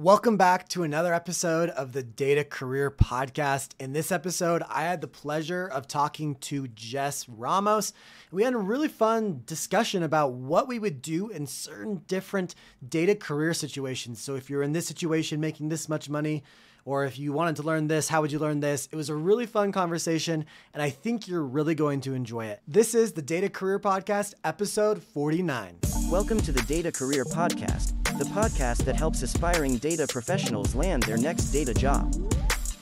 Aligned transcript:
Welcome 0.00 0.38
back 0.38 0.66
to 0.70 0.82
another 0.82 1.12
episode 1.12 1.68
of 1.68 1.92
the 1.92 2.02
Data 2.02 2.42
Career 2.42 2.90
Podcast. 2.90 3.72
In 3.78 3.92
this 3.92 4.10
episode, 4.10 4.62
I 4.66 4.84
had 4.84 5.02
the 5.02 5.06
pleasure 5.06 5.66
of 5.66 5.86
talking 5.86 6.36
to 6.36 6.68
Jess 6.68 7.28
Ramos. 7.28 7.92
We 8.32 8.42
had 8.42 8.54
a 8.54 8.56
really 8.56 8.88
fun 8.88 9.42
discussion 9.44 10.02
about 10.02 10.32
what 10.32 10.68
we 10.68 10.78
would 10.78 11.02
do 11.02 11.28
in 11.28 11.46
certain 11.46 11.96
different 12.08 12.54
data 12.88 13.14
career 13.14 13.52
situations. 13.52 14.22
So, 14.22 14.36
if 14.36 14.48
you're 14.48 14.62
in 14.62 14.72
this 14.72 14.86
situation 14.86 15.38
making 15.38 15.68
this 15.68 15.86
much 15.86 16.08
money, 16.08 16.44
or 16.86 17.04
if 17.04 17.18
you 17.18 17.34
wanted 17.34 17.56
to 17.56 17.62
learn 17.62 17.86
this, 17.86 18.08
how 18.08 18.22
would 18.22 18.32
you 18.32 18.38
learn 18.38 18.60
this? 18.60 18.88
It 18.90 18.96
was 18.96 19.10
a 19.10 19.14
really 19.14 19.44
fun 19.44 19.70
conversation, 19.70 20.46
and 20.72 20.82
I 20.82 20.88
think 20.88 21.28
you're 21.28 21.44
really 21.44 21.74
going 21.74 22.00
to 22.00 22.14
enjoy 22.14 22.46
it. 22.46 22.62
This 22.66 22.94
is 22.94 23.12
the 23.12 23.20
Data 23.20 23.50
Career 23.50 23.78
Podcast, 23.78 24.32
episode 24.44 25.02
49. 25.02 25.76
Welcome 26.10 26.40
to 26.40 26.52
the 26.52 26.62
Data 26.62 26.90
Career 26.90 27.26
Podcast, 27.26 27.99
the 28.20 28.26
podcast 28.26 28.84
that 28.84 28.96
helps 28.96 29.22
aspiring 29.22 29.78
data 29.78 30.06
professionals 30.06 30.74
land 30.74 31.02
their 31.04 31.16
next 31.16 31.44
data 31.44 31.72
job. 31.72 32.14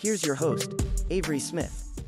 Here's 0.01 0.27
your 0.27 0.35
host, 0.35 0.75
Avery 1.11 1.39
Smith. 1.39 2.03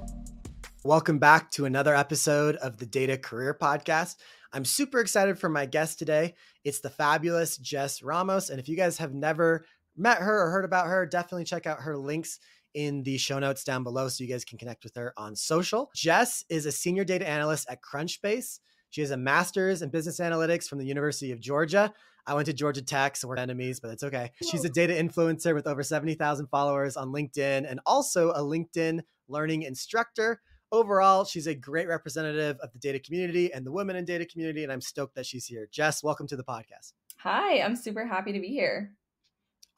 Welcome 0.83 1.21
back 1.21 1.49
to 1.53 1.65
another 1.65 1.95
episode 1.95 2.57
of 2.57 2.79
the 2.79 2.87
Data 2.87 3.17
Career 3.17 3.57
Podcast. 3.57 4.17
I'm 4.53 4.65
super 4.65 4.99
excited 4.99 5.39
for 5.39 5.49
my 5.49 5.65
guest 5.65 6.01
today. 6.01 6.35
It's 6.65 6.81
the 6.81 6.91
fabulous 6.91 7.57
Jess 7.57 8.03
Ramos. 8.03 8.51
And 8.51 8.59
if 8.59 8.69
you 8.69 8.77
guys 8.77 8.99
have 8.99 9.15
never 9.15 9.65
met 9.97 10.19
her 10.19 10.47
or 10.47 10.51
heard 10.51 10.65
about 10.65 10.89
her, 10.89 11.07
definitely 11.07 11.45
check 11.45 11.69
out 11.69 11.83
her 11.83 11.97
links 11.97 12.41
in 12.75 13.05
the 13.05 13.17
show 13.17 13.39
notes 13.39 13.63
down 13.63 13.85
below 13.85 14.09
so 14.09 14.25
you 14.25 14.31
guys 14.31 14.45
can 14.45 14.59
connect 14.59 14.83
with 14.83 14.97
her 14.97 15.15
on 15.17 15.37
social. 15.37 15.89
Jess 15.95 16.45
is 16.49 16.67
a 16.67 16.73
senior 16.73 17.05
data 17.05 17.29
analyst 17.29 17.71
at 17.71 17.79
Crunchbase. 17.81 18.59
She 18.89 19.03
has 19.03 19.13
a 19.13 19.17
master's 19.17 19.83
in 19.83 19.91
business 19.91 20.19
analytics 20.19 20.67
from 20.67 20.79
the 20.79 20.85
University 20.85 21.31
of 21.31 21.39
Georgia. 21.39 21.95
I 22.27 22.35
went 22.35 22.47
to 22.47 22.53
Georgia 22.53 22.83
Tech, 22.83 23.17
so 23.17 23.29
we're 23.29 23.37
enemies, 23.37 23.81
but 23.81 23.91
it's 23.91 24.03
okay. 24.03 24.33
She's 24.51 24.65
a 24.65 24.69
data 24.69 24.93
influencer 24.95 25.55
with 25.55 25.67
over 25.67 25.83
70,000 25.83 26.47
followers 26.49 26.97
on 26.97 27.09
LinkedIn 27.09 27.71
and 27.71 27.81
also 27.87 28.31
a 28.31 28.41
LinkedIn 28.41 29.01
learning 29.29 29.63
instructor. 29.63 30.41
Overall, 30.73 31.25
she's 31.25 31.47
a 31.47 31.55
great 31.55 31.89
representative 31.89 32.59
of 32.61 32.73
the 32.73 32.79
data 32.79 33.01
community 33.01 33.53
and 33.53 33.67
the 33.67 33.73
women 33.73 33.97
in 33.97 34.05
data 34.05 34.25
community, 34.25 34.63
and 34.63 34.73
I'm 34.73 34.81
stoked 34.81 35.17
that 35.17 35.27
she's 35.27 35.47
here. 35.47 35.69
Jess, 35.71 36.03
welcome 36.03 36.27
to 36.29 36.37
the 36.37 36.45
podcast. 36.45 36.93
Hi, 37.19 37.61
I'm 37.61 37.77
super 37.77 38.07
happy 38.07 38.33
to 38.33 38.41
be 38.41 38.49
here. 38.49 38.93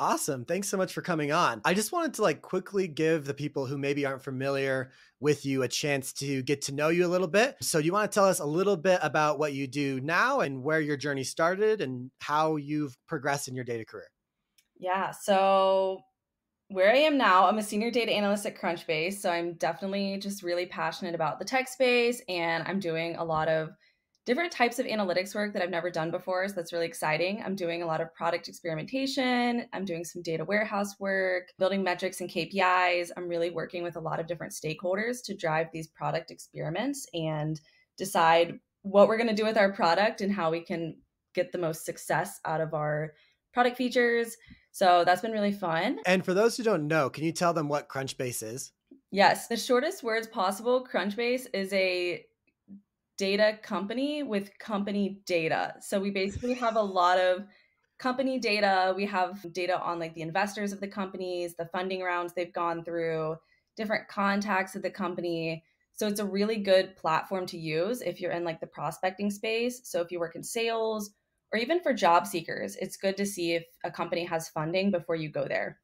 Awesome. 0.03 0.45
Thanks 0.45 0.69
so 0.69 0.77
much 0.77 0.93
for 0.93 1.01
coming 1.01 1.31
on. 1.31 1.61
I 1.65 1.75
just 1.75 1.93
wanted 1.93 2.15
to 2.15 2.23
like 2.23 2.43
quickly 2.43 2.89
give 2.89 3.25
the 3.25 3.35
people 3.35 3.67
who 3.67 3.79
maybe 3.79 4.05
aren't 4.05 4.25
familiar 4.25 4.91
with 5.21 5.47
you 5.47 5.63
a 5.63 5.69
chance 5.69 6.13
to 6.15 6.43
get 6.43 6.63
to 6.63 6.75
know 6.75 6.89
you 6.89 7.07
a 7.07 7.09
little 7.09 7.29
bit. 7.29 7.55
So, 7.63 7.79
you 7.79 7.93
want 7.93 8.11
to 8.11 8.13
tell 8.13 8.25
us 8.25 8.41
a 8.41 8.45
little 8.45 8.77
bit 8.77 8.99
about 9.01 9.39
what 9.39 9.53
you 9.53 9.69
do 9.69 10.01
now 10.01 10.41
and 10.41 10.65
where 10.65 10.81
your 10.81 10.97
journey 10.97 11.23
started 11.23 11.81
and 11.81 12.11
how 12.21 12.57
you've 12.57 12.97
progressed 13.07 13.47
in 13.47 13.55
your 13.55 13.65
data 13.65 13.85
career? 13.85 14.09
Yeah. 14.77 15.13
So, 15.13 16.01
where 16.67 16.91
I 16.91 16.97
am 16.97 17.17
now, 17.17 17.47
I'm 17.47 17.59
a 17.59 17.63
senior 17.63 17.93
data 17.93 18.11
analyst 18.11 18.45
at 18.45 18.61
Crunchbase. 18.61 19.19
So, 19.21 19.31
I'm 19.31 19.55
definitely 19.55 20.19
just 20.19 20.43
really 20.43 20.67
passionate 20.67 21.15
about 21.15 21.39
the 21.39 21.45
tech 21.45 21.69
space 21.69 22.21
and 22.29 22.65
I'm 22.67 22.81
doing 22.81 23.15
a 23.15 23.25
lot 23.25 23.47
of 23.47 23.69
different 24.25 24.53
types 24.53 24.79
of 24.79 24.87
analytics 24.87 25.35
work 25.35 25.53
that 25.53 25.63
I've 25.63 25.71
never 25.71 25.91
done 25.91 26.11
before. 26.11 26.47
So 26.47 26.55
that's 26.55 26.73
really 26.73 26.87
exciting. 26.87 27.43
I'm 27.45 27.57
doing 27.57 27.83
a 27.83 27.87
lot 27.87 28.01
of 28.01 28.15
product 28.15 28.49
experimentation. 28.49 29.67
I'm 29.73 29.85
doing 29.85 30.05
some 30.05 30.23
data 30.23 30.45
warehouse 30.45 30.99
work, 31.01 31.49
building 31.59 31.83
metrics 31.83 32.21
and 32.21 32.31
KPIs. 32.31 33.11
I'm 33.17 33.29
really 33.29 33.51
working 33.51 33.83
with 33.83 33.97
a 33.97 34.01
lot 34.01 34.21
of 34.21 34.27
different 34.27 34.53
stakeholders 34.53 35.23
to 35.25 35.37
drive 35.37 35.69
these 35.73 35.89
product 35.89 36.31
experiments 36.31 37.07
and 37.15 37.61
decide 37.99 38.59
what 38.83 39.09
we're 39.09 39.17
going 39.17 39.29
to 39.29 39.35
do 39.35 39.45
with 39.45 39.57
our 39.57 39.73
product 39.73 40.21
and 40.21 40.33
how 40.33 40.51
we 40.51 40.61
can 40.61 40.97
get 41.35 41.51
the 41.51 41.59
most 41.59 41.85
success 41.85 42.41
out 42.45 42.61
of 42.61 42.75
our 42.75 43.15
product 43.53 43.77
features. 43.77 44.37
So 44.71 45.05
that's 45.05 45.21
been 45.21 45.33
really 45.33 45.53
fun. 45.53 45.99
And 46.07 46.25
for 46.25 46.33
those 46.33 46.57
who 46.57 46.63
don't 46.63 46.87
know, 46.87 47.11
can 47.11 47.25
you 47.25 47.33
tell 47.33 47.53
them 47.53 47.69
what 47.69 47.89
Crunchbase 47.89 48.43
is? 48.43 48.73
Yes, 49.11 49.47
the 49.47 49.57
shortest 49.57 50.03
words 50.03 50.27
possible. 50.27 50.87
Crunchbase 50.91 51.47
is 51.53 51.73
a 51.73 52.25
data 53.23 53.57
company 53.63 54.25
with 54.25 54.51
company 54.59 55.21
data. 55.27 55.77
So 55.79 56.01
we 56.01 56.11
basically 56.11 56.55
have 56.55 56.75
a 56.75 56.83
lot 56.83 57.21
of 57.21 57.45
company 58.01 58.41
data. 58.41 58.93
We 58.97 59.07
have 59.07 59.47
data 59.53 59.81
on 59.81 60.01
like 60.01 60.13
the 60.15 60.23
investors 60.23 60.73
of 60.73 60.81
the 60.81 60.89
companies, 60.89 61.55
the 61.55 61.67
funding 61.67 62.03
rounds 62.03 62.33
they've 62.33 62.53
gone 62.53 62.83
through, 62.83 63.37
different 63.77 64.09
contacts 64.09 64.75
of 64.75 64.83
the 64.83 64.91
company. 64.91 65.63
So 65.93 66.09
it's 66.09 66.19
a 66.19 66.25
really 66.25 66.57
good 66.57 66.97
platform 66.97 67.47
to 67.47 67.57
use 67.57 68.03
if 68.03 68.21
you're 68.21 68.33
in 68.33 68.43
like 68.43 68.59
the 68.59 68.67
prospecting 68.67 69.31
space. 69.31 69.83
So 69.85 70.01
if 70.01 70.11
you 70.11 70.19
work 70.19 70.35
in 70.35 70.43
sales 70.43 71.13
or 71.53 71.61
even 71.61 71.81
for 71.81 71.95
job 71.95 72.27
seekers, 72.27 72.75
it's 72.75 72.97
good 72.97 73.17
to 73.19 73.25
see 73.25 73.53
if 73.53 73.63
a 73.85 73.91
company 73.93 74.25
has 74.25 74.49
funding 74.49 74.91
before 74.91 75.15
you 75.15 75.29
go 75.29 75.47
there. 75.47 75.79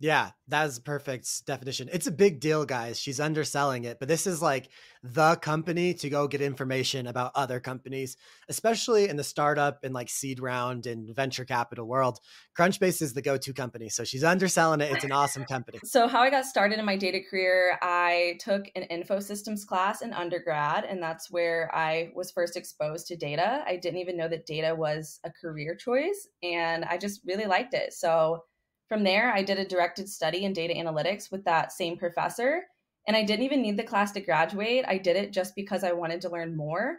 Yeah, 0.00 0.30
that's 0.46 0.78
perfect 0.78 1.44
definition. 1.44 1.88
It's 1.92 2.06
a 2.06 2.12
big 2.12 2.38
deal, 2.38 2.64
guys. 2.64 3.00
She's 3.00 3.18
underselling 3.18 3.82
it, 3.82 3.98
but 3.98 4.06
this 4.06 4.28
is 4.28 4.40
like 4.40 4.68
the 5.02 5.34
company 5.36 5.92
to 5.94 6.08
go 6.08 6.28
get 6.28 6.40
information 6.40 7.08
about 7.08 7.32
other 7.34 7.58
companies, 7.58 8.16
especially 8.48 9.08
in 9.08 9.16
the 9.16 9.24
startup 9.24 9.82
and 9.82 9.92
like 9.92 10.08
seed 10.08 10.38
round 10.38 10.86
and 10.86 11.12
venture 11.16 11.44
capital 11.44 11.88
world. 11.88 12.20
Crunchbase 12.56 13.02
is 13.02 13.12
the 13.12 13.22
go 13.22 13.36
to 13.38 13.52
company. 13.52 13.88
So 13.88 14.04
she's 14.04 14.22
underselling 14.22 14.80
it. 14.80 14.92
It's 14.92 15.02
an 15.02 15.10
awesome 15.10 15.44
company. 15.44 15.80
So, 15.82 16.06
how 16.06 16.20
I 16.20 16.30
got 16.30 16.44
started 16.44 16.78
in 16.78 16.84
my 16.84 16.96
data 16.96 17.20
career, 17.28 17.76
I 17.82 18.38
took 18.40 18.70
an 18.76 18.84
info 18.84 19.18
systems 19.18 19.64
class 19.64 20.02
in 20.02 20.12
undergrad, 20.12 20.84
and 20.84 21.02
that's 21.02 21.28
where 21.28 21.70
I 21.74 22.10
was 22.14 22.30
first 22.30 22.56
exposed 22.56 23.08
to 23.08 23.16
data. 23.16 23.64
I 23.66 23.76
didn't 23.76 23.98
even 23.98 24.16
know 24.16 24.28
that 24.28 24.46
data 24.46 24.76
was 24.76 25.18
a 25.24 25.30
career 25.30 25.74
choice, 25.74 26.28
and 26.42 26.84
I 26.84 26.98
just 26.98 27.20
really 27.26 27.46
liked 27.46 27.74
it. 27.74 27.92
So, 27.94 28.44
from 28.88 29.04
there, 29.04 29.32
I 29.32 29.42
did 29.42 29.58
a 29.58 29.68
directed 29.68 30.08
study 30.08 30.44
in 30.44 30.52
data 30.52 30.74
analytics 30.74 31.30
with 31.30 31.44
that 31.44 31.72
same 31.72 31.98
professor. 31.98 32.62
And 33.06 33.16
I 33.16 33.22
didn't 33.22 33.44
even 33.44 33.62
need 33.62 33.76
the 33.76 33.82
class 33.82 34.12
to 34.12 34.20
graduate. 34.20 34.84
I 34.86 34.98
did 34.98 35.16
it 35.16 35.32
just 35.32 35.54
because 35.54 35.84
I 35.84 35.92
wanted 35.92 36.20
to 36.22 36.30
learn 36.30 36.56
more. 36.56 36.98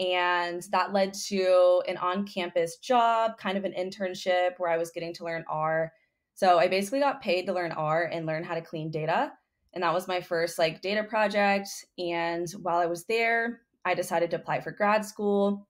And 0.00 0.62
that 0.72 0.92
led 0.92 1.14
to 1.28 1.82
an 1.86 1.96
on 1.98 2.26
campus 2.26 2.78
job, 2.78 3.38
kind 3.38 3.56
of 3.56 3.64
an 3.64 3.72
internship 3.72 4.52
where 4.58 4.70
I 4.70 4.76
was 4.78 4.90
getting 4.90 5.14
to 5.14 5.24
learn 5.24 5.44
R. 5.48 5.92
So 6.34 6.58
I 6.58 6.66
basically 6.66 6.98
got 6.98 7.22
paid 7.22 7.46
to 7.46 7.52
learn 7.52 7.70
R 7.70 8.04
and 8.12 8.26
learn 8.26 8.42
how 8.42 8.54
to 8.54 8.60
clean 8.60 8.90
data. 8.90 9.32
And 9.72 9.82
that 9.82 9.94
was 9.94 10.08
my 10.08 10.20
first 10.20 10.58
like 10.58 10.82
data 10.82 11.04
project. 11.04 11.68
And 11.98 12.48
while 12.62 12.78
I 12.78 12.86
was 12.86 13.04
there, 13.04 13.60
I 13.84 13.94
decided 13.94 14.30
to 14.30 14.36
apply 14.36 14.60
for 14.60 14.72
grad 14.72 15.04
school. 15.04 15.66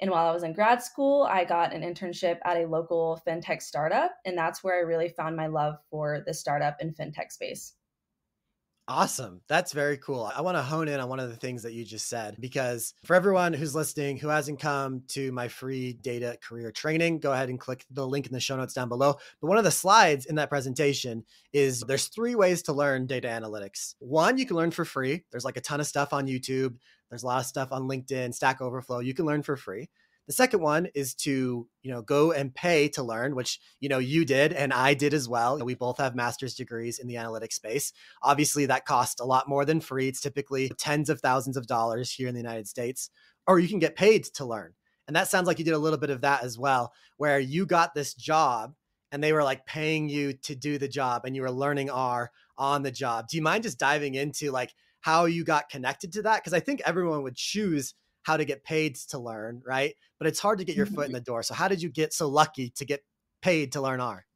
And 0.00 0.10
while 0.10 0.28
I 0.28 0.32
was 0.32 0.42
in 0.42 0.52
grad 0.52 0.82
school, 0.82 1.28
I 1.30 1.44
got 1.44 1.74
an 1.74 1.82
internship 1.82 2.38
at 2.44 2.56
a 2.56 2.66
local 2.66 3.20
fintech 3.26 3.62
startup. 3.62 4.12
And 4.24 4.38
that's 4.38 4.62
where 4.62 4.76
I 4.76 4.80
really 4.80 5.08
found 5.08 5.36
my 5.36 5.48
love 5.48 5.76
for 5.90 6.22
the 6.26 6.34
startup 6.34 6.76
and 6.80 6.96
fintech 6.96 7.32
space. 7.32 7.74
Awesome. 8.90 9.42
That's 9.48 9.72
very 9.72 9.98
cool. 9.98 10.32
I 10.34 10.40
want 10.40 10.56
to 10.56 10.62
hone 10.62 10.88
in 10.88 10.98
on 10.98 11.10
one 11.10 11.20
of 11.20 11.28
the 11.28 11.36
things 11.36 11.62
that 11.64 11.74
you 11.74 11.84
just 11.84 12.08
said 12.08 12.36
because 12.40 12.94
for 13.04 13.14
everyone 13.14 13.52
who's 13.52 13.74
listening 13.74 14.16
who 14.16 14.28
hasn't 14.28 14.60
come 14.60 15.02
to 15.08 15.30
my 15.30 15.48
free 15.48 15.92
data 15.92 16.38
career 16.42 16.72
training, 16.72 17.18
go 17.18 17.30
ahead 17.30 17.50
and 17.50 17.60
click 17.60 17.84
the 17.90 18.06
link 18.06 18.26
in 18.26 18.32
the 18.32 18.40
show 18.40 18.56
notes 18.56 18.72
down 18.72 18.88
below. 18.88 19.16
But 19.42 19.48
one 19.48 19.58
of 19.58 19.64
the 19.64 19.70
slides 19.70 20.24
in 20.24 20.36
that 20.36 20.48
presentation 20.48 21.26
is 21.52 21.80
there's 21.80 22.06
three 22.06 22.34
ways 22.34 22.62
to 22.62 22.72
learn 22.72 23.06
data 23.06 23.28
analytics. 23.28 23.94
One, 23.98 24.38
you 24.38 24.46
can 24.46 24.56
learn 24.56 24.70
for 24.70 24.86
free. 24.86 25.22
There's 25.30 25.44
like 25.44 25.58
a 25.58 25.60
ton 25.60 25.80
of 25.80 25.86
stuff 25.86 26.14
on 26.14 26.26
YouTube. 26.26 26.76
There's 27.10 27.22
a 27.22 27.26
lot 27.26 27.40
of 27.40 27.46
stuff 27.46 27.72
on 27.72 27.88
LinkedIn, 27.88 28.34
Stack 28.34 28.60
Overflow. 28.60 29.00
You 29.00 29.14
can 29.14 29.26
learn 29.26 29.42
for 29.42 29.56
free. 29.56 29.88
The 30.26 30.34
second 30.34 30.60
one 30.60 30.88
is 30.94 31.14
to, 31.14 31.66
you 31.82 31.90
know, 31.90 32.02
go 32.02 32.32
and 32.32 32.54
pay 32.54 32.88
to 32.90 33.02
learn, 33.02 33.34
which, 33.34 33.60
you 33.80 33.88
know, 33.88 33.98
you 33.98 34.26
did 34.26 34.52
and 34.52 34.74
I 34.74 34.92
did 34.92 35.14
as 35.14 35.26
well. 35.26 35.58
We 35.58 35.74
both 35.74 35.96
have 35.96 36.14
master's 36.14 36.54
degrees 36.54 36.98
in 36.98 37.08
the 37.08 37.14
analytics 37.14 37.54
space. 37.54 37.94
Obviously, 38.22 38.66
that 38.66 38.84
costs 38.84 39.22
a 39.22 39.24
lot 39.24 39.48
more 39.48 39.64
than 39.64 39.80
free. 39.80 40.08
It's 40.08 40.20
typically 40.20 40.70
tens 40.76 41.08
of 41.08 41.22
thousands 41.22 41.56
of 41.56 41.66
dollars 41.66 42.12
here 42.12 42.28
in 42.28 42.34
the 42.34 42.42
United 42.42 42.68
States, 42.68 43.08
or 43.46 43.58
you 43.58 43.68
can 43.68 43.78
get 43.78 43.96
paid 43.96 44.24
to 44.24 44.44
learn. 44.44 44.74
And 45.06 45.16
that 45.16 45.28
sounds 45.28 45.46
like 45.46 45.58
you 45.58 45.64
did 45.64 45.72
a 45.72 45.78
little 45.78 45.98
bit 45.98 46.10
of 46.10 46.20
that 46.20 46.44
as 46.44 46.58
well, 46.58 46.92
where 47.16 47.40
you 47.40 47.64
got 47.64 47.94
this 47.94 48.12
job 48.12 48.74
and 49.10 49.24
they 49.24 49.32
were 49.32 49.42
like 49.42 49.64
paying 49.64 50.10
you 50.10 50.34
to 50.34 50.54
do 50.54 50.76
the 50.76 50.88
job 50.88 51.22
and 51.24 51.34
you 51.34 51.40
were 51.40 51.50
learning 51.50 51.88
R 51.88 52.30
on 52.58 52.82
the 52.82 52.90
job. 52.90 53.28
Do 53.28 53.38
you 53.38 53.42
mind 53.42 53.62
just 53.62 53.78
diving 53.78 54.14
into 54.14 54.50
like 54.50 54.74
how 55.08 55.24
you 55.24 55.42
got 55.42 55.70
connected 55.70 56.12
to 56.12 56.20
that? 56.20 56.36
Because 56.36 56.52
I 56.52 56.60
think 56.60 56.82
everyone 56.84 57.22
would 57.22 57.34
choose 57.34 57.94
how 58.24 58.36
to 58.36 58.44
get 58.44 58.62
paid 58.62 58.94
to 58.94 59.18
learn, 59.18 59.62
right? 59.64 59.94
But 60.18 60.28
it's 60.28 60.38
hard 60.38 60.58
to 60.58 60.66
get 60.66 60.76
your 60.76 60.84
foot 60.84 61.06
in 61.06 61.12
mm-hmm. 61.12 61.14
the 61.14 61.20
door. 61.22 61.42
So 61.42 61.54
how 61.54 61.66
did 61.66 61.80
you 61.80 61.88
get 61.88 62.12
so 62.12 62.28
lucky 62.28 62.68
to 62.76 62.84
get 62.84 63.02
paid 63.40 63.72
to 63.72 63.80
learn 63.80 64.02
R? 64.02 64.26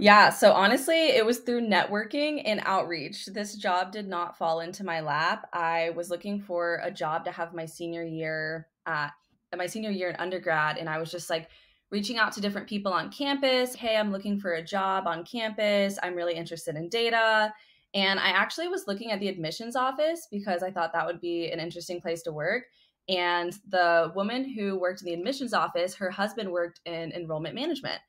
Yeah, 0.00 0.30
so 0.30 0.52
honestly, 0.52 1.10
it 1.10 1.24
was 1.24 1.38
through 1.38 1.68
networking 1.68 2.42
and 2.44 2.60
outreach. 2.64 3.26
This 3.26 3.54
job 3.54 3.92
did 3.92 4.08
not 4.08 4.36
fall 4.36 4.58
into 4.58 4.82
my 4.82 4.98
lap. 4.98 5.48
I 5.52 5.90
was 5.90 6.10
looking 6.10 6.40
for 6.40 6.80
a 6.82 6.90
job 6.90 7.24
to 7.26 7.30
have 7.30 7.54
my 7.54 7.64
senior 7.64 8.02
year 8.02 8.66
at 8.86 9.12
my 9.56 9.68
senior 9.68 9.90
year 9.90 10.10
in 10.10 10.16
undergrad 10.16 10.78
and 10.78 10.88
I 10.88 10.98
was 10.98 11.12
just 11.12 11.30
like 11.30 11.48
reaching 11.92 12.18
out 12.18 12.32
to 12.32 12.40
different 12.40 12.66
people 12.68 12.92
on 12.92 13.12
campus. 13.12 13.76
Hey, 13.76 13.96
I'm 13.96 14.10
looking 14.10 14.40
for 14.40 14.54
a 14.54 14.64
job 14.64 15.06
on 15.06 15.24
campus. 15.24 15.96
I'm 16.02 16.16
really 16.16 16.34
interested 16.34 16.74
in 16.74 16.88
data. 16.88 17.52
And 17.94 18.18
I 18.18 18.30
actually 18.30 18.68
was 18.68 18.88
looking 18.88 19.12
at 19.12 19.20
the 19.20 19.28
admissions 19.28 19.76
office 19.76 20.26
because 20.30 20.62
I 20.64 20.70
thought 20.72 20.92
that 20.92 21.06
would 21.06 21.20
be 21.20 21.50
an 21.50 21.60
interesting 21.60 22.00
place 22.00 22.22
to 22.22 22.32
work. 22.32 22.64
And 23.08 23.52
the 23.68 24.12
woman 24.16 24.48
who 24.48 24.78
worked 24.78 25.02
in 25.02 25.06
the 25.06 25.14
admissions 25.14 25.54
office, 25.54 25.94
her 25.94 26.10
husband 26.10 26.50
worked 26.50 26.80
in 26.84 27.12
enrollment 27.12 27.54
management. 27.54 28.00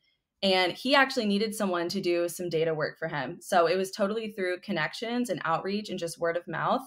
And 0.42 0.74
he 0.74 0.96
actually 0.96 1.26
needed 1.26 1.54
someone 1.54 1.88
to 1.90 2.02
do 2.02 2.28
some 2.28 2.50
data 2.50 2.74
work 2.74 2.98
for 2.98 3.08
him. 3.08 3.38
So 3.42 3.68
it 3.68 3.78
was 3.78 3.92
totally 3.92 4.32
through 4.32 4.62
connections 4.62 5.30
and 5.30 5.42
outreach 5.46 5.90
and 5.90 6.00
just 6.00 6.20
word 6.20 6.38
of 6.38 6.48
mouth. 6.48 6.86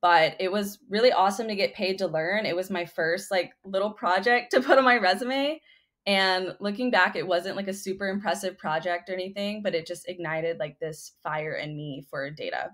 But 0.00 0.36
it 0.38 0.52
was 0.52 0.78
really 0.88 1.12
awesome 1.12 1.48
to 1.48 1.56
get 1.56 1.74
paid 1.74 1.98
to 1.98 2.06
learn. 2.06 2.46
It 2.46 2.56
was 2.56 2.70
my 2.70 2.84
first 2.84 3.30
like 3.30 3.52
little 3.64 3.90
project 3.90 4.50
to 4.52 4.60
put 4.60 4.78
on 4.78 4.84
my 4.84 4.98
resume. 4.98 5.60
And 6.06 6.54
looking 6.60 6.90
back, 6.90 7.16
it 7.16 7.26
wasn't 7.26 7.56
like 7.56 7.68
a 7.68 7.74
super 7.74 8.08
impressive 8.08 8.56
project 8.56 9.10
or 9.10 9.14
anything, 9.14 9.62
but 9.62 9.74
it 9.74 9.86
just 9.86 10.08
ignited 10.08 10.58
like 10.58 10.78
this 10.78 11.12
fire 11.22 11.54
in 11.54 11.76
me 11.76 12.06
for 12.08 12.30
data. 12.30 12.70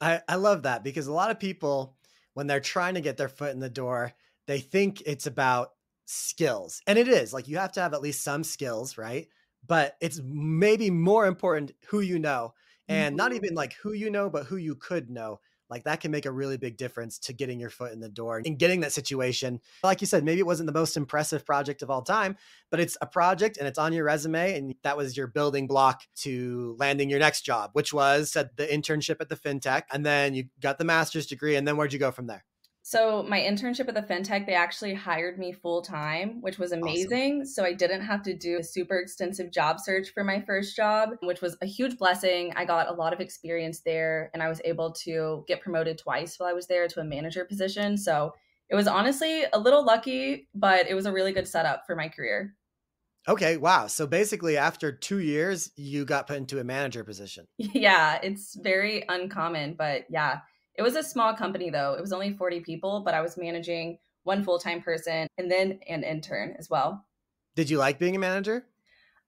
I, 0.00 0.20
I 0.28 0.36
love 0.36 0.62
that 0.62 0.84
because 0.84 1.08
a 1.08 1.12
lot 1.12 1.30
of 1.30 1.40
people, 1.40 1.96
when 2.34 2.46
they're 2.46 2.60
trying 2.60 2.94
to 2.94 3.00
get 3.00 3.16
their 3.16 3.28
foot 3.28 3.52
in 3.52 3.58
the 3.58 3.68
door, 3.68 4.12
they 4.46 4.60
think 4.60 5.02
it's 5.06 5.26
about 5.26 5.72
skills. 6.06 6.82
And 6.86 6.98
it 6.98 7.08
is 7.08 7.32
like 7.32 7.48
you 7.48 7.58
have 7.58 7.72
to 7.72 7.80
have 7.80 7.94
at 7.94 8.00
least 8.00 8.22
some 8.22 8.44
skills, 8.44 8.96
right? 8.96 9.26
But 9.66 9.96
it's 10.00 10.20
maybe 10.24 10.90
more 10.90 11.26
important 11.26 11.72
who 11.88 12.00
you 12.00 12.18
know 12.18 12.54
and 12.88 13.16
not 13.16 13.30
mm-hmm. 13.30 13.44
even 13.44 13.54
like 13.54 13.74
who 13.74 13.92
you 13.92 14.10
know, 14.10 14.28
but 14.28 14.46
who 14.46 14.56
you 14.56 14.74
could 14.74 15.10
know. 15.10 15.40
Like 15.70 15.84
that 15.84 16.00
can 16.00 16.10
make 16.10 16.26
a 16.26 16.32
really 16.32 16.56
big 16.56 16.76
difference 16.76 17.18
to 17.20 17.32
getting 17.32 17.60
your 17.60 17.70
foot 17.70 17.92
in 17.92 18.00
the 18.00 18.08
door 18.08 18.42
and 18.44 18.58
getting 18.58 18.80
that 18.80 18.92
situation. 18.92 19.60
Like 19.82 20.00
you 20.00 20.06
said, 20.06 20.24
maybe 20.24 20.40
it 20.40 20.46
wasn't 20.46 20.66
the 20.66 20.78
most 20.78 20.96
impressive 20.96 21.46
project 21.46 21.82
of 21.82 21.90
all 21.90 22.02
time, 22.02 22.36
but 22.70 22.80
it's 22.80 22.96
a 23.00 23.06
project 23.06 23.56
and 23.56 23.68
it's 23.68 23.78
on 23.78 23.92
your 23.92 24.04
resume. 24.04 24.56
And 24.56 24.74
that 24.82 24.96
was 24.96 25.16
your 25.16 25.28
building 25.28 25.66
block 25.66 26.02
to 26.16 26.76
landing 26.78 27.08
your 27.08 27.20
next 27.20 27.42
job, 27.42 27.70
which 27.72 27.92
was 27.92 28.34
at 28.36 28.56
the 28.56 28.66
internship 28.66 29.20
at 29.20 29.28
the 29.28 29.36
fintech. 29.36 29.82
And 29.92 30.04
then 30.04 30.34
you 30.34 30.44
got 30.60 30.78
the 30.78 30.84
master's 30.84 31.26
degree. 31.26 31.56
And 31.56 31.66
then 31.66 31.76
where'd 31.76 31.92
you 31.92 31.98
go 31.98 32.10
from 32.10 32.26
there? 32.26 32.44
So 32.90 33.22
my 33.22 33.38
internship 33.38 33.86
at 33.86 33.94
the 33.94 34.02
fintech, 34.02 34.46
they 34.46 34.54
actually 34.54 34.94
hired 34.94 35.38
me 35.38 35.52
full 35.52 35.80
time, 35.80 36.40
which 36.40 36.58
was 36.58 36.72
amazing. 36.72 37.42
Awesome. 37.42 37.46
So 37.46 37.64
I 37.64 37.72
didn't 37.72 38.00
have 38.00 38.20
to 38.24 38.34
do 38.34 38.58
a 38.58 38.64
super 38.64 38.98
extensive 38.98 39.52
job 39.52 39.78
search 39.78 40.08
for 40.12 40.24
my 40.24 40.40
first 40.40 40.74
job, 40.74 41.10
which 41.22 41.40
was 41.40 41.56
a 41.62 41.66
huge 41.66 41.98
blessing. 41.98 42.52
I 42.56 42.64
got 42.64 42.88
a 42.88 42.92
lot 42.92 43.12
of 43.12 43.20
experience 43.20 43.82
there 43.86 44.28
and 44.34 44.42
I 44.42 44.48
was 44.48 44.60
able 44.64 44.90
to 45.04 45.44
get 45.46 45.60
promoted 45.60 45.98
twice 45.98 46.36
while 46.36 46.48
I 46.48 46.52
was 46.52 46.66
there 46.66 46.88
to 46.88 46.98
a 46.98 47.04
manager 47.04 47.44
position. 47.44 47.96
So 47.96 48.34
it 48.68 48.74
was 48.74 48.88
honestly 48.88 49.44
a 49.52 49.58
little 49.60 49.84
lucky, 49.84 50.48
but 50.52 50.88
it 50.88 50.94
was 50.94 51.06
a 51.06 51.12
really 51.12 51.30
good 51.30 51.46
setup 51.46 51.86
for 51.86 51.94
my 51.94 52.08
career. 52.08 52.56
Okay, 53.28 53.56
wow. 53.56 53.86
So 53.86 54.08
basically, 54.08 54.56
after 54.56 54.90
two 54.90 55.20
years, 55.20 55.70
you 55.76 56.04
got 56.04 56.26
put 56.26 56.38
into 56.38 56.58
a 56.58 56.64
manager 56.64 57.04
position. 57.04 57.46
Yeah, 57.56 58.18
it's 58.20 58.56
very 58.60 59.04
uncommon, 59.08 59.74
but 59.74 60.06
yeah, 60.10 60.40
it 60.76 60.82
was 60.82 60.96
a 60.96 61.02
small 61.02 61.34
company 61.34 61.70
though. 61.70 61.94
It 61.94 62.00
was 62.00 62.12
only 62.12 62.32
40 62.32 62.60
people, 62.60 63.02
but 63.04 63.14
I 63.14 63.20
was 63.20 63.36
managing 63.36 63.98
one 64.24 64.44
full 64.44 64.58
time 64.58 64.82
person 64.82 65.26
and 65.38 65.50
then 65.50 65.80
an 65.88 66.02
intern 66.02 66.54
as 66.58 66.68
well. 66.70 67.04
Did 67.56 67.70
you 67.70 67.78
like 67.78 67.98
being 67.98 68.16
a 68.16 68.18
manager? 68.18 68.64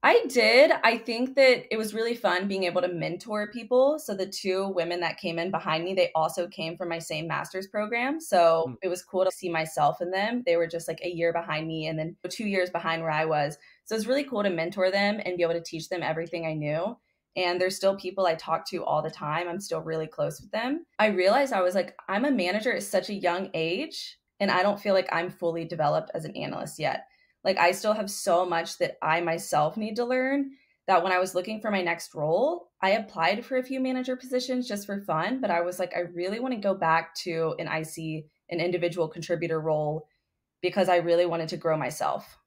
I 0.04 0.24
did. 0.28 0.72
I 0.82 0.98
think 0.98 1.36
that 1.36 1.72
it 1.72 1.76
was 1.76 1.94
really 1.94 2.16
fun 2.16 2.48
being 2.48 2.64
able 2.64 2.80
to 2.80 2.88
mentor 2.88 3.52
people. 3.52 4.00
So 4.00 4.16
the 4.16 4.26
two 4.26 4.66
women 4.68 4.98
that 5.00 5.18
came 5.18 5.38
in 5.38 5.52
behind 5.52 5.84
me, 5.84 5.94
they 5.94 6.10
also 6.16 6.48
came 6.48 6.76
from 6.76 6.88
my 6.88 6.98
same 6.98 7.28
master's 7.28 7.68
program. 7.68 8.20
So 8.20 8.66
mm. 8.68 8.76
it 8.82 8.88
was 8.88 9.04
cool 9.04 9.24
to 9.24 9.30
see 9.30 9.48
myself 9.48 10.00
in 10.00 10.10
them. 10.10 10.42
They 10.44 10.56
were 10.56 10.66
just 10.66 10.88
like 10.88 11.00
a 11.04 11.08
year 11.08 11.32
behind 11.32 11.68
me 11.68 11.86
and 11.86 11.96
then 11.96 12.16
two 12.28 12.48
years 12.48 12.68
behind 12.68 13.02
where 13.02 13.12
I 13.12 13.26
was. 13.26 13.56
So 13.84 13.94
it 13.94 13.98
was 13.98 14.08
really 14.08 14.24
cool 14.24 14.42
to 14.42 14.50
mentor 14.50 14.90
them 14.90 15.20
and 15.24 15.36
be 15.36 15.44
able 15.44 15.54
to 15.54 15.62
teach 15.62 15.88
them 15.88 16.02
everything 16.02 16.46
I 16.46 16.54
knew 16.54 16.96
and 17.36 17.60
there's 17.60 17.76
still 17.76 17.96
people 17.96 18.26
I 18.26 18.34
talk 18.34 18.68
to 18.68 18.84
all 18.84 19.02
the 19.02 19.10
time. 19.10 19.48
I'm 19.48 19.60
still 19.60 19.80
really 19.80 20.06
close 20.06 20.40
with 20.40 20.50
them. 20.50 20.84
I 20.98 21.06
realized 21.06 21.52
I 21.52 21.62
was 21.62 21.74
like, 21.74 21.96
I'm 22.08 22.24
a 22.24 22.30
manager 22.30 22.72
at 22.72 22.82
such 22.82 23.08
a 23.08 23.14
young 23.14 23.50
age, 23.54 24.18
and 24.40 24.50
I 24.50 24.62
don't 24.62 24.80
feel 24.80 24.94
like 24.94 25.08
I'm 25.12 25.30
fully 25.30 25.64
developed 25.64 26.10
as 26.14 26.24
an 26.24 26.36
analyst 26.36 26.78
yet. 26.78 27.06
Like, 27.44 27.58
I 27.58 27.72
still 27.72 27.92
have 27.92 28.10
so 28.10 28.44
much 28.44 28.78
that 28.78 28.96
I 29.02 29.20
myself 29.20 29.76
need 29.76 29.96
to 29.96 30.04
learn 30.04 30.50
that 30.86 31.02
when 31.02 31.12
I 31.12 31.18
was 31.18 31.34
looking 31.34 31.60
for 31.60 31.70
my 31.70 31.82
next 31.82 32.14
role, 32.14 32.70
I 32.80 32.90
applied 32.90 33.44
for 33.44 33.56
a 33.56 33.62
few 33.62 33.80
manager 33.80 34.16
positions 34.16 34.68
just 34.68 34.86
for 34.86 35.00
fun, 35.00 35.40
but 35.40 35.50
I 35.50 35.60
was 35.60 35.78
like, 35.78 35.94
I 35.96 36.00
really 36.00 36.40
want 36.40 36.54
to 36.54 36.60
go 36.60 36.74
back 36.74 37.14
to 37.16 37.54
an 37.58 37.68
IC, 37.68 38.24
an 38.50 38.60
individual 38.60 39.08
contributor 39.08 39.60
role, 39.60 40.08
because 40.60 40.88
I 40.88 40.96
really 40.96 41.26
wanted 41.26 41.48
to 41.50 41.56
grow 41.56 41.76
myself. 41.76 42.38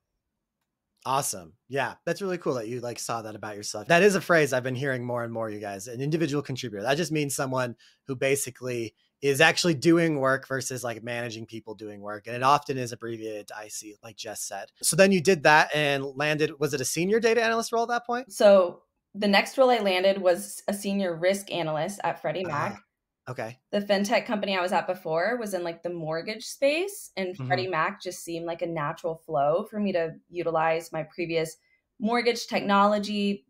Awesome. 1.06 1.54
Yeah, 1.69 1.94
that's 2.06 2.22
really 2.22 2.40
cool 2.40 2.56
that 2.56 2.68
you 2.68 2.81
like 2.81 2.98
saw 2.98 3.22
that 3.22 3.36
about 3.36 3.56
yourself. 3.56 3.88
That 3.88 4.02
is 4.02 4.16
a 4.16 4.22
phrase 4.22 4.54
I've 4.54 4.63
been 4.63 4.75
hearing 4.75 5.06
more 5.06 5.24
and 5.24 5.31
more, 5.31 5.50
you 5.50 5.60
guys. 5.60 5.88
An 5.88 6.02
individual 6.02 6.42
contributor. 6.42 6.81
That 6.81 6.98
just 6.98 7.12
means 7.12 7.36
someone 7.36 7.75
who 8.07 8.16
basically 8.16 8.96
is 9.22 9.40
actually 9.40 9.75
doing 9.75 10.19
work 10.19 10.48
versus 10.48 10.84
like 10.84 11.04
managing 11.04 11.46
people 11.46 11.75
doing 11.75 12.02
work. 12.02 12.25
And 12.28 12.36
it 12.36 12.44
often 12.44 12.78
is 12.78 12.92
abbreviated 12.92 13.48
to 13.48 13.54
IC, 13.63 13.98
like 14.04 14.16
Jess 14.16 14.42
said. 14.42 14.72
So 14.81 14.96
then 14.96 15.12
you 15.12 15.22
did 15.22 15.44
that 15.44 15.69
and 15.75 16.04
landed, 16.04 16.60
was 16.60 16.74
it 16.74 16.81
a 16.81 16.86
senior 16.86 17.19
data 17.19 17.44
analyst 17.44 17.72
role 17.72 17.84
at 17.84 17.90
that 17.90 18.06
point? 18.06 18.31
So 18.34 18.81
the 19.13 19.28
next 19.28 19.57
role 19.57 19.69
I 19.69 19.80
landed 19.80 20.22
was 20.22 20.63
a 20.68 20.74
senior 20.74 21.16
risk 21.16 21.52
analyst 21.52 22.00
at 22.04 22.22
Freddie 22.22 22.46
Mac. 22.46 22.74
Uh, 22.74 22.78
Okay. 23.27 23.57
The 23.72 23.81
fintech 23.81 24.25
company 24.25 24.56
I 24.56 24.62
was 24.62 24.72
at 24.72 24.86
before 24.86 25.38
was 25.38 25.54
in 25.54 25.63
like 25.63 25.81
the 25.81 25.89
mortgage 25.89 26.45
space, 26.45 27.12
and 27.18 27.30
mm-hmm. 27.30 27.48
Freddie 27.48 27.68
Mac 27.68 28.01
just 28.01 28.24
seemed 28.24 28.45
like 28.45 28.62
a 28.62 28.68
natural 28.68 29.16
flow 29.16 29.66
for 29.69 29.80
me 29.80 29.92
to 29.94 30.13
utilize 30.30 30.92
my 30.92 31.04
previous 31.04 31.57
mortgage 32.00 32.48
technology 32.48 33.45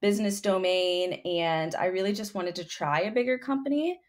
business 0.00 0.40
domain. 0.40 1.14
And 1.24 1.74
I 1.74 1.86
really 1.86 2.12
just 2.12 2.34
wanted 2.34 2.54
to 2.56 2.64
try 2.64 3.00
a 3.00 3.12
bigger 3.12 3.36
company. 3.38 4.00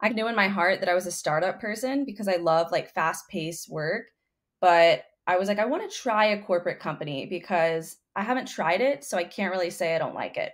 I 0.00 0.08
knew 0.08 0.26
in 0.28 0.36
my 0.36 0.48
heart 0.48 0.80
that 0.80 0.88
I 0.88 0.94
was 0.94 1.06
a 1.06 1.12
startup 1.12 1.60
person 1.60 2.04
because 2.04 2.28
I 2.28 2.36
love 2.36 2.72
like 2.72 2.94
fast 2.94 3.28
paced 3.28 3.70
work. 3.70 4.06
But 4.60 5.04
I 5.26 5.36
was 5.36 5.48
like, 5.48 5.58
I 5.58 5.66
want 5.66 5.88
to 5.88 5.96
try 5.96 6.26
a 6.26 6.42
corporate 6.42 6.80
company 6.80 7.26
because 7.26 7.96
I 8.16 8.22
haven't 8.22 8.46
tried 8.46 8.80
it. 8.80 9.04
So 9.04 9.16
I 9.16 9.24
can't 9.24 9.52
really 9.52 9.70
say 9.70 9.94
I 9.94 9.98
don't 9.98 10.14
like 10.14 10.36
it. 10.36 10.52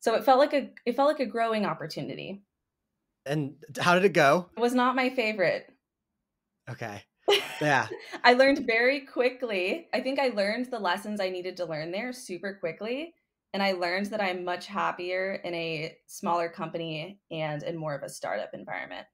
So 0.00 0.14
it 0.14 0.24
felt 0.24 0.38
like 0.38 0.52
a 0.52 0.70
it 0.84 0.96
felt 0.96 1.08
like 1.08 1.20
a 1.20 1.30
growing 1.30 1.64
opportunity. 1.64 2.42
And 3.26 3.54
how 3.78 3.94
did 3.94 4.04
it 4.04 4.12
go? 4.12 4.48
It 4.56 4.60
was 4.60 4.74
not 4.74 4.96
my 4.96 5.10
favorite. 5.10 5.66
Okay. 6.70 7.02
Yeah. 7.60 7.86
I 8.24 8.32
learned 8.32 8.66
very 8.66 9.02
quickly. 9.02 9.86
I 9.94 10.00
think 10.00 10.18
I 10.18 10.28
learned 10.30 10.66
the 10.66 10.80
lessons 10.80 11.20
I 11.20 11.30
needed 11.30 11.56
to 11.58 11.64
learn 11.64 11.92
there 11.92 12.12
super 12.12 12.54
quickly. 12.54 13.14
And 13.54 13.62
I 13.62 13.72
learned 13.72 14.06
that 14.06 14.20
I'm 14.20 14.44
much 14.44 14.66
happier 14.66 15.34
in 15.44 15.54
a 15.54 15.96
smaller 16.08 16.48
company 16.48 17.20
and 17.30 17.62
in 17.62 17.76
more 17.76 17.94
of 17.94 18.02
a 18.02 18.08
startup 18.08 18.50
environment. 18.52 19.06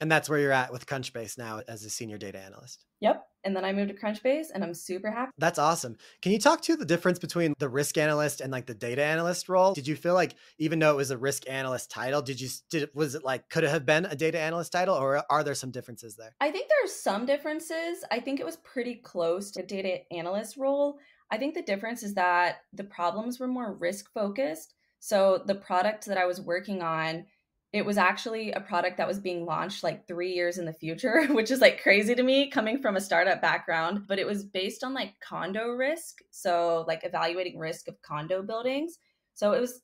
And 0.00 0.10
that's 0.10 0.28
where 0.30 0.38
you're 0.38 0.52
at 0.52 0.72
with 0.72 0.86
Crunchbase 0.86 1.36
now 1.36 1.60
as 1.68 1.84
a 1.84 1.90
senior 1.90 2.16
data 2.16 2.38
analyst. 2.38 2.86
Yep. 3.00 3.22
And 3.44 3.54
then 3.54 3.64
I 3.64 3.72
moved 3.72 3.90
to 3.90 3.94
Crunchbase 3.94 4.46
and 4.54 4.64
I'm 4.64 4.74
super 4.74 5.10
happy. 5.10 5.32
That's 5.38 5.58
awesome. 5.58 5.96
Can 6.22 6.32
you 6.32 6.38
talk 6.38 6.62
to 6.62 6.76
the 6.76 6.84
difference 6.84 7.18
between 7.18 7.54
the 7.58 7.68
risk 7.68 7.98
analyst 7.98 8.40
and 8.40 8.50
like 8.50 8.66
the 8.66 8.74
data 8.74 9.04
analyst 9.04 9.48
role? 9.48 9.74
Did 9.74 9.86
you 9.86 9.96
feel 9.96 10.14
like 10.14 10.34
even 10.58 10.78
though 10.78 10.92
it 10.92 10.96
was 10.96 11.10
a 11.10 11.18
risk 11.18 11.42
analyst 11.48 11.90
title, 11.90 12.22
did 12.22 12.40
you 12.40 12.48
did 12.70 12.88
was 12.94 13.14
it 13.14 13.24
like 13.24 13.48
could 13.50 13.64
it 13.64 13.70
have 13.70 13.84
been 13.84 14.06
a 14.06 14.16
data 14.16 14.38
analyst 14.38 14.72
title 14.72 14.94
or 14.94 15.22
are 15.30 15.44
there 15.44 15.54
some 15.54 15.70
differences 15.70 16.16
there? 16.16 16.34
I 16.40 16.50
think 16.50 16.68
there 16.68 16.84
are 16.84 16.88
some 16.88 17.26
differences. 17.26 18.04
I 18.10 18.20
think 18.20 18.40
it 18.40 18.46
was 18.46 18.56
pretty 18.58 18.96
close 18.96 19.50
to 19.52 19.62
data 19.62 20.00
analyst 20.12 20.56
role. 20.56 20.98
I 21.30 21.36
think 21.36 21.54
the 21.54 21.62
difference 21.62 22.02
is 22.02 22.14
that 22.14 22.58
the 22.72 22.84
problems 22.84 23.40
were 23.40 23.48
more 23.48 23.74
risk 23.74 24.12
focused. 24.12 24.74
So 25.00 25.42
the 25.44 25.54
product 25.54 26.06
that 26.06 26.16
I 26.16 26.24
was 26.24 26.40
working 26.40 26.80
on 26.80 27.26
it 27.74 27.84
was 27.84 27.98
actually 27.98 28.52
a 28.52 28.60
product 28.60 28.98
that 28.98 29.08
was 29.08 29.18
being 29.18 29.44
launched 29.44 29.82
like 29.82 30.06
three 30.06 30.32
years 30.32 30.58
in 30.58 30.64
the 30.64 30.72
future, 30.72 31.26
which 31.30 31.50
is 31.50 31.60
like 31.60 31.82
crazy 31.82 32.14
to 32.14 32.22
me 32.22 32.48
coming 32.48 32.80
from 32.80 32.94
a 32.94 33.00
startup 33.00 33.42
background. 33.42 34.04
But 34.06 34.20
it 34.20 34.26
was 34.28 34.44
based 34.44 34.84
on 34.84 34.94
like 34.94 35.18
condo 35.18 35.70
risk. 35.70 36.20
So, 36.30 36.84
like 36.86 37.02
evaluating 37.02 37.58
risk 37.58 37.88
of 37.88 38.00
condo 38.00 38.42
buildings. 38.42 38.98
So, 39.34 39.54
it 39.54 39.60
was 39.60 39.80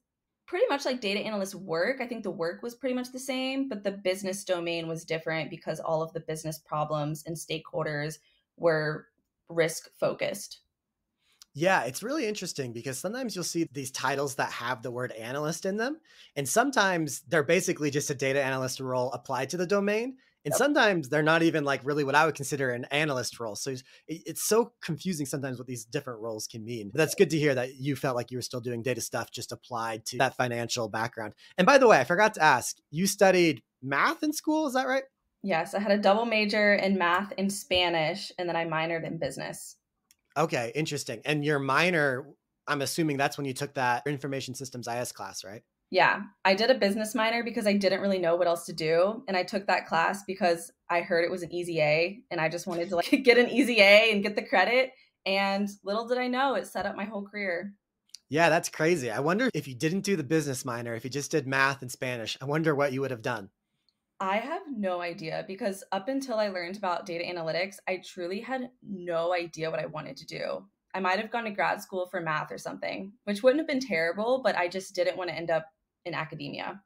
pretty 0.47 0.67
much 0.69 0.85
like 0.85 1.01
data 1.01 1.19
analyst 1.19 1.57
work. 1.57 2.01
I 2.01 2.07
think 2.07 2.23
the 2.23 2.31
work 2.31 2.63
was 2.63 2.77
pretty 2.77 2.95
much 2.95 3.11
the 3.11 3.19
same, 3.19 3.69
but 3.69 3.83
the 3.83 3.91
business 3.91 4.45
domain 4.45 4.87
was 4.87 5.05
different 5.05 5.51
because 5.51 5.81
all 5.81 6.01
of 6.01 6.13
the 6.13 6.21
business 6.21 6.61
problems 6.61 7.25
and 7.27 7.37
stakeholders 7.37 8.19
were 8.57 9.09
risk 9.49 9.89
focused. 9.99 10.61
Yeah, 11.55 11.83
it's 11.83 12.03
really 12.03 12.27
interesting 12.27 12.73
because 12.73 12.99
sometimes 12.99 13.35
you'll 13.35 13.45
see 13.45 13.67
these 13.73 13.91
titles 13.91 14.37
that 14.37 14.53
have 14.53 14.83
the 14.83 14.91
word 14.91 15.13
analyst 15.13 15.67
in 15.67 15.77
them. 15.77 15.99
And 16.37 16.49
sometimes 16.49 17.23
they're 17.29 17.43
basically 17.43 17.91
just 17.91 18.11
a 18.11 18.15
data 18.15 18.43
analyst 18.43 18.79
role 18.79 19.11
applied 19.13 19.51
to 19.51 19.57
the 19.57 19.67
domain. 19.67 20.17
And 20.45 20.53
yep. 20.53 20.59
sometimes 20.59 21.09
they're 21.09 21.23
not 21.23 21.43
even 21.43 21.65
like 21.65 21.81
really 21.85 22.05
what 22.05 22.15
I 22.15 22.25
would 22.25 22.35
consider 22.35 22.71
an 22.71 22.87
analyst 22.87 23.39
role. 23.41 23.57
So 23.57 23.75
it's 24.09 24.43
so 24.43 24.73
confusing 24.81 25.27
sometimes 25.27 25.59
what 25.59 25.67
these 25.67 25.85
different 25.85 26.21
roles 26.21 26.47
can 26.47 26.65
mean. 26.65 26.91
But 26.91 26.99
that's 26.99 27.15
good 27.15 27.31
to 27.31 27.39
hear 27.39 27.55
that 27.55 27.75
you 27.75 27.95
felt 27.95 28.17
like 28.17 28.31
you 28.31 28.39
were 28.39 28.43
still 28.43 28.61
doing 28.61 28.83
data 28.83 29.03
stuff 29.03 29.31
just 29.31 29.53
applied 29.53 30.07
to 30.07 30.19
that 30.19 30.37
financial 30.37 30.89
background. 30.89 31.35
And 31.59 31.67
by 31.67 31.77
the 31.79 31.89
way, 31.89 31.99
I 31.99 32.05
forgot 32.05 32.35
to 32.35 32.43
ask, 32.43 32.77
you 32.91 33.07
studied 33.07 33.63
math 33.83 34.23
in 34.23 34.33
school, 34.33 34.67
is 34.67 34.75
that 34.75 34.87
right? 34.87 35.03
Yes, 35.43 35.75
I 35.75 35.81
had 35.81 35.93
a 35.93 35.99
double 35.99 36.27
major 36.27 36.75
in 36.75 36.97
math 36.97 37.33
and 37.37 37.53
Spanish, 37.53 38.31
and 38.39 38.49
then 38.49 38.57
I 38.57 38.67
minored 38.67 39.07
in 39.07 39.19
business. 39.19 39.77
Okay, 40.37 40.73
interesting. 40.75 41.21
And 41.25 41.45
your 41.45 41.59
minor, 41.59 42.27
I'm 42.67 42.83
assuming 42.83 43.17
that's 43.17 43.37
when 43.37 43.47
you 43.47 43.55
took 43.55 43.75
that 43.75 44.07
information 44.07 44.55
systems 44.55 44.87
IS 44.89 45.13
class, 45.13 45.45
right? 45.45 45.63
Yeah, 45.91 46.21
I 46.45 46.55
did 46.55 46.71
a 46.71 46.77
business 46.77 47.17
minor 47.17 47.43
because 47.43 47.67
I 47.67 47.73
didn't 47.73 48.01
really 48.01 48.21
know 48.21 48.37
what 48.37 48.47
else 48.47 48.65
to 48.67 48.73
do. 48.73 49.25
And 49.27 49.37
I 49.37 49.43
took 49.43 49.67
that 49.67 49.87
class 49.87 50.23
because 50.25 50.71
I 50.89 51.01
heard 51.01 51.25
it 51.25 51.31
was 51.31 51.43
an 51.43 51.53
easy 51.53 51.81
A 51.81 52.21
and 52.31 52.41
I 52.41 52.49
just 52.49 52.69
wanted 52.69 52.89
to 52.91 52.97
like 52.97 53.11
get 53.25 53.39
an 53.39 53.49
easy 53.49 53.81
A 53.81 54.13
and 54.13 54.23
get 54.23 54.37
the 54.37 54.43
credit. 54.43 54.93
And 55.27 55.69
little 55.83 56.07
did 56.07 56.19
I 56.19 56.29
know, 56.29 56.55
it 56.55 56.67
set 56.67 56.87
up 56.87 56.97
my 56.97 57.05
whole 57.05 57.27
career. 57.27 57.75
Yeah, 58.29 58.49
that's 58.49 58.69
crazy. 58.69 59.11
I 59.11 59.19
wonder 59.19 59.51
if 59.53 59.67
you 59.67 59.75
didn't 59.75 60.03
do 60.03 60.15
the 60.15 60.23
business 60.23 60.65
minor, 60.65 60.95
if 60.95 61.03
you 61.03 61.11
just 61.11 61.33
did 61.33 61.49
math 61.49 61.83
and 61.83 61.91
Spanish, 61.91 62.39
I 62.41 62.45
wonder 62.45 62.75
what 62.77 62.93
you 62.93 63.01
would 63.01 63.11
have 63.11 63.23
done. 63.23 63.51
I 64.21 64.37
have 64.37 64.63
no 64.69 65.01
idea 65.01 65.45
because 65.47 65.83
up 65.93 66.09
until 66.09 66.39
I 66.39 66.49
learned 66.49 66.77
about 66.77 67.07
data 67.07 67.25
analytics, 67.25 67.77
I 67.89 68.03
truly 68.05 68.41
had 68.41 68.71
no 68.83 69.33
idea 69.33 69.71
what 69.71 69.81
I 69.81 69.87
wanted 69.87 70.17
to 70.19 70.27
do. 70.27 70.69
I 70.93 71.01
might 71.01 71.19
have 71.19 71.31
gone 71.31 71.45
to 71.45 71.51
grad 71.51 71.81
school 71.81 72.07
for 72.07 72.21
math 72.21 72.53
or 72.53 72.59
something, 72.59 73.15
which 73.25 73.43
wouldn't 73.43 73.61
have 73.61 73.69
been 73.69 73.81
terrible, 73.81 74.43
but 74.43 74.57
I 74.57 74.69
just 74.69 74.95
didn't 74.95 75.17
want 75.17 75.31
to 75.31 75.37
end 75.37 75.51
up 75.51 75.67
in 76.05 76.15
academia. 76.15 76.83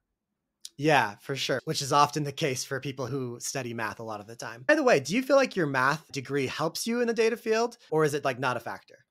Yeah, 0.77 1.17
for 1.21 1.37
sure, 1.37 1.61
which 1.65 1.83
is 1.83 1.93
often 1.93 2.25
the 2.25 2.33
case 2.33 2.65
for 2.65 2.81
people 2.81 3.07
who 3.07 3.39
study 3.41 3.75
math 3.75 4.01
a 4.01 4.05
lot 4.05 4.21
of 4.21 4.27
the 4.27 4.37
time. 4.37 4.63
By 4.63 4.75
the 4.75 4.83
way, 4.83 4.99
do 5.01 5.15
you 5.15 5.23
feel 5.23 5.37
like 5.37 5.55
your 5.57 5.67
math 5.67 6.11
degree 6.13 6.47
helps 6.47 6.87
you 6.87 7.01
in 7.01 7.07
the 7.07 7.15
data 7.15 7.37
field 7.37 7.79
or 7.91 8.05
is 8.05 8.15
it 8.15 8.25
like 8.25 8.39
not 8.39 8.57
a 8.57 8.61
factor? 8.61 9.05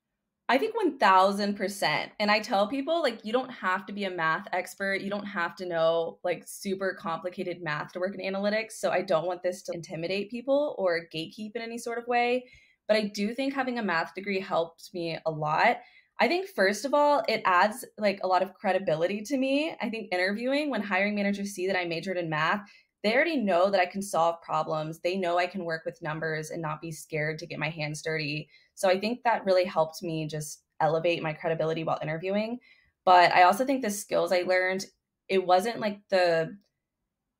I 0.46 0.58
think 0.58 0.74
1000%. 0.74 2.10
And 2.20 2.30
I 2.30 2.38
tell 2.38 2.68
people, 2.68 3.00
like, 3.00 3.24
you 3.24 3.32
don't 3.32 3.50
have 3.50 3.86
to 3.86 3.94
be 3.94 4.04
a 4.04 4.10
math 4.10 4.46
expert. 4.52 5.00
You 5.00 5.08
don't 5.08 5.24
have 5.24 5.56
to 5.56 5.66
know, 5.66 6.18
like, 6.22 6.44
super 6.46 6.94
complicated 7.00 7.62
math 7.62 7.92
to 7.92 7.98
work 7.98 8.14
in 8.14 8.20
analytics. 8.20 8.72
So 8.72 8.90
I 8.90 9.00
don't 9.00 9.26
want 9.26 9.42
this 9.42 9.62
to 9.62 9.72
intimidate 9.72 10.30
people 10.30 10.74
or 10.76 11.06
gatekeep 11.14 11.52
in 11.54 11.62
any 11.62 11.78
sort 11.78 11.96
of 11.98 12.06
way. 12.06 12.44
But 12.86 12.98
I 12.98 13.04
do 13.04 13.32
think 13.32 13.54
having 13.54 13.78
a 13.78 13.82
math 13.82 14.14
degree 14.14 14.38
helped 14.38 14.90
me 14.92 15.18
a 15.24 15.30
lot. 15.30 15.78
I 16.20 16.28
think, 16.28 16.48
first 16.50 16.84
of 16.84 16.92
all, 16.92 17.22
it 17.26 17.40
adds, 17.46 17.82
like, 17.96 18.20
a 18.22 18.26
lot 18.26 18.42
of 18.42 18.52
credibility 18.52 19.22
to 19.22 19.38
me. 19.38 19.74
I 19.80 19.88
think 19.88 20.12
interviewing, 20.12 20.68
when 20.68 20.82
hiring 20.82 21.14
managers 21.14 21.52
see 21.52 21.66
that 21.68 21.78
I 21.78 21.86
majored 21.86 22.18
in 22.18 22.28
math, 22.28 22.60
they 23.02 23.14
already 23.14 23.38
know 23.38 23.70
that 23.70 23.80
I 23.80 23.86
can 23.86 24.02
solve 24.02 24.42
problems. 24.42 25.00
They 25.00 25.16
know 25.16 25.38
I 25.38 25.46
can 25.46 25.64
work 25.64 25.84
with 25.86 26.02
numbers 26.02 26.50
and 26.50 26.60
not 26.60 26.82
be 26.82 26.92
scared 26.92 27.38
to 27.38 27.46
get 27.46 27.58
my 27.58 27.70
hands 27.70 28.02
dirty. 28.02 28.48
So 28.74 28.88
I 28.88 28.98
think 28.98 29.20
that 29.24 29.44
really 29.44 29.64
helped 29.64 30.02
me 30.02 30.26
just 30.26 30.62
elevate 30.80 31.22
my 31.22 31.32
credibility 31.32 31.84
while 31.84 31.98
interviewing. 32.02 32.58
But 33.04 33.32
I 33.32 33.42
also 33.42 33.64
think 33.64 33.82
the 33.82 33.90
skills 33.90 34.32
I 34.32 34.42
learned, 34.42 34.86
it 35.28 35.44
wasn't 35.46 35.80
like 35.80 36.00
the 36.10 36.56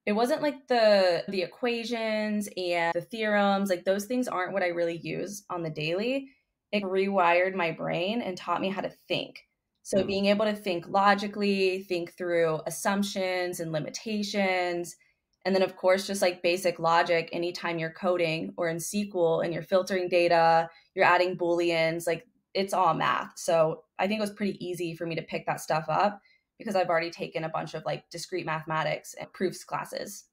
it 0.06 0.12
wasn't 0.12 0.42
like 0.42 0.66
the 0.68 1.24
the 1.28 1.42
equations 1.42 2.48
and 2.56 2.92
the 2.94 3.00
theorems, 3.00 3.70
like 3.70 3.84
those 3.84 4.04
things 4.04 4.28
aren't 4.28 4.52
what 4.52 4.62
I 4.62 4.68
really 4.68 4.98
use 4.98 5.44
on 5.48 5.62
the 5.62 5.70
daily. 5.70 6.28
It 6.72 6.82
rewired 6.82 7.54
my 7.54 7.70
brain 7.70 8.20
and 8.20 8.36
taught 8.36 8.60
me 8.60 8.68
how 8.68 8.82
to 8.82 8.92
think. 9.08 9.40
So 9.82 9.98
mm. 9.98 10.06
being 10.06 10.26
able 10.26 10.44
to 10.44 10.54
think 10.54 10.88
logically, 10.88 11.84
think 11.84 12.16
through 12.16 12.60
assumptions 12.66 13.60
and 13.60 13.72
limitations, 13.72 14.96
and 15.44 15.54
then, 15.54 15.62
of 15.62 15.76
course, 15.76 16.06
just 16.06 16.22
like 16.22 16.42
basic 16.42 16.78
logic, 16.78 17.28
anytime 17.32 17.78
you're 17.78 17.90
coding 17.90 18.54
or 18.56 18.68
in 18.68 18.78
SQL 18.78 19.44
and 19.44 19.52
you're 19.52 19.62
filtering 19.62 20.08
data, 20.08 20.70
you're 20.94 21.04
adding 21.04 21.36
Booleans, 21.36 22.06
like 22.06 22.26
it's 22.54 22.72
all 22.72 22.94
math. 22.94 23.32
So 23.36 23.84
I 23.98 24.06
think 24.06 24.18
it 24.18 24.22
was 24.22 24.30
pretty 24.30 24.64
easy 24.64 24.94
for 24.94 25.06
me 25.06 25.14
to 25.16 25.22
pick 25.22 25.44
that 25.46 25.60
stuff 25.60 25.84
up 25.88 26.20
because 26.58 26.76
I've 26.76 26.88
already 26.88 27.10
taken 27.10 27.44
a 27.44 27.48
bunch 27.48 27.74
of 27.74 27.84
like 27.84 28.08
discrete 28.10 28.46
mathematics 28.46 29.14
and 29.20 29.30
proofs 29.32 29.64
classes. 29.64 30.24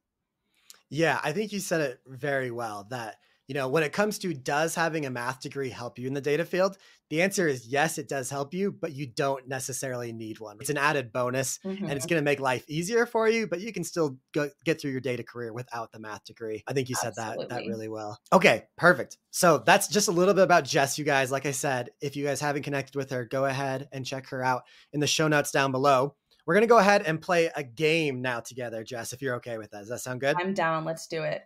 Yeah, 0.89 1.19
I 1.23 1.33
think 1.33 1.51
you 1.51 1.59
said 1.59 1.81
it 1.81 1.99
very 2.07 2.51
well 2.51 2.87
that 2.89 3.17
you 3.51 3.55
know, 3.55 3.67
when 3.67 3.83
it 3.83 3.91
comes 3.91 4.17
to 4.19 4.33
does 4.33 4.75
having 4.75 5.05
a 5.05 5.09
math 5.09 5.41
degree 5.41 5.69
help 5.69 5.99
you 5.99 6.07
in 6.07 6.13
the 6.13 6.21
data 6.21 6.45
field? 6.45 6.77
The 7.09 7.21
answer 7.21 7.49
is 7.49 7.67
yes, 7.67 7.97
it 7.97 8.07
does 8.07 8.29
help 8.29 8.53
you, 8.53 8.71
but 8.71 8.93
you 8.93 9.05
don't 9.05 9.45
necessarily 9.45 10.13
need 10.13 10.39
one. 10.39 10.55
It's 10.61 10.69
an 10.69 10.77
added 10.77 11.11
bonus 11.11 11.59
mm-hmm. 11.65 11.83
and 11.83 11.91
it's 11.91 12.05
mm-hmm. 12.05 12.11
going 12.11 12.21
to 12.21 12.23
make 12.23 12.39
life 12.39 12.63
easier 12.69 13.05
for 13.05 13.27
you, 13.27 13.47
but 13.47 13.59
you 13.59 13.73
can 13.73 13.83
still 13.83 14.15
go, 14.33 14.49
get 14.63 14.79
through 14.79 14.91
your 14.91 15.01
data 15.01 15.21
career 15.21 15.51
without 15.51 15.91
the 15.91 15.99
math 15.99 16.23
degree. 16.23 16.63
I 16.65 16.71
think 16.71 16.87
you 16.87 16.95
said 16.95 17.09
Absolutely. 17.09 17.47
that 17.47 17.49
that 17.49 17.67
really 17.67 17.89
well. 17.89 18.17
Okay, 18.31 18.67
perfect. 18.77 19.17
So 19.31 19.57
that's 19.57 19.89
just 19.89 20.07
a 20.07 20.13
little 20.13 20.33
bit 20.33 20.45
about 20.45 20.63
Jess, 20.63 20.97
you 20.97 21.03
guys. 21.03 21.29
Like 21.29 21.45
I 21.45 21.51
said, 21.51 21.89
if 21.99 22.15
you 22.15 22.23
guys 22.23 22.39
haven't 22.39 22.63
connected 22.63 22.95
with 22.95 23.09
her, 23.09 23.25
go 23.25 23.43
ahead 23.43 23.89
and 23.91 24.05
check 24.05 24.29
her 24.29 24.41
out 24.41 24.63
in 24.93 25.01
the 25.01 25.07
show 25.07 25.27
notes 25.27 25.51
down 25.51 25.73
below. 25.73 26.15
We're 26.45 26.53
going 26.53 26.63
to 26.63 26.67
go 26.67 26.77
ahead 26.77 27.03
and 27.05 27.21
play 27.21 27.51
a 27.53 27.63
game 27.63 28.21
now 28.21 28.39
together, 28.39 28.85
Jess, 28.85 29.11
if 29.11 29.21
you're 29.21 29.35
okay 29.35 29.57
with 29.57 29.71
that. 29.71 29.79
Does 29.79 29.89
that 29.89 29.99
sound 29.99 30.21
good? 30.21 30.37
I'm 30.39 30.53
down. 30.53 30.85
Let's 30.85 31.05
do 31.07 31.23
it. 31.23 31.43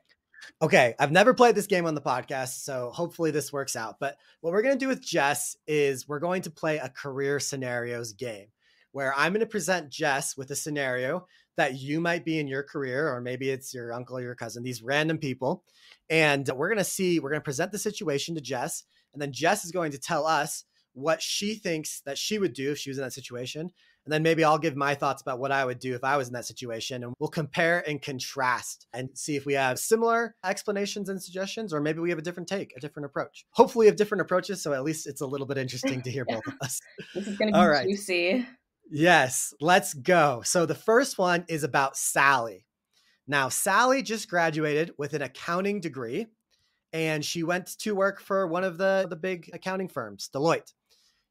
Okay, 0.62 0.96
I've 1.00 1.12
never 1.12 1.34
played 1.34 1.56
this 1.56 1.68
game 1.68 1.86
on 1.86 1.96
the 1.96 2.02
podcast, 2.02 2.64
so 2.64 2.92
hopefully 2.94 3.32
this 3.32 3.52
works 3.52 3.76
out. 3.76 3.96
But 4.00 4.18
what 4.42 4.54
we're 4.54 4.62
going 4.62 4.76
to 4.76 4.84
do 4.84 4.88
with 4.88 5.06
Jess 5.06 5.58
is 5.68 6.08
we're 6.08 6.20
going 6.20 6.44
to 6.44 6.52
play 6.52 6.78
a 6.78 6.90
career 6.90 7.40
scenarios 7.40 8.14
game 8.14 8.48
where 8.92 9.14
I'm 9.18 9.34
going 9.34 9.42
to 9.42 9.46
present 9.46 9.90
Jess 9.90 10.38
with 10.38 10.52
a 10.52 10.56
scenario 10.56 11.28
that 11.58 11.78
you 11.78 12.00
might 12.00 12.24
be 12.24 12.40
in 12.40 12.48
your 12.48 12.64
career, 12.64 13.14
or 13.14 13.20
maybe 13.20 13.50
it's 13.50 13.74
your 13.74 13.92
uncle 13.92 14.18
or 14.18 14.22
your 14.22 14.36
cousin, 14.36 14.64
these 14.64 14.82
random 14.82 15.18
people. 15.18 15.64
And 16.10 16.50
we're 16.56 16.70
going 16.70 16.78
to 16.78 16.84
see, 16.86 17.20
we're 17.20 17.30
going 17.30 17.42
to 17.42 17.46
present 17.46 17.74
the 17.74 17.78
situation 17.78 18.36
to 18.36 18.42
Jess, 18.42 18.84
and 19.12 19.22
then 19.22 19.34
Jess 19.34 19.66
is 19.66 19.72
going 19.72 19.92
to 19.92 20.00
tell 20.00 20.26
us 20.26 20.64
what 20.94 21.22
she 21.22 21.56
thinks 21.56 22.02
that 22.06 22.18
she 22.18 22.40
would 22.40 22.54
do 22.54 22.72
if 22.72 22.78
she 22.78 22.90
was 22.90 22.98
in 22.98 23.04
that 23.04 23.12
situation. 23.12 23.72
And 24.06 24.14
then 24.14 24.22
maybe 24.22 24.44
I'll 24.44 24.60
give 24.60 24.76
my 24.76 24.94
thoughts 24.94 25.22
about 25.24 25.40
what 25.40 25.52
I 25.52 25.66
would 25.66 25.80
do 25.80 25.96
if 25.96 26.04
I 26.04 26.16
was 26.16 26.28
in 26.28 26.34
that 26.34 26.46
situation. 26.46 27.04
And 27.04 27.14
we'll 27.20 27.30
compare 27.30 27.88
and 27.88 28.02
contrast 28.02 28.86
and 28.94 29.10
see 29.16 29.36
if 29.36 29.46
we 29.46 29.54
have 29.54 29.80
similar 29.80 30.36
explanations 30.46 31.10
and 31.10 31.22
suggestions, 31.22 31.74
or 31.74 31.82
maybe 31.82 32.00
we 32.00 32.12
have 32.12 32.20
a 32.20 32.22
different 32.22 32.48
take, 32.48 32.74
a 32.78 32.80
different 32.80 33.08
approach. 33.08 33.46
Hopefully, 33.52 33.86
we 33.86 33.88
have 33.88 33.96
different 33.96 34.22
approaches. 34.22 34.62
So 34.62 34.74
at 34.74 34.84
least 34.84 35.08
it's 35.08 35.22
a 35.22 35.26
little 35.26 35.48
bit 35.48 35.58
interesting 35.58 36.02
to 36.04 36.12
hear 36.16 36.26
both 36.26 36.46
of 36.46 36.54
us. 36.62 36.80
This 37.16 37.28
is 37.28 37.38
going 37.38 37.48
to 37.48 37.54
be 37.54 37.60
All 37.60 37.68
right. 37.68 37.88
juicy. 37.88 38.48
Yes, 38.92 39.54
let's 39.60 39.96
go. 39.96 40.42
So 40.46 40.68
the 40.68 40.76
first 40.76 41.18
one 41.18 41.46
is 41.48 41.64
about 41.64 41.98
Sally. 41.98 42.68
Now, 43.28 43.50
Sally 43.50 44.04
just 44.04 44.30
graduated 44.30 44.92
with 45.00 45.14
an 45.14 45.24
accounting 45.24 45.80
degree 45.80 46.28
and 46.94 47.26
she 47.26 47.44
went 47.44 47.78
to 47.80 47.96
work 47.96 48.22
for 48.22 48.48
one 48.48 48.64
of 48.64 48.78
the, 48.78 49.08
the 49.10 49.16
big 49.16 49.50
accounting 49.52 49.90
firms, 49.90 50.30
Deloitte. 50.34 50.72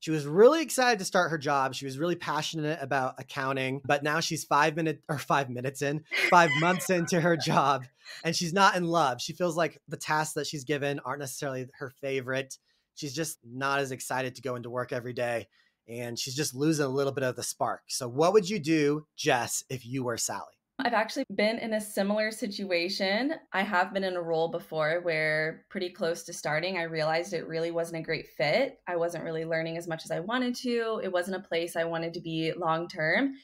She 0.05 0.11
was 0.11 0.27
really 0.27 0.61
excited 0.61 0.99
to 0.99 1.05
start 1.07 1.31
her 1.31 1.39
job. 1.39 1.75
She 1.75 1.87
was 1.87 1.99
really 1.99 2.15
passionate 2.15 2.79
about 2.83 3.15
accounting, 3.17 3.81
but 3.87 4.03
now 4.03 4.21
she's 4.21 4.45
five 4.45 4.77
minutes 4.77 5.01
or 5.09 5.17
five 5.17 5.49
minutes 5.49 5.81
in, 5.81 6.05
five 6.29 6.51
months 6.61 6.91
into 6.91 7.23
her 7.23 7.39
job, 7.39 7.87
and 8.23 8.37
she's 8.37 8.53
not 8.53 8.77
in 8.77 8.85
love. 8.85 9.23
She 9.23 9.33
feels 9.33 9.57
like 9.57 9.81
the 9.89 9.97
tasks 9.97 10.35
that 10.35 10.47
she's 10.47 10.65
given 10.65 11.01
aren't 11.07 11.21
necessarily 11.21 11.69
her 11.79 11.89
favorite. 11.89 12.59
She's 12.97 13.15
just 13.15 13.39
not 13.43 13.79
as 13.79 13.93
excited 13.93 14.35
to 14.35 14.43
go 14.43 14.57
into 14.57 14.69
work 14.69 14.93
every 14.93 15.15
day, 15.15 15.49
and 15.89 16.19
she's 16.19 16.37
just 16.37 16.55
losing 16.55 16.85
a 16.85 16.89
little 16.91 17.11
bit 17.11 17.25
of 17.25 17.35
the 17.35 17.43
spark. 17.43 17.85
So, 17.89 18.07
what 18.07 18.35
would 18.35 18.51
you 18.51 18.59
do, 18.59 19.07
Jess, 19.17 19.65
if 19.71 19.87
you 19.87 20.05
were 20.05 20.19
Sally? 20.19 20.59
I've 20.81 20.93
actually 20.93 21.25
been 21.33 21.59
in 21.59 21.75
a 21.75 21.81
similar 21.81 22.33
situation. 22.33 23.35
I 23.52 23.62
have 23.62 23.95
been 23.95 24.02
in 24.02 24.16
a 24.16 24.23
role 24.23 24.49
before 24.49 25.00
where, 25.02 25.64
pretty 25.71 25.88
close 25.88 26.25
to 26.25 26.33
starting, 26.33 26.78
I 26.78 26.83
realized 26.83 27.33
it 27.33 27.47
really 27.47 27.71
wasn't 27.71 28.02
a 28.02 28.04
great 28.04 28.26
fit. 28.26 28.81
I 28.88 28.97
wasn't 28.97 29.23
really 29.23 29.45
learning 29.45 29.76
as 29.76 29.87
much 29.87 30.04
as 30.04 30.11
I 30.11 30.19
wanted 30.19 30.57
to. 30.57 31.00
It 31.04 31.12
wasn't 31.12 31.37
a 31.37 31.49
place 31.49 31.76
I 31.76 31.85
wanted 31.85 32.12
to 32.14 32.21
be 32.21 32.52
long 32.57 32.88
term. 32.88 33.35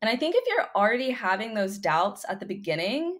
And 0.00 0.08
I 0.08 0.16
think 0.16 0.34
if 0.34 0.44
you're 0.48 0.68
already 0.74 1.10
having 1.10 1.52
those 1.52 1.76
doubts 1.76 2.24
at 2.26 2.40
the 2.40 2.46
beginning, 2.46 3.18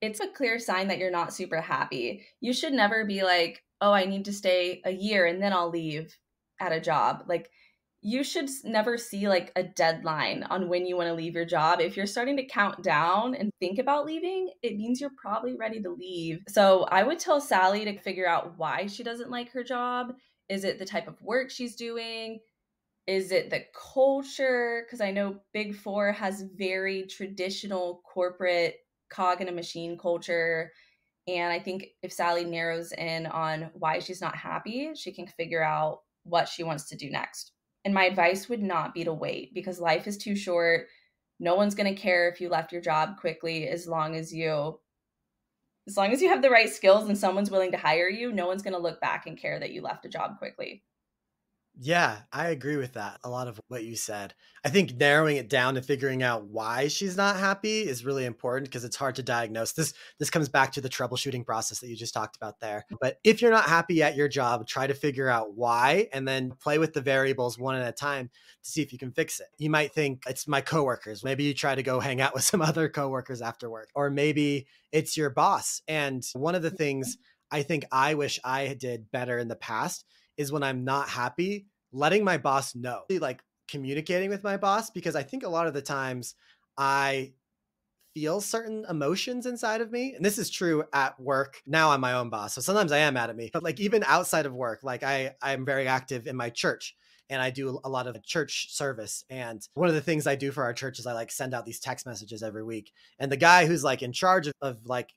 it's 0.00 0.20
a 0.20 0.28
clear 0.28 0.60
sign 0.60 0.86
that 0.88 0.98
you're 0.98 1.10
not 1.10 1.34
super 1.34 1.60
happy. 1.60 2.24
You 2.40 2.52
should 2.52 2.72
never 2.72 3.04
be 3.04 3.24
like, 3.24 3.64
oh, 3.80 3.92
I 3.92 4.04
need 4.04 4.26
to 4.26 4.32
stay 4.32 4.80
a 4.84 4.92
year 4.92 5.26
and 5.26 5.42
then 5.42 5.52
I'll 5.52 5.70
leave 5.70 6.16
at 6.60 6.72
a 6.72 6.80
job. 6.80 7.24
Like, 7.26 7.50
you 8.08 8.24
should 8.24 8.48
never 8.64 8.96
see 8.96 9.28
like 9.28 9.52
a 9.54 9.62
deadline 9.62 10.42
on 10.44 10.70
when 10.70 10.86
you 10.86 10.96
want 10.96 11.08
to 11.08 11.14
leave 11.14 11.34
your 11.34 11.44
job. 11.44 11.78
If 11.78 11.94
you're 11.94 12.06
starting 12.06 12.38
to 12.38 12.46
count 12.46 12.82
down 12.82 13.34
and 13.34 13.50
think 13.60 13.78
about 13.78 14.06
leaving, 14.06 14.50
it 14.62 14.78
means 14.78 14.98
you're 14.98 15.10
probably 15.20 15.56
ready 15.56 15.82
to 15.82 15.90
leave. 15.90 16.38
So 16.48 16.84
I 16.84 17.02
would 17.02 17.18
tell 17.18 17.38
Sally 17.38 17.84
to 17.84 17.98
figure 17.98 18.26
out 18.26 18.56
why 18.56 18.86
she 18.86 19.02
doesn't 19.02 19.30
like 19.30 19.50
her 19.52 19.62
job. 19.62 20.14
Is 20.48 20.64
it 20.64 20.78
the 20.78 20.86
type 20.86 21.06
of 21.06 21.20
work 21.20 21.50
she's 21.50 21.76
doing? 21.76 22.40
Is 23.06 23.30
it 23.30 23.50
the 23.50 23.64
culture? 23.92 24.84
Because 24.86 25.02
I 25.02 25.10
know 25.10 25.40
Big 25.52 25.76
Four 25.76 26.12
has 26.12 26.46
very 26.56 27.02
traditional 27.02 28.00
corporate 28.10 28.76
cog 29.10 29.42
in 29.42 29.48
a 29.48 29.52
machine 29.52 29.98
culture. 29.98 30.72
And 31.26 31.52
I 31.52 31.58
think 31.58 31.88
if 32.02 32.10
Sally 32.14 32.46
narrows 32.46 32.92
in 32.92 33.26
on 33.26 33.68
why 33.74 33.98
she's 33.98 34.22
not 34.22 34.34
happy, 34.34 34.92
she 34.94 35.12
can 35.12 35.26
figure 35.26 35.62
out 35.62 35.98
what 36.22 36.48
she 36.48 36.62
wants 36.62 36.88
to 36.88 36.96
do 36.96 37.10
next. 37.10 37.52
And 37.84 37.94
my 37.94 38.04
advice 38.04 38.48
would 38.48 38.62
not 38.62 38.94
be 38.94 39.04
to 39.04 39.12
wait 39.12 39.54
because 39.54 39.80
life 39.80 40.06
is 40.06 40.18
too 40.18 40.36
short. 40.36 40.88
No 41.40 41.54
one's 41.54 41.74
going 41.74 41.94
to 41.94 42.00
care 42.00 42.28
if 42.28 42.40
you 42.40 42.48
left 42.48 42.72
your 42.72 42.82
job 42.82 43.18
quickly 43.18 43.68
as 43.68 43.86
long 43.86 44.16
as 44.16 44.34
you 44.34 44.80
as 45.86 45.96
long 45.96 46.12
as 46.12 46.20
you 46.20 46.28
have 46.28 46.42
the 46.42 46.50
right 46.50 46.68
skills 46.68 47.08
and 47.08 47.16
someone's 47.16 47.50
willing 47.50 47.72
to 47.72 47.78
hire 47.78 48.10
you, 48.10 48.30
no 48.30 48.46
one's 48.46 48.62
going 48.62 48.74
to 48.74 48.78
look 48.78 49.00
back 49.00 49.26
and 49.26 49.38
care 49.38 49.58
that 49.58 49.72
you 49.72 49.80
left 49.80 50.04
a 50.04 50.08
job 50.08 50.38
quickly. 50.38 50.82
Yeah, 51.80 52.16
I 52.32 52.48
agree 52.48 52.76
with 52.76 52.94
that. 52.94 53.20
A 53.22 53.30
lot 53.30 53.46
of 53.46 53.60
what 53.68 53.84
you 53.84 53.94
said. 53.94 54.34
I 54.64 54.68
think 54.68 54.96
narrowing 54.96 55.36
it 55.36 55.48
down 55.48 55.76
and 55.76 55.86
figuring 55.86 56.24
out 56.24 56.48
why 56.48 56.88
she's 56.88 57.16
not 57.16 57.36
happy 57.36 57.82
is 57.86 58.04
really 58.04 58.24
important 58.24 58.68
because 58.68 58.82
it's 58.82 58.96
hard 58.96 59.14
to 59.14 59.22
diagnose. 59.22 59.72
This 59.74 59.94
this 60.18 60.28
comes 60.28 60.48
back 60.48 60.72
to 60.72 60.80
the 60.80 60.88
troubleshooting 60.88 61.46
process 61.46 61.78
that 61.78 61.88
you 61.88 61.94
just 61.94 62.14
talked 62.14 62.34
about 62.34 62.58
there. 62.58 62.84
But 63.00 63.20
if 63.22 63.40
you're 63.40 63.52
not 63.52 63.66
happy 63.66 64.02
at 64.02 64.16
your 64.16 64.26
job, 64.26 64.66
try 64.66 64.88
to 64.88 64.94
figure 64.94 65.28
out 65.28 65.54
why 65.54 66.08
and 66.12 66.26
then 66.26 66.50
play 66.50 66.78
with 66.78 66.94
the 66.94 67.00
variables 67.00 67.60
one 67.60 67.76
at 67.76 67.88
a 67.88 67.92
time 67.92 68.28
to 68.64 68.70
see 68.70 68.82
if 68.82 68.92
you 68.92 68.98
can 68.98 69.12
fix 69.12 69.38
it. 69.38 69.46
You 69.58 69.70
might 69.70 69.92
think 69.92 70.24
it's 70.26 70.48
my 70.48 70.60
coworkers. 70.60 71.22
Maybe 71.22 71.44
you 71.44 71.54
try 71.54 71.76
to 71.76 71.82
go 71.84 72.00
hang 72.00 72.20
out 72.20 72.34
with 72.34 72.42
some 72.42 72.60
other 72.60 72.88
coworkers 72.88 73.40
after 73.40 73.70
work. 73.70 73.88
Or 73.94 74.10
maybe 74.10 74.66
it's 74.90 75.16
your 75.16 75.30
boss. 75.30 75.80
And 75.86 76.26
one 76.32 76.56
of 76.56 76.62
the 76.62 76.70
things 76.70 77.18
I 77.52 77.62
think 77.62 77.84
I 77.92 78.14
wish 78.14 78.40
I 78.42 78.74
did 78.74 79.12
better 79.12 79.38
in 79.38 79.46
the 79.46 79.54
past 79.54 80.04
is 80.38 80.50
when 80.50 80.62
I'm 80.62 80.84
not 80.84 81.10
happy, 81.10 81.66
letting 81.92 82.24
my 82.24 82.38
boss 82.38 82.74
know. 82.74 83.02
Like 83.10 83.42
communicating 83.68 84.30
with 84.30 84.42
my 84.42 84.56
boss 84.56 84.90
because 84.90 85.14
I 85.14 85.22
think 85.22 85.44
a 85.44 85.48
lot 85.48 85.66
of 85.66 85.74
the 85.74 85.82
times 85.82 86.34
I 86.78 87.32
feel 88.14 88.40
certain 88.40 88.84
emotions 88.88 89.46
inside 89.46 89.80
of 89.80 89.92
me. 89.92 90.14
And 90.14 90.24
this 90.24 90.38
is 90.38 90.50
true 90.50 90.84
at 90.92 91.20
work. 91.20 91.62
Now 91.66 91.90
I'm 91.90 92.00
my 92.00 92.14
own 92.14 92.30
boss. 92.30 92.54
So 92.54 92.60
sometimes 92.60 92.90
I 92.90 92.98
am 92.98 93.14
mad 93.14 93.30
at 93.30 93.36
me. 93.36 93.50
But 93.52 93.62
like 93.62 93.78
even 93.78 94.02
outside 94.04 94.46
of 94.46 94.54
work, 94.54 94.80
like 94.82 95.02
I 95.02 95.34
I'm 95.42 95.64
very 95.64 95.86
active 95.86 96.26
in 96.26 96.34
my 96.34 96.50
church 96.50 96.96
and 97.30 97.42
I 97.42 97.50
do 97.50 97.78
a 97.84 97.88
lot 97.88 98.06
of 98.06 98.20
church 98.24 98.74
service. 98.74 99.24
And 99.28 99.66
one 99.74 99.88
of 99.88 99.94
the 99.94 100.00
things 100.00 100.26
I 100.26 100.34
do 100.34 100.50
for 100.50 100.64
our 100.64 100.72
church 100.72 100.98
is 100.98 101.06
I 101.06 101.12
like 101.12 101.30
send 101.30 101.54
out 101.54 101.66
these 101.66 101.80
text 101.80 102.06
messages 102.06 102.42
every 102.42 102.64
week. 102.64 102.92
And 103.18 103.30
the 103.30 103.36
guy 103.36 103.66
who's 103.66 103.84
like 103.84 104.02
in 104.02 104.12
charge 104.12 104.46
of, 104.46 104.54
of 104.62 104.86
like 104.86 105.10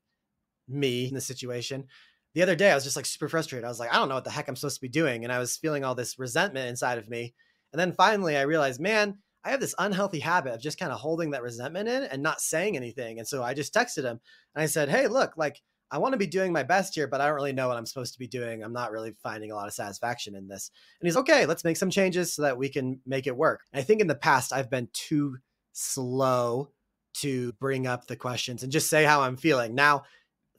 me 0.67 1.07
in 1.07 1.13
the 1.13 1.21
situation, 1.21 1.85
the 2.33 2.41
other 2.41 2.55
day 2.55 2.71
I 2.71 2.75
was 2.75 2.83
just 2.83 2.95
like 2.95 3.05
super 3.05 3.27
frustrated. 3.27 3.65
I 3.65 3.69
was 3.69 3.79
like, 3.79 3.93
I 3.93 3.97
don't 3.97 4.09
know 4.09 4.15
what 4.15 4.23
the 4.23 4.31
heck 4.31 4.47
I'm 4.47 4.55
supposed 4.55 4.77
to 4.77 4.81
be 4.81 4.89
doing. 4.89 5.23
And 5.23 5.33
I 5.33 5.39
was 5.39 5.57
feeling 5.57 5.83
all 5.83 5.95
this 5.95 6.17
resentment 6.17 6.69
inside 6.69 6.97
of 6.97 7.09
me. 7.09 7.33
And 7.73 7.79
then 7.79 7.93
finally 7.93 8.37
I 8.37 8.41
realized, 8.41 8.79
man, 8.79 9.17
I 9.43 9.49
have 9.49 9.59
this 9.59 9.75
unhealthy 9.79 10.19
habit 10.19 10.53
of 10.53 10.61
just 10.61 10.79
kind 10.79 10.91
of 10.91 10.99
holding 10.99 11.31
that 11.31 11.41
resentment 11.41 11.89
in 11.89 12.03
and 12.03 12.21
not 12.21 12.41
saying 12.41 12.77
anything. 12.77 13.17
And 13.17 13.27
so 13.27 13.43
I 13.43 13.53
just 13.53 13.73
texted 13.73 14.03
him 14.03 14.19
and 14.55 14.63
I 14.63 14.67
said, 14.67 14.89
Hey, 14.89 15.07
look, 15.07 15.35
like 15.35 15.61
I 15.89 15.97
want 15.97 16.13
to 16.13 16.17
be 16.17 16.27
doing 16.27 16.53
my 16.53 16.63
best 16.63 16.95
here, 16.95 17.07
but 17.07 17.19
I 17.19 17.25
don't 17.25 17.35
really 17.35 17.51
know 17.51 17.67
what 17.67 17.75
I'm 17.75 17.85
supposed 17.85 18.13
to 18.13 18.19
be 18.19 18.27
doing. 18.27 18.63
I'm 18.63 18.71
not 18.71 18.91
really 18.91 19.13
finding 19.21 19.51
a 19.51 19.55
lot 19.55 19.67
of 19.67 19.73
satisfaction 19.73 20.35
in 20.35 20.47
this. 20.47 20.71
And 21.01 21.07
he's 21.07 21.17
okay, 21.17 21.45
let's 21.45 21.65
make 21.65 21.75
some 21.75 21.89
changes 21.89 22.33
so 22.33 22.43
that 22.43 22.57
we 22.57 22.69
can 22.69 23.01
make 23.05 23.27
it 23.27 23.35
work. 23.35 23.61
And 23.73 23.81
I 23.81 23.83
think 23.83 23.99
in 23.99 24.07
the 24.07 24.15
past, 24.15 24.53
I've 24.53 24.69
been 24.69 24.87
too 24.93 25.37
slow 25.73 26.69
to 27.13 27.51
bring 27.53 27.87
up 27.87 28.07
the 28.07 28.15
questions 28.15 28.63
and 28.63 28.71
just 28.71 28.89
say 28.89 29.03
how 29.03 29.21
I'm 29.21 29.35
feeling. 29.35 29.75
Now, 29.75 30.03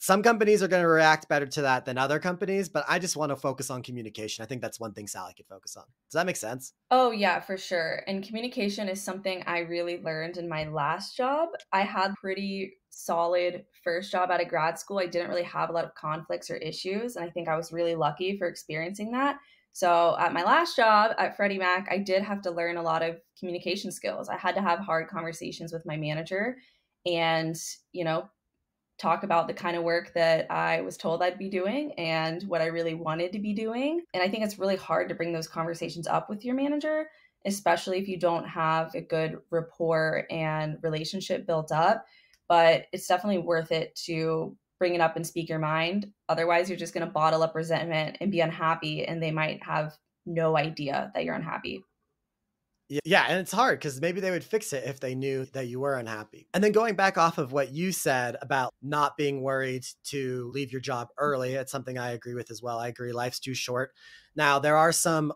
some 0.03 0.21
companies 0.21 0.65
are 0.65 0.69
going 0.69 0.83
to 0.83 0.89
react 0.89 1.29
better 1.29 1.47
to 1.47 1.63
that 1.63 1.85
than 1.85 1.97
other 1.97 2.19
companies, 2.19 2.69
but 2.69 2.85
I 2.89 2.99
just 2.99 3.17
want 3.17 3.31
to 3.31 3.37
focus 3.37 3.71
on 3.71 3.85
communication. 3.85 4.43
I 4.43 4.47
think 4.47 4.61
that's 4.61 4.81
one 4.81 4.95
thing 4.95 5.07
Sally 5.07 5.33
could 5.33 5.47
focus 5.47 5.77
on. 5.77 5.85
Does 5.85 6.15
that 6.15 6.27
make 6.27 6.35
sense? 6.35 6.73
Oh, 6.91 7.13
yeah, 7.13 7.39
for 7.39 7.57
sure. 7.57 8.03
And 8.09 8.27
communication 8.27 8.89
is 8.89 9.01
something 9.01 9.45
I 9.47 9.61
really 9.61 10.03
learned 10.03 10.39
in 10.39 10.49
my 10.49 10.65
last 10.65 11.17
job. 11.17 11.51
I 11.73 11.83
had 11.83 12.15
pretty 12.21 12.73
solid 12.91 13.65
first 13.85 14.11
job 14.11 14.33
out 14.33 14.43
of 14.43 14.49
grad 14.49 14.77
school. 14.77 14.99
I 14.99 15.07
didn't 15.07 15.29
really 15.29 15.45
have 15.45 15.71
a 15.71 15.73
lot 15.73 15.85
of 15.85 15.95
conflicts 15.95 16.51
or 16.51 16.57
issues, 16.57 17.15
and 17.15 17.25
I 17.25 17.31
think 17.31 17.47
I 17.47 17.57
was 17.57 17.73
really 17.73 17.95
lucky 17.95 18.37
for 18.37 18.49
experiencing 18.49 19.13
that. 19.13 19.37
So, 19.73 20.17
at 20.19 20.33
my 20.33 20.43
last 20.43 20.75
job 20.75 21.13
at 21.17 21.37
Freddie 21.37 21.59
Mac, 21.59 21.87
I 21.89 21.99
did 21.99 22.25
have 22.25 22.43
to 22.43 22.51
learn 22.51 22.77
a 22.77 22.83
lot 22.83 23.05
of 23.05 23.21
communication 23.39 23.93
skills. 23.93 24.29
I 24.29 24.37
had 24.37 24.57
to 24.57 24.63
have 24.63 24.81
hard 24.81 25.07
conversations 25.07 25.73
with 25.73 25.87
my 25.87 25.97
manager 25.97 26.57
and, 27.07 27.55
you 27.93 28.03
know, 28.03 28.29
talk 29.03 29.25
about 29.25 29.49
the 29.49 29.55
kind 29.55 29.77
of 29.77 29.83
work 29.83 30.15
that 30.15 30.51
I 30.51 30.81
was 30.83 30.97
told 30.97 31.23
I'd 31.23 31.39
be 31.39 31.51
doing 31.51 31.93
and 31.99 32.43
what 32.45 32.63
I 32.63 32.67
really 32.67 32.95
wanted 32.95 33.33
to 33.33 33.41
be 33.41 33.53
doing. 33.53 34.03
And 34.15 34.23
I 34.23 34.29
think 34.29 34.45
it's 34.45 34.61
really 34.61 34.77
hard 34.77 35.09
to 35.09 35.15
bring 35.15 35.33
those 35.33 35.49
conversations 35.49 36.07
up 36.07 36.31
with 36.31 36.45
your 36.45 36.55
manager, 36.55 37.09
especially 37.45 37.99
if 37.99 38.07
you 38.07 38.19
don't 38.19 38.49
have 38.49 38.95
a 38.95 39.01
good 39.01 39.39
rapport 39.51 40.25
and 40.31 40.79
relationship 40.83 41.47
built 41.47 41.73
up. 41.73 42.07
But 42.49 42.87
it's 42.93 43.09
definitely 43.09 43.43
worth 43.43 43.73
it 43.73 43.95
to 44.07 44.57
bring 44.79 44.95
it 44.95 45.01
up 45.01 45.17
and 45.17 45.27
speak 45.27 45.49
your 45.49 45.59
mind. 45.59 46.13
Otherwise, 46.29 46.69
you're 46.69 46.79
just 46.79 46.95
going 46.95 47.07
to 47.07 47.13
bottle 47.13 47.43
up 47.43 47.55
resentment 47.55 48.19
and 48.21 48.31
be 48.31 48.41
unhappy, 48.41 49.05
and 49.05 49.23
they 49.23 49.31
might 49.31 49.63
have 49.65 49.97
no 50.27 50.57
idea 50.57 51.11
that 51.15 51.25
you're 51.25 51.35
unhappy. 51.35 51.83
Yeah, 53.05 53.25
and 53.29 53.41
it's 53.41 53.53
hard 53.53 53.79
because 53.79 54.01
maybe 54.01 54.21
they 54.21 54.31
would 54.31 54.45
fix 54.45 54.73
it 54.73 54.85
if 54.87 55.01
they 55.01 55.15
knew 55.15 55.47
that 55.47 55.67
you 55.67 55.81
were 55.81 55.97
unhappy. 55.97 56.47
And 56.53 56.63
then 56.63 56.73
going 56.73 56.95
back 56.95 57.17
off 57.17 57.39
of 57.39 57.53
what 57.53 57.73
you 57.73 57.91
said 57.93 58.37
about 58.43 58.75
not 58.83 59.17
being 59.17 59.41
worried 59.41 59.87
to 60.05 60.51
leave 60.53 60.73
your 60.73 60.81
job 60.81 61.09
early, 61.17 61.55
it's 61.55 61.73
something 61.73 61.97
I 61.97 62.11
agree 62.11 62.35
with 62.35 62.51
as 62.51 62.63
well. 62.63 62.79
I 62.79 62.89
agree, 62.89 63.13
life's 63.13 63.39
too 63.39 63.55
short. 63.55 63.93
Now, 64.37 64.59
there 64.59 64.77
are 64.77 64.93
some, 64.93 65.33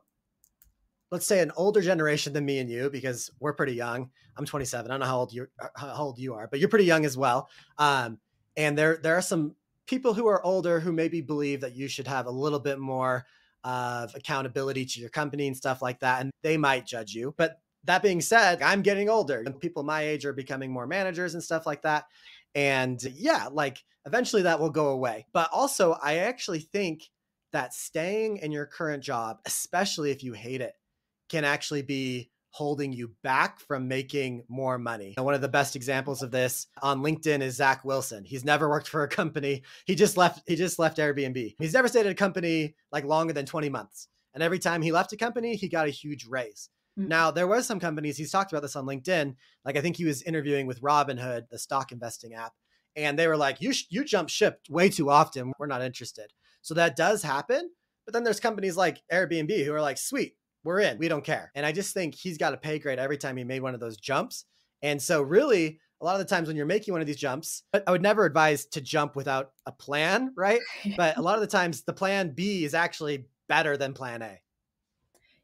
let's 1.10 1.26
say, 1.26 1.40
an 1.40 1.52
older 1.56 1.80
generation 1.80 2.32
than 2.32 2.44
me 2.44 2.58
and 2.58 2.68
you 2.68 2.90
because 2.90 3.30
we're 3.40 3.54
pretty 3.54 3.74
young. 3.74 4.10
I'm 4.36 4.44
27. 4.44 4.90
I 4.90 4.94
don't 4.94 5.00
know 5.00 5.06
how 5.06 5.18
old 5.18 5.32
you 5.32 5.46
uh, 5.58 5.68
how 5.74 6.04
old 6.04 6.18
you 6.18 6.34
are, 6.34 6.48
but 6.48 6.60
you're 6.60 6.68
pretty 6.68 6.84
young 6.84 7.06
as 7.06 7.16
well. 7.16 7.48
Um, 7.78 8.18
and 8.56 8.76
there 8.76 8.98
there 8.98 9.16
are 9.16 9.22
some 9.22 9.54
people 9.86 10.12
who 10.12 10.26
are 10.26 10.44
older 10.44 10.80
who 10.80 10.92
maybe 10.92 11.20
believe 11.20 11.62
that 11.62 11.74
you 11.74 11.88
should 11.88 12.06
have 12.06 12.26
a 12.26 12.30
little 12.30 12.58
bit 12.58 12.78
more 12.78 13.24
of 13.66 14.14
accountability 14.14 14.84
to 14.84 15.00
your 15.00 15.10
company 15.10 15.48
and 15.48 15.56
stuff 15.56 15.82
like 15.82 15.98
that. 15.98 16.20
And 16.20 16.30
they 16.44 16.56
might 16.56 16.86
judge 16.86 17.12
you. 17.12 17.34
But 17.36 17.58
that 17.84 18.02
being 18.02 18.20
said, 18.20 18.62
I'm 18.62 18.80
getting 18.80 19.08
older 19.08 19.42
and 19.44 19.58
people 19.58 19.82
my 19.82 20.02
age 20.02 20.24
are 20.24 20.32
becoming 20.32 20.72
more 20.72 20.86
managers 20.86 21.34
and 21.34 21.42
stuff 21.42 21.66
like 21.66 21.82
that. 21.82 22.04
And 22.54 23.02
yeah, 23.02 23.48
like 23.50 23.82
eventually 24.06 24.42
that 24.42 24.60
will 24.60 24.70
go 24.70 24.90
away. 24.90 25.26
But 25.32 25.50
also, 25.52 25.96
I 26.00 26.18
actually 26.18 26.60
think 26.60 27.02
that 27.52 27.74
staying 27.74 28.38
in 28.38 28.52
your 28.52 28.66
current 28.66 29.02
job, 29.02 29.38
especially 29.44 30.12
if 30.12 30.22
you 30.22 30.32
hate 30.32 30.60
it, 30.60 30.74
can 31.28 31.44
actually 31.44 31.82
be 31.82 32.30
holding 32.56 32.90
you 32.90 33.10
back 33.22 33.60
from 33.60 33.86
making 33.86 34.42
more 34.48 34.78
money. 34.78 35.12
And 35.18 35.26
one 35.26 35.34
of 35.34 35.42
the 35.42 35.48
best 35.48 35.76
examples 35.76 36.22
of 36.22 36.30
this 36.30 36.68
on 36.80 37.02
LinkedIn 37.02 37.42
is 37.42 37.56
Zach 37.56 37.84
Wilson. 37.84 38.24
He's 38.24 38.46
never 38.46 38.70
worked 38.70 38.88
for 38.88 39.02
a 39.02 39.08
company. 39.08 39.62
He 39.84 39.94
just 39.94 40.16
left 40.16 40.42
he 40.46 40.56
just 40.56 40.78
left 40.78 40.96
Airbnb. 40.96 41.54
He's 41.58 41.74
never 41.74 41.86
stayed 41.86 42.06
at 42.06 42.12
a 42.12 42.14
company 42.14 42.74
like 42.90 43.04
longer 43.04 43.34
than 43.34 43.44
20 43.44 43.68
months. 43.68 44.08
And 44.32 44.42
every 44.42 44.58
time 44.58 44.80
he 44.80 44.90
left 44.90 45.12
a 45.12 45.18
company, 45.18 45.54
he 45.54 45.68
got 45.68 45.86
a 45.86 45.90
huge 45.90 46.24
raise. 46.26 46.70
Mm-hmm. 46.98 47.08
Now, 47.08 47.30
there 47.30 47.46
was 47.46 47.66
some 47.66 47.78
companies, 47.78 48.16
he's 48.16 48.30
talked 48.30 48.52
about 48.52 48.62
this 48.62 48.76
on 48.76 48.86
LinkedIn. 48.86 49.34
Like 49.66 49.76
I 49.76 49.82
think 49.82 49.96
he 49.96 50.06
was 50.06 50.22
interviewing 50.22 50.66
with 50.66 50.80
Robinhood, 50.80 51.50
the 51.50 51.58
stock 51.58 51.92
investing 51.92 52.32
app, 52.32 52.54
and 52.96 53.18
they 53.18 53.28
were 53.28 53.36
like, 53.36 53.60
"You 53.60 53.74
sh- 53.74 53.86
you 53.90 54.02
jump 54.02 54.30
ship 54.30 54.60
way 54.70 54.88
too 54.88 55.10
often. 55.10 55.52
We're 55.58 55.66
not 55.66 55.82
interested." 55.82 56.32
So 56.62 56.72
that 56.72 56.96
does 56.96 57.22
happen. 57.22 57.70
But 58.06 58.14
then 58.14 58.24
there's 58.24 58.40
companies 58.40 58.78
like 58.78 59.02
Airbnb 59.12 59.62
who 59.62 59.74
are 59.74 59.82
like, 59.82 59.98
"Sweet, 59.98 60.36
we're 60.66 60.80
in. 60.80 60.98
We 60.98 61.08
don't 61.08 61.24
care. 61.24 61.50
And 61.54 61.64
I 61.64 61.72
just 61.72 61.94
think 61.94 62.14
he's 62.14 62.36
got 62.36 62.52
a 62.52 62.58
pay 62.58 62.78
grade 62.78 62.98
every 62.98 63.16
time 63.16 63.36
he 63.36 63.44
made 63.44 63.62
one 63.62 63.72
of 63.72 63.80
those 63.80 63.96
jumps. 63.96 64.44
And 64.82 65.00
so, 65.00 65.22
really, 65.22 65.80
a 66.00 66.04
lot 66.04 66.20
of 66.20 66.26
the 66.26 66.34
times 66.34 66.48
when 66.48 66.56
you're 66.56 66.66
making 66.66 66.92
one 66.92 67.00
of 67.00 67.06
these 67.06 67.16
jumps, 67.16 67.62
but 67.72 67.84
I 67.86 67.90
would 67.90 68.02
never 68.02 68.26
advise 68.26 68.66
to 68.66 68.80
jump 68.80 69.16
without 69.16 69.52
a 69.64 69.72
plan, 69.72 70.32
right? 70.36 70.60
but 70.96 71.16
a 71.16 71.22
lot 71.22 71.36
of 71.36 71.40
the 71.40 71.46
times, 71.46 71.82
the 71.82 71.94
plan 71.94 72.32
B 72.34 72.64
is 72.64 72.74
actually 72.74 73.28
better 73.48 73.76
than 73.76 73.94
plan 73.94 74.22
A. 74.22 74.40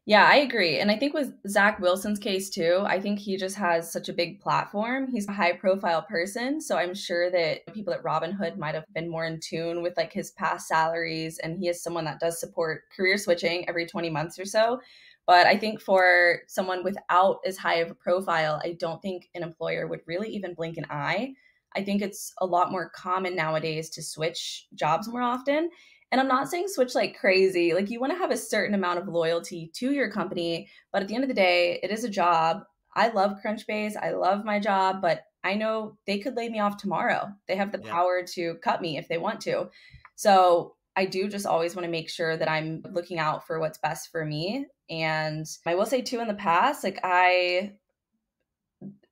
Yeah, 0.05 0.27
I 0.29 0.37
agree. 0.37 0.79
And 0.79 0.91
I 0.91 0.97
think 0.97 1.13
with 1.13 1.31
Zach 1.47 1.79
Wilson's 1.79 2.19
case 2.19 2.49
too, 2.49 2.83
I 2.85 2.99
think 2.99 3.19
he 3.19 3.37
just 3.37 3.55
has 3.55 3.89
such 3.89 4.09
a 4.09 4.13
big 4.13 4.41
platform. 4.41 5.07
He's 5.09 5.29
a 5.29 5.31
high 5.31 5.53
profile 5.53 6.01
person. 6.01 6.59
So 6.59 6.77
I'm 6.77 6.93
sure 6.93 7.31
that 7.31 7.65
people 7.73 7.93
at 7.93 8.03
Robinhood 8.03 8.57
might 8.57 8.75
have 8.75 8.83
been 8.93 9.09
more 9.09 9.25
in 9.25 9.39
tune 9.39 9.81
with 9.81 9.95
like 9.95 10.11
his 10.11 10.31
past 10.31 10.67
salaries. 10.67 11.39
And 11.39 11.57
he 11.57 11.69
is 11.69 11.81
someone 11.81 12.03
that 12.03 12.19
does 12.19 12.37
support 12.37 12.83
career 12.93 13.17
switching 13.17 13.67
every 13.69 13.85
20 13.85 14.09
months 14.09 14.37
or 14.37 14.43
so. 14.43 14.81
But 15.25 15.47
I 15.47 15.57
think 15.57 15.79
for 15.79 16.39
someone 16.47 16.83
without 16.83 17.39
as 17.45 17.57
high 17.57 17.75
of 17.75 17.91
a 17.91 17.95
profile, 17.95 18.61
I 18.63 18.73
don't 18.73 19.01
think 19.01 19.29
an 19.35 19.43
employer 19.43 19.87
would 19.87 20.01
really 20.05 20.29
even 20.29 20.53
blink 20.53 20.77
an 20.77 20.85
eye. 20.89 21.33
I 21.75 21.83
think 21.83 22.01
it's 22.01 22.33
a 22.39 22.45
lot 22.45 22.71
more 22.71 22.89
common 22.89 23.35
nowadays 23.35 23.89
to 23.91 24.03
switch 24.03 24.67
jobs 24.75 25.07
more 25.07 25.21
often. 25.21 25.69
And 26.11 26.21
I'm 26.21 26.27
not 26.27 26.49
saying 26.49 26.67
switch 26.67 26.93
like 26.93 27.17
crazy. 27.17 27.73
Like 27.73 27.89
you 27.89 27.99
want 27.99 28.13
to 28.13 28.19
have 28.19 28.31
a 28.31 28.37
certain 28.37 28.75
amount 28.75 28.99
of 28.99 29.07
loyalty 29.07 29.71
to 29.75 29.91
your 29.91 30.11
company, 30.11 30.69
but 30.91 31.01
at 31.01 31.07
the 31.07 31.15
end 31.15 31.23
of 31.23 31.27
the 31.27 31.33
day, 31.33 31.79
it 31.81 31.89
is 31.89 32.03
a 32.03 32.09
job. 32.09 32.63
I 32.95 33.07
love 33.07 33.37
Crunchbase. 33.43 33.95
I 33.99 34.11
love 34.11 34.45
my 34.45 34.59
job, 34.59 35.01
but 35.01 35.23
I 35.43 35.55
know 35.55 35.97
they 36.05 36.19
could 36.19 36.35
lay 36.35 36.49
me 36.49 36.59
off 36.59 36.77
tomorrow. 36.77 37.29
They 37.47 37.55
have 37.55 37.71
the 37.71 37.81
yeah. 37.83 37.91
power 37.91 38.23
to 38.33 38.55
cut 38.63 38.81
me 38.81 38.97
if 38.97 39.07
they 39.07 39.17
want 39.17 39.41
to. 39.41 39.69
So 40.15 40.75
I 40.95 41.05
do 41.05 41.27
just 41.27 41.45
always 41.45 41.75
want 41.75 41.85
to 41.85 41.91
make 41.91 42.09
sure 42.09 42.37
that 42.37 42.49
I'm 42.49 42.83
looking 42.91 43.19
out 43.19 43.47
for 43.47 43.59
what's 43.59 43.79
best 43.79 44.11
for 44.11 44.25
me. 44.25 44.67
And 44.89 45.45
I 45.65 45.75
will 45.75 45.85
say, 45.85 46.01
too, 46.01 46.19
in 46.19 46.27
the 46.27 46.33
past, 46.33 46.83
like 46.83 46.99
I 47.03 47.73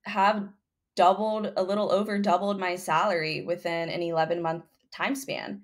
have 0.04 0.48
doubled, 0.96 1.54
a 1.56 1.64
little 1.64 1.92
over 1.92 2.20
doubled 2.20 2.60
my 2.60 2.76
salary 2.76 3.42
within 3.42 3.90
an 3.90 4.02
11 4.02 4.42
month 4.42 4.66
time 4.94 5.16
span. 5.16 5.64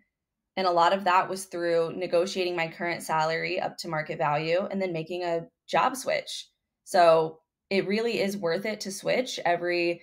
And 0.56 0.65
a 0.65 0.71
lot 0.71 0.93
of 0.93 1.03
that 1.03 1.30
was 1.30 1.45
through 1.45 1.93
negotiating 1.95 2.56
my 2.56 2.67
current 2.67 3.03
salary 3.03 3.60
up 3.60 3.77
to 3.80 3.88
market 3.88 4.17
value 4.17 4.67
and 4.71 4.82
then 4.82 4.91
making 4.91 5.23
a 5.23 5.45
job 5.67 5.95
switch. 5.95 6.49
So 6.84 7.39
it 7.69 7.88
really 7.88 8.21
is 8.21 8.38
worth 8.38 8.65
it 8.65 8.80
to 8.82 8.91
switch 8.91 9.39
every 9.45 10.01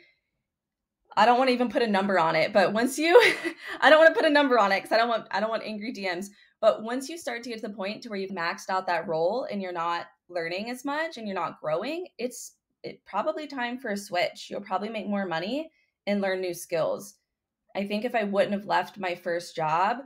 I 1.16 1.26
don't 1.26 1.38
want 1.38 1.48
to 1.48 1.54
even 1.54 1.68
put 1.68 1.82
a 1.82 1.86
number 1.86 2.18
on 2.18 2.36
it, 2.36 2.52
but 2.52 2.72
once 2.72 2.98
you 2.98 3.20
I 3.80 3.90
don't 3.90 3.98
want 3.98 4.14
to 4.14 4.20
put 4.20 4.28
a 4.28 4.32
number 4.32 4.58
on 4.58 4.72
it 4.72 4.80
cuz 4.80 4.92
I 4.92 4.96
don't 4.96 5.08
want 5.08 5.26
I 5.30 5.40
don't 5.40 5.50
want 5.50 5.64
angry 5.64 5.92
DMs, 5.92 6.28
but 6.60 6.82
once 6.82 7.08
you 7.08 7.18
start 7.18 7.42
to 7.42 7.50
get 7.50 7.60
to 7.60 7.68
the 7.68 7.74
point 7.74 8.02
to 8.02 8.08
where 8.08 8.18
you've 8.18 8.30
maxed 8.30 8.70
out 8.70 8.86
that 8.86 9.06
role 9.06 9.44
and 9.50 9.60
you're 9.60 9.72
not 9.72 10.06
learning 10.28 10.70
as 10.70 10.84
much 10.84 11.16
and 11.16 11.26
you're 11.26 11.34
not 11.34 11.60
growing, 11.60 12.08
it's 12.18 12.56
it 12.82 13.04
probably 13.04 13.46
time 13.46 13.78
for 13.78 13.90
a 13.90 13.96
switch. 13.96 14.48
You'll 14.50 14.60
probably 14.60 14.88
make 14.88 15.06
more 15.06 15.26
money 15.26 15.70
and 16.06 16.20
learn 16.20 16.40
new 16.40 16.54
skills. 16.54 17.14
I 17.74 17.86
think 17.86 18.04
if 18.04 18.14
I 18.14 18.24
wouldn't 18.24 18.52
have 18.52 18.66
left 18.66 18.98
my 18.98 19.14
first 19.14 19.56
job, 19.56 19.98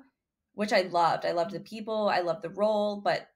which 0.55 0.73
I 0.73 0.83
loved, 0.83 1.27
I 1.27 1.33
loved 1.33 1.53
the 1.53 1.61
people, 1.61 2.09
I 2.09 2.21
loved 2.21 2.43
the 2.43 2.51
role, 2.51 3.01
but 3.01 3.29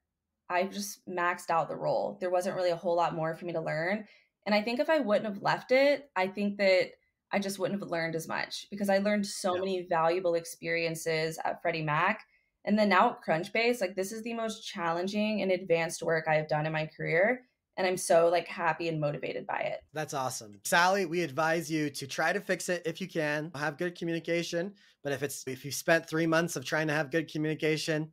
I 0.48 0.64
just 0.64 1.06
maxed 1.08 1.50
out 1.50 1.68
the 1.68 1.76
role. 1.76 2.18
There 2.20 2.30
wasn't 2.30 2.56
really 2.56 2.70
a 2.70 2.76
whole 2.76 2.96
lot 2.96 3.14
more 3.14 3.34
for 3.34 3.44
me 3.44 3.52
to 3.52 3.60
learn. 3.60 4.06
And 4.46 4.54
I 4.54 4.62
think 4.62 4.80
if 4.80 4.90
I 4.90 4.98
wouldn't 4.98 5.26
have 5.26 5.42
left 5.42 5.72
it, 5.72 6.10
I 6.16 6.26
think 6.26 6.58
that 6.58 6.92
I 7.32 7.38
just 7.38 7.58
wouldn't 7.58 7.80
have 7.80 7.90
learned 7.90 8.14
as 8.14 8.28
much 8.28 8.66
because 8.70 8.90
I 8.90 8.98
learned 8.98 9.26
so 9.26 9.54
yeah. 9.54 9.60
many 9.60 9.86
valuable 9.88 10.34
experiences 10.34 11.38
at 11.44 11.62
Freddie 11.62 11.82
Mac. 11.82 12.24
And 12.64 12.78
then 12.78 12.90
now 12.90 13.10
at 13.10 13.24
Crunchbase, 13.26 13.80
like 13.80 13.96
this 13.96 14.12
is 14.12 14.22
the 14.22 14.34
most 14.34 14.66
challenging 14.66 15.42
and 15.42 15.50
advanced 15.50 16.02
work 16.02 16.26
I 16.28 16.34
have 16.34 16.46
done 16.48 16.66
in 16.66 16.72
my 16.72 16.86
career. 16.86 17.44
and 17.76 17.86
I'm 17.86 17.96
so 17.96 18.28
like 18.28 18.46
happy 18.46 18.88
and 18.88 19.00
motivated 19.00 19.46
by 19.46 19.60
it. 19.60 19.80
That's 19.92 20.14
awesome. 20.14 20.60
Sally, 20.64 21.06
we 21.06 21.22
advise 21.22 21.70
you 21.70 21.90
to 21.90 22.06
try 22.06 22.32
to 22.32 22.40
fix 22.40 22.68
it 22.68 22.82
if 22.84 23.00
you 23.00 23.08
can. 23.08 23.50
Have 23.54 23.78
good 23.78 23.96
communication, 23.96 24.74
but 25.02 25.12
if 25.12 25.22
it's 25.22 25.44
if 25.46 25.64
you 25.64 25.72
spent 25.72 26.08
3 26.08 26.26
months 26.26 26.56
of 26.56 26.64
trying 26.64 26.88
to 26.88 26.94
have 26.94 27.10
good 27.10 27.30
communication, 27.30 28.12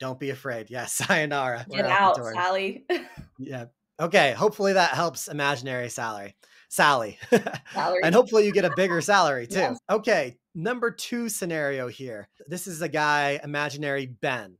don't 0.00 0.18
be 0.18 0.30
afraid. 0.30 0.70
Yes, 0.70 0.94
sayonara. 1.06 1.66
Get 1.70 1.86
out, 1.86 2.16
Sally. 2.16 2.86
yeah. 3.38 3.66
Okay, 4.00 4.32
hopefully 4.32 4.72
that 4.74 4.90
helps 4.90 5.28
imaginary 5.28 5.88
salary. 5.88 6.34
Sally. 6.70 7.18
Salary. 7.72 8.00
and 8.04 8.14
hopefully 8.14 8.44
you 8.44 8.52
get 8.52 8.66
a 8.66 8.72
bigger 8.76 9.00
salary 9.00 9.46
too. 9.50 9.58
Yes. 9.58 9.78
Okay, 9.88 10.36
number 10.54 10.90
2 10.90 11.30
scenario 11.30 11.88
here. 11.88 12.28
This 12.46 12.66
is 12.66 12.82
a 12.82 12.88
guy 12.88 13.40
imaginary 13.42 14.04
Ben. 14.06 14.58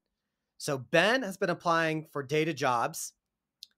So 0.56 0.78
Ben 0.78 1.22
has 1.22 1.36
been 1.36 1.50
applying 1.50 2.06
for 2.10 2.22
data 2.22 2.54
jobs 2.54 3.12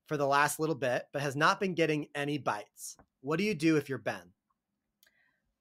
for 0.06 0.16
the 0.16 0.26
last 0.26 0.60
little 0.60 0.76
bit, 0.76 1.06
but 1.12 1.22
has 1.22 1.36
not 1.36 1.58
been 1.60 1.74
getting 1.74 2.06
any 2.14 2.38
bites. 2.38 2.96
What 3.20 3.36
do 3.38 3.44
you 3.44 3.54
do 3.54 3.76
if 3.76 3.88
you're 3.88 3.98
Ben? 3.98 4.32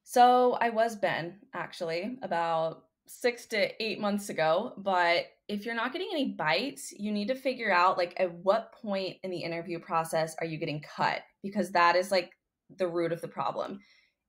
So 0.04 0.58
I 0.62 0.70
was 0.70 0.96
Ben 0.96 1.40
actually 1.54 2.18
about 2.22 2.86
six 3.08 3.48
to 3.48 3.84
eight 3.84 4.00
months 4.00 4.30
ago. 4.30 4.74
But 4.78 5.26
if 5.50 5.66
you're 5.66 5.76
not 5.76 5.92
getting 5.92 6.10
any 6.12 6.36
bites, 6.38 6.94
you 6.96 7.12
need 7.12 7.28
to 7.28 7.36
figure 7.36 7.72
out 7.72 7.98
like 7.98 8.14
at 8.18 8.32
what 8.32 8.72
point 8.72 9.18
in 9.24 9.32
the 9.32 9.40
interview 9.40 9.80
process 9.80 10.36
are 10.40 10.46
you 10.46 10.60
getting 10.60 10.82
cut? 10.82 11.22
Because 11.42 11.72
that 11.72 11.96
is 11.96 12.12
like 12.12 12.32
the 12.78 12.88
root 12.88 13.12
of 13.12 13.20
the 13.20 13.28
problem. 13.28 13.80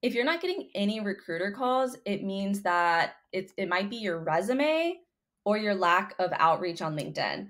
If 0.00 0.14
you're 0.14 0.24
not 0.24 0.40
getting 0.40 0.70
any 0.74 0.98
recruiter 1.00 1.52
calls, 1.52 1.94
it 2.06 2.24
means 2.24 2.62
that 2.62 3.16
it's 3.32 3.52
it 3.58 3.68
might 3.68 3.90
be 3.90 3.96
your 3.96 4.24
resume 4.24 4.96
or 5.44 5.58
your 5.58 5.74
lack 5.74 6.14
of 6.18 6.32
outreach 6.38 6.80
on 6.80 6.96
LinkedIn. 6.96 7.48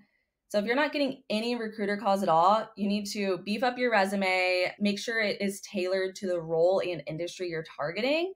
So 0.48 0.58
if 0.58 0.64
you're 0.64 0.74
not 0.74 0.92
getting 0.92 1.22
any 1.30 1.54
recruiter 1.54 1.96
calls 1.96 2.24
at 2.24 2.28
all, 2.28 2.68
you 2.76 2.88
need 2.88 3.06
to 3.12 3.38
beef 3.38 3.62
up 3.62 3.78
your 3.78 3.92
resume, 3.92 4.74
make 4.80 4.98
sure 4.98 5.20
it 5.20 5.40
is 5.40 5.60
tailored 5.60 6.16
to 6.16 6.26
the 6.26 6.40
role 6.40 6.82
and 6.84 7.04
industry 7.06 7.48
you're 7.48 7.64
targeting. 7.76 8.32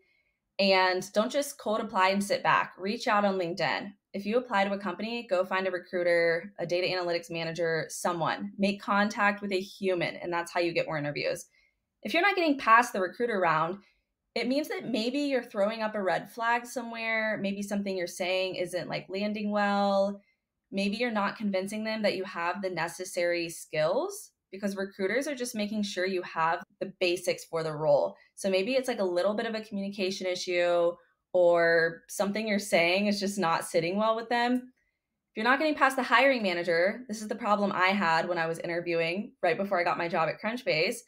And 0.61 1.05
don't 1.13 1.33
just 1.33 1.59
cold 1.59 1.81
apply 1.81 2.11
and 2.11 2.23
sit 2.23 2.45
back. 2.45 2.75
Reach 2.79 3.09
out 3.09 3.25
on 3.25 3.37
LinkedIn. 3.37 3.91
If 4.15 4.25
you 4.25 4.39
apply 4.39 4.65
to 4.65 4.73
a 4.73 4.79
company, 4.79 5.27
go 5.29 5.45
find 5.45 5.67
a 5.67 5.71
recruiter, 5.71 6.53
a 6.59 6.67
data 6.67 6.87
analytics 6.87 7.31
manager, 7.31 7.87
someone. 7.89 8.53
Make 8.57 8.81
contact 8.81 9.43
with 9.43 9.53
a 9.53 9.61
human, 9.61 10.17
and 10.17 10.33
that's 10.33 10.53
how 10.53 10.61
you 10.61 10.73
get 10.73 10.87
more 10.87 10.99
interviews. 10.99 11.47
If 12.03 12.15
you're 12.15 12.23
not 12.23 12.37
getting 12.37 12.59
past 12.59 12.93
the 12.93 13.01
recruiter 13.01 13.41
round, 13.41 13.79
it 14.35 14.49
means 14.49 14.69
that 14.69 14.89
maybe 14.89 15.19
you're 15.19 15.43
throwing 15.43 15.83
up 15.83 15.95
a 15.95 16.03
red 16.03 16.31
flag 16.31 16.65
somewhere. 16.65 17.39
Maybe 17.41 17.61
something 17.61 17.97
you're 17.97 18.07
saying 18.07 18.55
isn't 18.55 18.89
like 18.89 19.07
landing 19.09 19.51
well 19.51 20.21
maybe 20.75 20.97
you're 20.97 21.11
not 21.11 21.37
convincing 21.37 21.85
them 21.85 22.03
that 22.03 22.17
you 22.17 22.25
have 22.25 22.61
the 22.61 22.69
necessary 22.69 23.49
skills 23.49 24.33
because 24.51 24.77
recruiters 24.77 25.27
are 25.27 25.35
just 25.35 25.55
making 25.55 25.83
sure 25.83 26.05
you 26.05 26.21
have 26.23 26.63
the 26.81 26.93
basics 27.01 27.45
for 27.45 27.63
the 27.63 27.73
role. 27.73 28.17
So 28.35 28.51
maybe 28.51 28.73
it's 28.73 28.89
like 28.89 28.99
a 28.99 29.05
little 29.05 29.35
bit 29.35 29.47
of 29.47 29.55
a 29.55 29.61
communication 29.61 30.27
issue 30.27 30.93
or 31.35 32.05
something 32.09 32.49
you're 32.49 32.59
saying 32.59 33.09
is 33.09 33.21
just 33.21 33.39
not 33.39 33.67
sitting 33.67 33.99
well 33.99 34.17
with 34.17 34.31
them. 34.31 34.55
If 34.55 35.37
you're 35.37 35.45
not 35.45 35.59
getting 35.59 35.75
past 35.75 35.97
the 35.97 36.03
hiring 36.03 36.43
manager, 36.43 37.05
this 37.09 37.21
is 37.21 37.29
the 37.29 37.35
problem 37.35 37.73
I 37.73 37.89
had 37.89 38.27
when 38.27 38.39
I 38.39 38.47
was 38.47 38.59
interviewing 38.61 39.33
right 39.43 39.59
before 39.59 39.79
I 39.79 39.85
got 39.85 39.99
my 39.99 40.09
job 40.09 40.31
at 40.31 40.41
Crunchbase. 40.41 40.99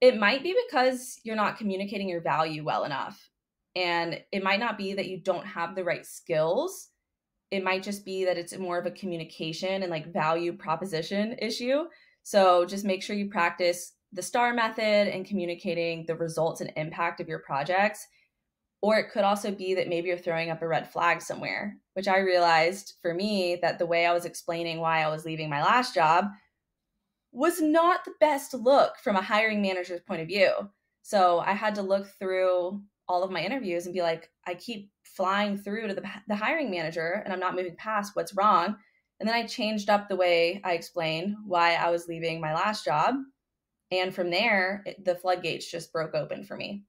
It 0.00 0.18
might 0.18 0.42
be 0.42 0.56
because 0.66 1.20
you're 1.22 1.36
not 1.36 1.58
communicating 1.58 2.08
your 2.08 2.22
value 2.22 2.64
well 2.64 2.84
enough. 2.84 3.30
And 3.76 4.20
it 4.32 4.42
might 4.42 4.58
not 4.58 4.78
be 4.78 4.94
that 4.94 5.08
you 5.08 5.20
don't 5.20 5.46
have 5.46 5.76
the 5.76 5.84
right 5.84 6.04
skills 6.04 6.88
it 7.50 7.64
might 7.64 7.82
just 7.82 8.04
be 8.04 8.24
that 8.24 8.38
it's 8.38 8.56
more 8.56 8.78
of 8.78 8.86
a 8.86 8.90
communication 8.92 9.82
and 9.82 9.90
like 9.90 10.12
value 10.12 10.52
proposition 10.52 11.36
issue. 11.40 11.84
So 12.22 12.64
just 12.64 12.84
make 12.84 13.02
sure 13.02 13.16
you 13.16 13.28
practice 13.28 13.94
the 14.12 14.22
STAR 14.22 14.54
method 14.54 15.08
and 15.08 15.26
communicating 15.26 16.04
the 16.06 16.14
results 16.14 16.60
and 16.60 16.72
impact 16.76 17.20
of 17.20 17.28
your 17.28 17.40
projects. 17.40 18.06
Or 18.82 18.98
it 18.98 19.10
could 19.10 19.24
also 19.24 19.50
be 19.50 19.74
that 19.74 19.88
maybe 19.88 20.08
you're 20.08 20.16
throwing 20.16 20.50
up 20.50 20.62
a 20.62 20.68
red 20.68 20.90
flag 20.90 21.20
somewhere, 21.20 21.76
which 21.94 22.08
I 22.08 22.18
realized 22.18 22.94
for 23.02 23.12
me 23.12 23.58
that 23.60 23.78
the 23.78 23.86
way 23.86 24.06
I 24.06 24.12
was 24.12 24.24
explaining 24.24 24.80
why 24.80 25.02
I 25.02 25.08
was 25.08 25.24
leaving 25.24 25.50
my 25.50 25.62
last 25.62 25.94
job 25.94 26.26
was 27.32 27.60
not 27.60 28.04
the 28.04 28.14
best 28.20 28.54
look 28.54 28.96
from 28.98 29.16
a 29.16 29.22
hiring 29.22 29.62
manager's 29.62 30.00
point 30.00 30.22
of 30.22 30.28
view. 30.28 30.50
So 31.02 31.40
I 31.40 31.52
had 31.52 31.74
to 31.76 31.82
look 31.82 32.08
through 32.18 32.82
all 33.08 33.22
of 33.22 33.30
my 33.30 33.42
interviews 33.42 33.86
and 33.86 33.94
be 33.94 34.02
like, 34.02 34.30
I 34.46 34.54
keep 34.54 34.90
flying 35.02 35.58
through 35.58 35.88
to 35.88 35.94
the, 35.94 36.08
the 36.28 36.36
hiring 36.36 36.70
manager 36.70 37.22
and 37.24 37.32
I'm 37.32 37.40
not 37.40 37.56
moving 37.56 37.76
past 37.76 38.14
what's 38.14 38.36
wrong. 38.36 38.76
And 39.18 39.28
then 39.28 39.36
I 39.36 39.46
changed 39.46 39.90
up 39.90 40.08
the 40.08 40.16
way 40.16 40.60
I 40.64 40.72
explained 40.72 41.36
why 41.44 41.74
I 41.74 41.90
was 41.90 42.08
leaving 42.08 42.40
my 42.40 42.54
last 42.54 42.84
job. 42.84 43.16
And 43.90 44.14
from 44.14 44.30
there, 44.30 44.82
it, 44.86 45.04
the 45.04 45.16
floodgates 45.16 45.70
just 45.70 45.92
broke 45.92 46.14
open 46.14 46.44
for 46.44 46.56
me. 46.56 46.84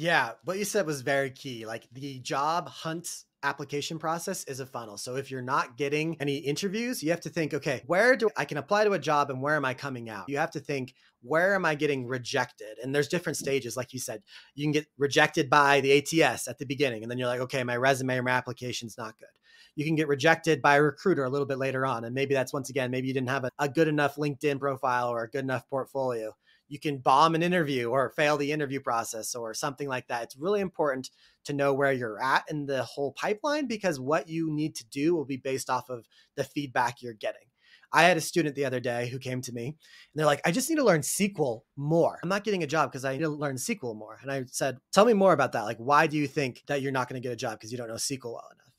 Yeah, 0.00 0.34
what 0.44 0.56
you 0.56 0.64
said 0.64 0.86
was 0.86 1.00
very 1.00 1.28
key. 1.28 1.66
Like 1.66 1.88
the 1.90 2.20
job 2.20 2.68
hunt 2.68 3.24
application 3.42 3.98
process 3.98 4.44
is 4.44 4.60
a 4.60 4.66
funnel. 4.66 4.96
So 4.96 5.16
if 5.16 5.28
you're 5.28 5.42
not 5.42 5.76
getting 5.76 6.16
any 6.20 6.36
interviews, 6.36 7.02
you 7.02 7.10
have 7.10 7.22
to 7.22 7.28
think, 7.28 7.52
okay, 7.52 7.82
where 7.84 8.14
do 8.14 8.30
I 8.36 8.44
can 8.44 8.58
apply 8.58 8.84
to 8.84 8.92
a 8.92 8.98
job 9.00 9.28
and 9.28 9.42
where 9.42 9.56
am 9.56 9.64
I 9.64 9.74
coming 9.74 10.08
out? 10.08 10.28
You 10.28 10.38
have 10.38 10.52
to 10.52 10.60
think, 10.60 10.94
where 11.20 11.52
am 11.56 11.64
I 11.64 11.74
getting 11.74 12.06
rejected? 12.06 12.78
And 12.80 12.94
there's 12.94 13.08
different 13.08 13.38
stages, 13.38 13.76
like 13.76 13.92
you 13.92 13.98
said. 13.98 14.22
You 14.54 14.64
can 14.66 14.70
get 14.70 14.86
rejected 14.98 15.50
by 15.50 15.80
the 15.80 15.98
ATS 15.98 16.46
at 16.46 16.58
the 16.58 16.66
beginning, 16.66 17.02
and 17.02 17.10
then 17.10 17.18
you're 17.18 17.26
like, 17.26 17.40
okay, 17.40 17.64
my 17.64 17.76
resume 17.76 18.18
or 18.18 18.22
my 18.22 18.30
application's 18.30 18.96
not 18.96 19.18
good. 19.18 19.26
You 19.74 19.84
can 19.84 19.96
get 19.96 20.06
rejected 20.06 20.62
by 20.62 20.76
a 20.76 20.82
recruiter 20.82 21.24
a 21.24 21.28
little 21.28 21.46
bit 21.46 21.58
later 21.58 21.84
on. 21.84 22.04
And 22.04 22.14
maybe 22.14 22.34
that's 22.34 22.52
once 22.52 22.70
again, 22.70 22.92
maybe 22.92 23.08
you 23.08 23.14
didn't 23.14 23.30
have 23.30 23.42
a, 23.42 23.50
a 23.58 23.68
good 23.68 23.88
enough 23.88 24.14
LinkedIn 24.14 24.60
profile 24.60 25.08
or 25.08 25.24
a 25.24 25.28
good 25.28 25.42
enough 25.42 25.68
portfolio 25.68 26.36
you 26.68 26.78
can 26.78 26.98
bomb 26.98 27.34
an 27.34 27.42
interview 27.42 27.88
or 27.88 28.10
fail 28.10 28.36
the 28.36 28.52
interview 28.52 28.80
process 28.80 29.34
or 29.34 29.54
something 29.54 29.88
like 29.88 30.06
that. 30.08 30.22
It's 30.24 30.36
really 30.36 30.60
important 30.60 31.10
to 31.44 31.52
know 31.52 31.72
where 31.72 31.92
you're 31.92 32.22
at 32.22 32.44
in 32.50 32.66
the 32.66 32.84
whole 32.84 33.12
pipeline 33.12 33.66
because 33.66 33.98
what 33.98 34.28
you 34.28 34.50
need 34.52 34.74
to 34.76 34.86
do 34.86 35.14
will 35.14 35.24
be 35.24 35.36
based 35.36 35.70
off 35.70 35.88
of 35.88 36.06
the 36.36 36.44
feedback 36.44 37.02
you're 37.02 37.14
getting. 37.14 37.42
I 37.90 38.02
had 38.02 38.18
a 38.18 38.20
student 38.20 38.54
the 38.54 38.66
other 38.66 38.80
day 38.80 39.08
who 39.08 39.18
came 39.18 39.40
to 39.42 39.52
me 39.52 39.66
and 39.66 39.76
they're 40.14 40.26
like, 40.26 40.42
I 40.44 40.50
just 40.50 40.68
need 40.68 40.76
to 40.76 40.84
learn 40.84 41.00
SQL 41.00 41.62
more. 41.76 42.18
I'm 42.22 42.28
not 42.28 42.44
getting 42.44 42.62
a 42.62 42.66
job 42.66 42.90
because 42.90 43.04
I 43.04 43.12
need 43.12 43.20
to 43.20 43.30
learn 43.30 43.56
SQL 43.56 43.96
more. 43.96 44.18
And 44.20 44.30
I 44.30 44.44
said, 44.46 44.78
Tell 44.92 45.06
me 45.06 45.14
more 45.14 45.32
about 45.32 45.52
that. 45.52 45.62
Like, 45.62 45.78
why 45.78 46.06
do 46.06 46.18
you 46.18 46.26
think 46.26 46.62
that 46.66 46.82
you're 46.82 46.92
not 46.92 47.08
going 47.08 47.20
to 47.20 47.26
get 47.26 47.32
a 47.32 47.36
job 47.36 47.52
because 47.52 47.72
you 47.72 47.78
don't 47.78 47.88
know 47.88 47.94
SQL 47.94 48.34
well 48.34 48.48
enough? 48.52 48.72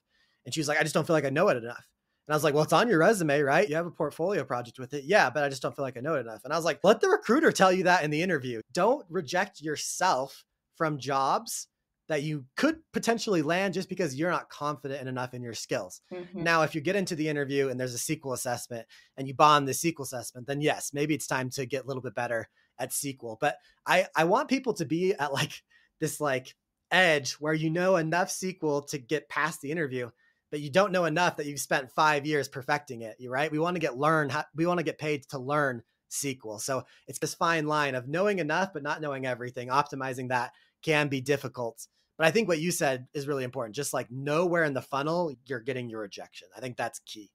And 0.45 0.53
she 0.53 0.59
was 0.59 0.67
like, 0.67 0.79
I 0.79 0.83
just 0.83 0.93
don't 0.93 1.07
feel 1.07 1.15
like 1.15 1.25
I 1.25 1.31
know 1.31 1.47
it 1.47 1.57
enough. 1.57 1.83
And 2.29 2.35
I 2.35 2.37
was 2.37 2.43
like, 2.43 2.53
well, 2.53 2.61
it's 2.61 2.73
on 2.73 2.87
your 2.87 2.99
resume, 2.99 3.41
right? 3.41 3.67
You 3.67 3.75
have 3.75 3.87
a 3.87 3.91
portfolio 3.91 4.43
project 4.43 4.77
with 4.77 4.93
it. 4.93 5.03
Yeah, 5.03 5.31
but 5.31 5.43
I 5.43 5.49
just 5.49 5.63
don't 5.63 5.75
feel 5.75 5.81
like 5.81 5.97
I 5.97 6.01
know 6.01 6.13
it 6.13 6.19
enough. 6.19 6.41
And 6.43 6.53
I 6.53 6.57
was 6.57 6.63
like, 6.63 6.79
let 6.83 7.01
the 7.01 7.09
recruiter 7.09 7.51
tell 7.51 7.71
you 7.73 7.85
that 7.85 8.03
in 8.03 8.11
the 8.11 8.21
interview. 8.21 8.61
Don't 8.71 9.03
reject 9.09 9.61
yourself 9.61 10.45
from 10.75 10.99
jobs 10.99 11.65
that 12.07 12.21
you 12.21 12.45
could 12.55 12.77
potentially 12.93 13.41
land 13.41 13.73
just 13.73 13.89
because 13.89 14.13
you're 14.13 14.29
not 14.29 14.47
confident 14.47 15.09
enough 15.09 15.33
in 15.33 15.41
your 15.41 15.55
skills. 15.55 16.01
Mm-hmm. 16.13 16.43
Now, 16.43 16.61
if 16.61 16.75
you 16.75 16.81
get 16.81 16.95
into 16.95 17.15
the 17.15 17.27
interview 17.27 17.69
and 17.69 17.79
there's 17.79 17.95
a 17.95 17.97
SQL 17.97 18.35
assessment 18.35 18.85
and 19.17 19.27
you 19.27 19.33
bond 19.33 19.67
the 19.67 19.71
SQL 19.71 20.01
assessment, 20.01 20.45
then 20.45 20.61
yes, 20.61 20.91
maybe 20.93 21.15
it's 21.15 21.25
time 21.25 21.49
to 21.49 21.65
get 21.65 21.85
a 21.85 21.87
little 21.87 22.03
bit 22.03 22.13
better 22.13 22.47
at 22.77 22.91
SQL. 22.91 23.37
But 23.41 23.57
I, 23.87 24.05
I 24.15 24.25
want 24.25 24.49
people 24.49 24.75
to 24.75 24.85
be 24.85 25.15
at 25.15 25.33
like 25.33 25.63
this 25.99 26.21
like 26.21 26.53
edge 26.91 27.33
where 27.33 27.55
you 27.55 27.71
know 27.71 27.95
enough 27.95 28.29
SQL 28.29 28.87
to 28.89 28.99
get 28.99 29.29
past 29.29 29.61
the 29.61 29.71
interview 29.71 30.11
but 30.51 30.61
you 30.61 30.69
don't 30.69 30.91
know 30.91 31.05
enough 31.05 31.37
that 31.37 31.45
you've 31.45 31.59
spent 31.59 31.91
five 31.91 32.25
years 32.25 32.47
perfecting 32.47 33.01
it. 33.01 33.15
You 33.19 33.31
right? 33.31 33.51
We 33.51 33.59
want 33.59 33.75
to 33.75 33.79
get 33.79 33.97
learn. 33.97 34.31
We 34.55 34.65
want 34.65 34.79
to 34.79 34.83
get 34.83 34.97
paid 34.97 35.23
to 35.29 35.39
learn 35.39 35.83
SQL. 36.09 36.59
So 36.59 36.83
it's 37.07 37.19
this 37.19 37.35
fine 37.35 37.67
line 37.67 37.95
of 37.95 38.07
knowing 38.07 38.39
enough 38.39 38.73
but 38.73 38.83
not 38.83 39.01
knowing 39.01 39.25
everything. 39.25 39.69
Optimizing 39.69 40.29
that 40.29 40.51
can 40.81 41.07
be 41.07 41.21
difficult. 41.21 41.87
But 42.17 42.27
I 42.27 42.31
think 42.31 42.47
what 42.47 42.59
you 42.59 42.71
said 42.71 43.07
is 43.13 43.27
really 43.27 43.43
important. 43.43 43.75
Just 43.75 43.93
like 43.93 44.11
know 44.11 44.45
where 44.45 44.63
in 44.63 44.73
the 44.73 44.81
funnel 44.81 45.33
you're 45.45 45.61
getting 45.61 45.89
your 45.89 46.01
rejection. 46.01 46.49
I 46.55 46.59
think 46.59 46.77
that's 46.77 46.99
key. 46.99 47.31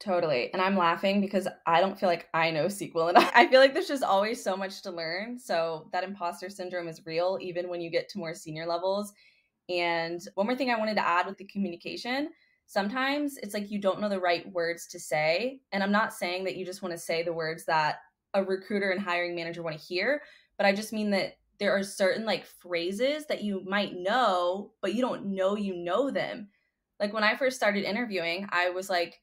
Totally. 0.00 0.52
And 0.52 0.60
I'm 0.60 0.76
laughing 0.76 1.20
because 1.20 1.46
I 1.64 1.80
don't 1.80 1.98
feel 1.98 2.08
like 2.08 2.28
I 2.34 2.50
know 2.50 2.66
SQL 2.66 3.10
enough. 3.10 3.30
I 3.34 3.46
feel 3.46 3.60
like 3.60 3.72
there's 3.72 3.88
just 3.88 4.02
always 4.02 4.42
so 4.42 4.56
much 4.56 4.82
to 4.82 4.90
learn. 4.90 5.38
So 5.38 5.88
that 5.92 6.04
imposter 6.04 6.50
syndrome 6.50 6.88
is 6.88 7.06
real, 7.06 7.38
even 7.40 7.68
when 7.68 7.80
you 7.80 7.88
get 7.88 8.08
to 8.10 8.18
more 8.18 8.34
senior 8.34 8.66
levels. 8.66 9.12
And 9.80 10.20
one 10.34 10.46
more 10.46 10.56
thing 10.56 10.70
I 10.70 10.78
wanted 10.78 10.96
to 10.96 11.06
add 11.06 11.26
with 11.26 11.38
the 11.38 11.44
communication 11.44 12.30
sometimes 12.72 13.36
it's 13.36 13.52
like 13.52 13.70
you 13.70 13.78
don't 13.78 14.00
know 14.00 14.08
the 14.08 14.18
right 14.18 14.50
words 14.50 14.86
to 14.86 14.98
say. 14.98 15.60
And 15.72 15.82
I'm 15.82 15.92
not 15.92 16.14
saying 16.14 16.44
that 16.44 16.56
you 16.56 16.64
just 16.64 16.80
want 16.80 16.92
to 16.92 16.98
say 16.98 17.22
the 17.22 17.32
words 17.32 17.66
that 17.66 17.98
a 18.32 18.42
recruiter 18.42 18.90
and 18.90 19.00
hiring 19.00 19.34
manager 19.34 19.62
want 19.62 19.78
to 19.78 19.84
hear, 19.84 20.22
but 20.56 20.64
I 20.64 20.72
just 20.72 20.92
mean 20.92 21.10
that 21.10 21.36
there 21.58 21.76
are 21.76 21.82
certain 21.82 22.24
like 22.24 22.46
phrases 22.46 23.26
that 23.26 23.42
you 23.42 23.62
might 23.66 23.94
know, 23.94 24.72
but 24.80 24.94
you 24.94 25.02
don't 25.02 25.26
know 25.26 25.54
you 25.54 25.76
know 25.76 26.10
them. 26.10 26.48
Like 26.98 27.12
when 27.12 27.24
I 27.24 27.36
first 27.36 27.56
started 27.56 27.84
interviewing, 27.84 28.46
I 28.50 28.70
was 28.70 28.88
like, 28.88 29.20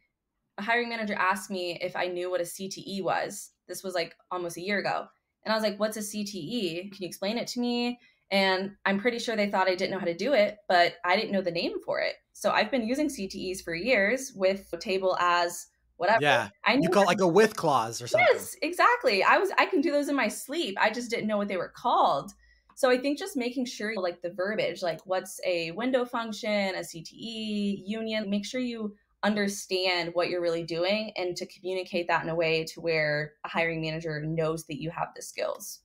a 0.60 0.62
hiring 0.62 0.90
manager 0.90 1.16
asked 1.16 1.50
me 1.50 1.80
if 1.82 1.96
I 1.96 2.06
knew 2.06 2.30
what 2.30 2.42
a 2.42 2.44
CTE 2.44 3.02
was. 3.02 3.52
This 3.68 3.82
was 3.82 3.96
like 3.96 4.16
almost 4.30 4.58
a 4.58 4.62
year 4.62 4.78
ago. 4.78 5.08
And 5.44 5.52
I 5.52 5.56
was 5.56 5.64
like, 5.64 5.80
what's 5.80 5.98
a 5.98 6.02
CTE? 6.02 6.92
Can 6.92 7.02
you 7.02 7.08
explain 7.08 7.38
it 7.38 7.48
to 7.48 7.60
me? 7.60 8.00
And 8.32 8.76
I'm 8.86 9.00
pretty 9.00 9.20
sure 9.20 9.36
they 9.36 9.50
thought 9.50 9.68
I 9.68 9.76
didn't 9.76 9.92
know 9.92 10.00
how 10.00 10.06
to 10.06 10.14
do 10.14 10.34
it, 10.34 10.58
but 10.68 10.96
I 11.04 11.16
didn't 11.16 11.32
know 11.32 11.42
the 11.42 11.52
name 11.52 11.82
for 11.84 12.00
it. 12.00 12.16
So 12.34 12.52
I've 12.52 12.72
been 12.72 12.88
using 12.88 13.08
CTEs 13.08 13.62
for 13.64 13.74
years 13.74 14.32
with 14.36 14.72
table 14.80 15.18
as 15.20 15.68
whatever. 15.98 16.20
Yeah. 16.22 16.50
I 16.66 16.74
You 16.74 16.90
call 16.90 17.04
it 17.04 17.08
like 17.08 17.22
a 17.22 17.28
with 17.28 17.56
clause 17.56 18.02
or 18.02 18.08
something. 18.08 18.28
Yes, 18.32 18.56
exactly. 18.62 19.24
I 19.24 19.38
was 19.38 19.52
I 19.58 19.66
can 19.66 19.82
do 19.82 19.92
those 19.92 20.10
in 20.10 20.16
my 20.16 20.28
sleep. 20.28 20.78
I 20.80 20.90
just 20.90 21.10
didn't 21.10 21.28
know 21.28 21.38
what 21.38 21.48
they 21.48 21.58
were 21.58 21.74
called. 21.76 22.32
So 22.76 22.90
I 22.90 22.98
think 22.98 23.20
just 23.20 23.36
making 23.36 23.66
sure 23.66 23.94
like 23.98 24.22
the 24.22 24.32
verbiage, 24.32 24.82
like 24.82 25.02
what's 25.06 25.42
a 25.46 25.72
window 25.72 26.06
function, 26.06 26.76
a 26.76 26.80
CTE, 26.80 27.84
union, 27.86 28.30
make 28.30 28.46
sure 28.46 28.62
you 28.62 28.96
understand 29.22 30.12
what 30.14 30.30
you're 30.30 30.42
really 30.42 30.64
doing 30.64 31.12
and 31.18 31.36
to 31.36 31.46
communicate 31.48 32.08
that 32.08 32.24
in 32.24 32.30
a 32.30 32.36
way 32.36 32.64
to 32.64 32.80
where 32.80 33.34
a 33.44 33.50
hiring 33.50 33.82
manager 33.82 34.22
knows 34.22 34.66
that 34.68 34.82
you 34.82 34.90
have 34.92 35.10
the 35.14 35.22
skills. 35.22 35.82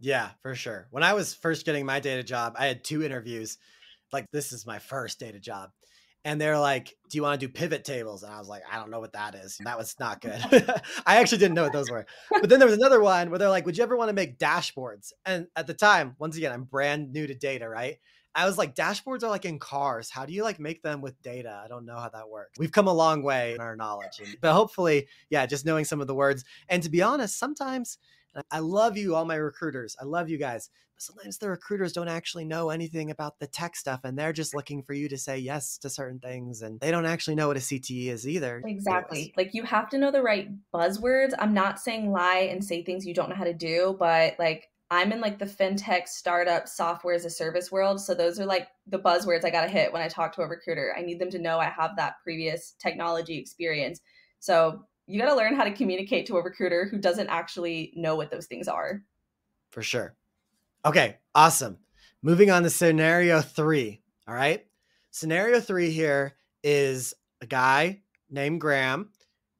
Yeah, 0.00 0.30
for 0.42 0.54
sure. 0.54 0.86
When 0.90 1.02
I 1.02 1.14
was 1.14 1.34
first 1.34 1.66
getting 1.66 1.84
my 1.84 2.00
data 2.00 2.22
job, 2.22 2.54
I 2.58 2.66
had 2.66 2.84
two 2.84 3.02
interviews. 3.02 3.58
Like, 4.12 4.26
this 4.32 4.52
is 4.52 4.66
my 4.66 4.78
first 4.78 5.18
data 5.18 5.40
job. 5.40 5.70
And 6.24 6.40
they're 6.40 6.58
like, 6.58 6.94
Do 7.08 7.16
you 7.16 7.22
want 7.22 7.40
to 7.40 7.46
do 7.46 7.52
pivot 7.52 7.84
tables? 7.84 8.22
And 8.22 8.32
I 8.32 8.38
was 8.38 8.48
like, 8.48 8.62
I 8.70 8.76
don't 8.76 8.90
know 8.90 9.00
what 9.00 9.12
that 9.12 9.34
is. 9.34 9.58
That 9.64 9.78
was 9.78 9.94
not 9.98 10.20
good. 10.20 10.40
I 11.06 11.16
actually 11.16 11.38
didn't 11.38 11.54
know 11.54 11.62
what 11.62 11.72
those 11.72 11.90
were. 11.90 12.06
But 12.30 12.48
then 12.50 12.58
there 12.58 12.68
was 12.68 12.76
another 12.76 13.00
one 13.00 13.30
where 13.30 13.38
they're 13.38 13.48
like, 13.48 13.66
Would 13.66 13.76
you 13.76 13.82
ever 13.82 13.96
want 13.96 14.08
to 14.08 14.14
make 14.14 14.38
dashboards? 14.38 15.12
And 15.24 15.46
at 15.56 15.66
the 15.66 15.74
time, 15.74 16.16
once 16.18 16.36
again, 16.36 16.52
I'm 16.52 16.64
brand 16.64 17.12
new 17.12 17.26
to 17.26 17.34
data, 17.34 17.68
right? 17.68 17.98
I 18.34 18.46
was 18.46 18.58
like, 18.58 18.74
dashboards 18.74 19.24
are 19.24 19.30
like 19.30 19.44
in 19.44 19.58
cars. 19.58 20.10
How 20.10 20.24
do 20.24 20.32
you 20.32 20.44
like 20.44 20.60
make 20.60 20.82
them 20.82 21.00
with 21.00 21.20
data? 21.22 21.60
I 21.64 21.66
don't 21.66 21.84
know 21.84 21.98
how 21.98 22.08
that 22.10 22.28
works. 22.28 22.58
We've 22.58 22.70
come 22.70 22.86
a 22.86 22.92
long 22.92 23.22
way 23.22 23.54
in 23.54 23.60
our 23.60 23.74
knowledge, 23.74 24.20
but 24.40 24.52
hopefully, 24.52 25.08
yeah, 25.30 25.44
just 25.46 25.66
knowing 25.66 25.84
some 25.84 26.00
of 26.00 26.06
the 26.06 26.14
words. 26.14 26.44
And 26.68 26.82
to 26.82 26.90
be 26.90 27.02
honest, 27.02 27.38
sometimes 27.38 27.98
I 28.50 28.58
love 28.60 28.96
you, 28.96 29.14
all 29.14 29.24
my 29.24 29.36
recruiters. 29.36 29.96
I 30.00 30.04
love 30.04 30.28
you 30.28 30.38
guys. 30.38 30.70
But 30.94 31.02
sometimes 31.02 31.38
the 31.38 31.50
recruiters 31.50 31.92
don't 31.92 32.08
actually 32.08 32.44
know 32.44 32.70
anything 32.70 33.10
about 33.10 33.38
the 33.38 33.46
tech 33.46 33.76
stuff 33.76 34.00
and 34.04 34.18
they're 34.18 34.32
just 34.32 34.54
looking 34.54 34.82
for 34.82 34.94
you 34.94 35.08
to 35.08 35.18
say 35.18 35.38
yes 35.38 35.78
to 35.78 35.90
certain 35.90 36.18
things 36.18 36.62
and 36.62 36.80
they 36.80 36.90
don't 36.90 37.06
actually 37.06 37.36
know 37.36 37.48
what 37.48 37.56
a 37.56 37.60
CTE 37.60 38.08
is 38.08 38.26
either. 38.26 38.62
Exactly. 38.66 39.32
Like 39.36 39.54
you 39.54 39.62
have 39.62 39.88
to 39.90 39.98
know 39.98 40.10
the 40.10 40.22
right 40.22 40.48
buzzwords. 40.74 41.34
I'm 41.38 41.54
not 41.54 41.78
saying 41.78 42.10
lie 42.10 42.48
and 42.50 42.64
say 42.64 42.82
things 42.82 43.06
you 43.06 43.14
don't 43.14 43.28
know 43.28 43.36
how 43.36 43.44
to 43.44 43.54
do, 43.54 43.96
but 43.98 44.34
like 44.38 44.68
I'm 44.90 45.12
in 45.12 45.20
like 45.20 45.38
the 45.38 45.44
fintech 45.44 46.08
startup 46.08 46.66
software 46.66 47.14
as 47.14 47.24
a 47.24 47.30
service 47.30 47.70
world. 47.70 48.00
So 48.00 48.14
those 48.14 48.40
are 48.40 48.46
like 48.46 48.68
the 48.86 48.98
buzzwords 48.98 49.44
I 49.44 49.50
got 49.50 49.62
to 49.62 49.68
hit 49.68 49.92
when 49.92 50.02
I 50.02 50.08
talk 50.08 50.34
to 50.34 50.42
a 50.42 50.48
recruiter. 50.48 50.94
I 50.96 51.02
need 51.02 51.18
them 51.18 51.30
to 51.30 51.38
know 51.38 51.58
I 51.58 51.68
have 51.68 51.96
that 51.96 52.14
previous 52.24 52.74
technology 52.78 53.36
experience. 53.36 54.00
So 54.40 54.86
you 55.08 55.18
got 55.20 55.30
to 55.30 55.34
learn 55.34 55.56
how 55.56 55.64
to 55.64 55.72
communicate 55.72 56.26
to 56.26 56.36
a 56.36 56.42
recruiter 56.42 56.86
who 56.90 56.98
doesn't 56.98 57.28
actually 57.28 57.92
know 57.96 58.14
what 58.14 58.30
those 58.30 58.46
things 58.46 58.68
are. 58.68 59.02
For 59.70 59.82
sure. 59.82 60.14
Okay, 60.84 61.16
awesome. 61.34 61.78
Moving 62.22 62.50
on 62.50 62.62
to 62.62 62.70
scenario 62.70 63.40
three. 63.40 64.02
All 64.28 64.34
right. 64.34 64.66
Scenario 65.10 65.60
three 65.60 65.90
here 65.90 66.34
is 66.62 67.14
a 67.40 67.46
guy 67.46 68.02
named 68.30 68.60
Graham. 68.60 69.10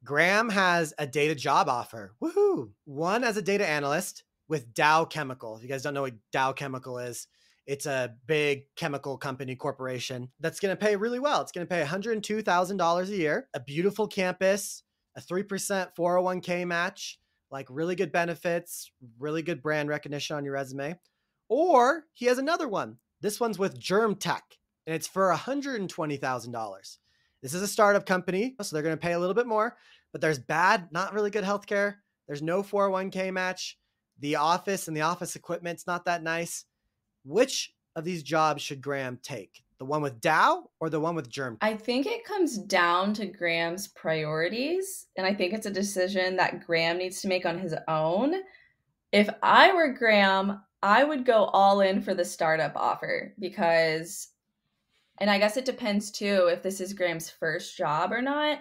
Graham 0.03 0.49
has 0.49 0.93
a 0.99 1.07
data 1.07 1.33
job 1.35 1.67
offer. 1.67 2.13
Woohoo. 2.21 2.69
One 2.85 3.23
as 3.23 3.35
a 3.35 3.41
data 3.41 3.67
analyst 3.67 4.23
with 4.47 4.73
Dow 4.73 5.03
Chemical. 5.05 5.57
If 5.57 5.63
you 5.63 5.69
guys 5.69 5.81
don't 5.81 5.93
know 5.93 6.03
what 6.03 6.13
Dow 6.31 6.53
Chemical 6.53 6.99
is, 6.99 7.27
it's 7.65 7.85
a 7.85 8.15
big 8.25 8.63
chemical 8.75 9.17
company 9.17 9.55
corporation 9.55 10.29
that's 10.39 10.59
going 10.59 10.75
to 10.75 10.85
pay 10.85 10.95
really 10.95 11.19
well. 11.19 11.41
It's 11.41 11.51
going 11.51 11.67
to 11.67 11.69
pay 11.69 11.83
$102,000 11.83 13.09
a 13.09 13.15
year, 13.15 13.47
a 13.53 13.59
beautiful 13.59 14.07
campus, 14.07 14.83
a 15.19 15.33
3% 15.33 15.95
401k 15.97 16.65
match, 16.65 17.19
like 17.51 17.67
really 17.69 17.95
good 17.95 18.11
benefits, 18.11 18.91
really 19.19 19.41
good 19.41 19.61
brand 19.61 19.89
recognition 19.89 20.35
on 20.35 20.45
your 20.45 20.53
resume. 20.53 20.97
Or 21.49 22.05
he 22.13 22.25
has 22.27 22.37
another 22.37 22.67
one. 22.67 22.97
This 23.21 23.39
one's 23.39 23.59
with 23.59 23.79
Germ 23.79 24.15
Tech, 24.15 24.43
and 24.87 24.95
it's 24.95 25.07
for 25.07 25.33
$120,000. 25.33 26.97
This 27.41 27.53
is 27.53 27.61
a 27.61 27.67
startup 27.67 28.05
company, 28.05 28.55
so 28.61 28.75
they're 28.75 28.83
going 28.83 28.95
to 28.95 29.01
pay 29.01 29.13
a 29.13 29.19
little 29.19 29.33
bit 29.33 29.47
more, 29.47 29.77
but 30.11 30.21
there's 30.21 30.39
bad, 30.39 30.89
not 30.91 31.13
really 31.13 31.31
good 31.31 31.43
healthcare. 31.43 31.95
There's 32.27 32.41
no 32.41 32.63
401k 32.63 33.33
match. 33.33 33.77
The 34.19 34.35
office 34.35 34.87
and 34.87 34.95
the 34.95 35.01
office 35.01 35.35
equipment's 35.35 35.87
not 35.87 36.05
that 36.05 36.23
nice. 36.23 36.65
Which 37.25 37.73
of 37.95 38.03
these 38.03 38.23
jobs 38.23 38.61
should 38.61 38.81
Graham 38.81 39.19
take? 39.21 39.63
The 39.79 39.85
one 39.85 40.01
with 40.01 40.19
Dow 40.19 40.69
or 40.81 40.89
the 40.89 40.99
one 40.99 41.15
with 41.15 41.29
Germ? 41.29 41.57
I 41.61 41.73
think 41.73 42.05
it 42.05 42.25
comes 42.25 42.57
down 42.57 43.13
to 43.13 43.25
Graham's 43.25 43.87
priorities. 43.87 45.07
And 45.15 45.25
I 45.25 45.33
think 45.33 45.53
it's 45.53 45.65
a 45.65 45.71
decision 45.71 46.35
that 46.35 46.65
Graham 46.65 46.97
needs 46.97 47.21
to 47.21 47.29
make 47.29 47.45
on 47.45 47.57
his 47.57 47.73
own. 47.87 48.35
If 49.13 49.29
I 49.41 49.73
were 49.73 49.93
Graham, 49.93 50.61
I 50.83 51.05
would 51.05 51.25
go 51.25 51.45
all 51.45 51.79
in 51.79 52.01
for 52.01 52.13
the 52.13 52.25
startup 52.25 52.73
offer 52.75 53.33
because, 53.39 54.29
and 55.19 55.29
I 55.29 55.37
guess 55.39 55.55
it 55.55 55.65
depends 55.65 56.11
too 56.11 56.49
if 56.51 56.61
this 56.61 56.81
is 56.81 56.93
Graham's 56.93 57.29
first 57.29 57.77
job 57.77 58.11
or 58.11 58.21
not. 58.21 58.59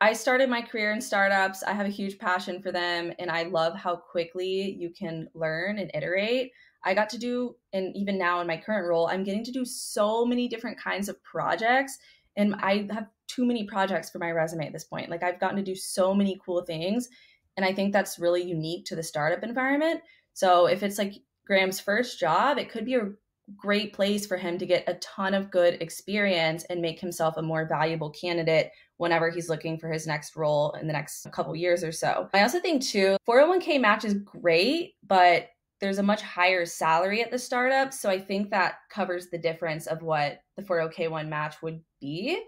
I 0.00 0.12
started 0.12 0.48
my 0.48 0.62
career 0.62 0.92
in 0.92 1.00
startups. 1.00 1.62
I 1.62 1.72
have 1.72 1.86
a 1.86 1.90
huge 1.90 2.18
passion 2.18 2.62
for 2.62 2.72
them 2.72 3.12
and 3.20 3.30
I 3.30 3.44
love 3.44 3.76
how 3.76 3.96
quickly 3.96 4.76
you 4.78 4.90
can 4.90 5.28
learn 5.34 5.78
and 5.78 5.90
iterate. 5.94 6.52
I 6.84 6.94
got 6.94 7.10
to 7.10 7.18
do, 7.18 7.56
and 7.72 7.94
even 7.96 8.18
now 8.18 8.40
in 8.40 8.46
my 8.46 8.56
current 8.56 8.88
role, 8.88 9.08
I'm 9.08 9.24
getting 9.24 9.44
to 9.44 9.52
do 9.52 9.64
so 9.64 10.24
many 10.24 10.48
different 10.48 10.80
kinds 10.80 11.08
of 11.08 11.22
projects. 11.22 11.98
And 12.36 12.54
I 12.56 12.88
have 12.92 13.08
too 13.26 13.44
many 13.44 13.64
projects 13.64 14.10
for 14.10 14.18
my 14.18 14.30
resume 14.30 14.66
at 14.66 14.72
this 14.72 14.84
point. 14.84 15.10
Like 15.10 15.22
I've 15.22 15.40
gotten 15.40 15.56
to 15.56 15.62
do 15.62 15.74
so 15.74 16.14
many 16.14 16.40
cool 16.44 16.62
things. 16.62 17.08
And 17.56 17.66
I 17.66 17.72
think 17.72 17.92
that's 17.92 18.18
really 18.18 18.42
unique 18.42 18.86
to 18.86 18.96
the 18.96 19.02
startup 19.02 19.42
environment. 19.42 20.00
So 20.34 20.66
if 20.66 20.82
it's 20.82 20.98
like 20.98 21.14
Graham's 21.46 21.80
first 21.80 22.20
job, 22.20 22.58
it 22.58 22.70
could 22.70 22.84
be 22.84 22.94
a 22.94 23.10
great 23.56 23.92
place 23.92 24.26
for 24.26 24.36
him 24.36 24.58
to 24.58 24.66
get 24.66 24.84
a 24.86 24.94
ton 24.94 25.34
of 25.34 25.50
good 25.50 25.80
experience 25.82 26.64
and 26.64 26.80
make 26.80 27.00
himself 27.00 27.36
a 27.36 27.42
more 27.42 27.66
valuable 27.66 28.10
candidate 28.10 28.70
whenever 28.98 29.30
he's 29.30 29.48
looking 29.48 29.78
for 29.78 29.90
his 29.90 30.06
next 30.06 30.36
role 30.36 30.72
in 30.80 30.86
the 30.86 30.92
next 30.92 31.26
couple 31.32 31.56
years 31.56 31.82
or 31.82 31.92
so. 31.92 32.28
I 32.34 32.42
also 32.42 32.60
think 32.60 32.82
too, 32.82 33.16
401k 33.28 33.80
match 33.80 34.04
is 34.04 34.14
great, 34.14 34.94
but 35.06 35.48
there's 35.80 35.98
a 35.98 36.02
much 36.02 36.22
higher 36.22 36.66
salary 36.66 37.22
at 37.22 37.30
the 37.30 37.38
startup. 37.38 37.92
So 37.92 38.10
I 38.10 38.18
think 38.18 38.50
that 38.50 38.78
covers 38.90 39.28
the 39.28 39.38
difference 39.38 39.86
of 39.86 40.02
what 40.02 40.40
the 40.56 40.62
401k1 40.62 41.28
match 41.28 41.62
would 41.62 41.80
be, 42.00 42.40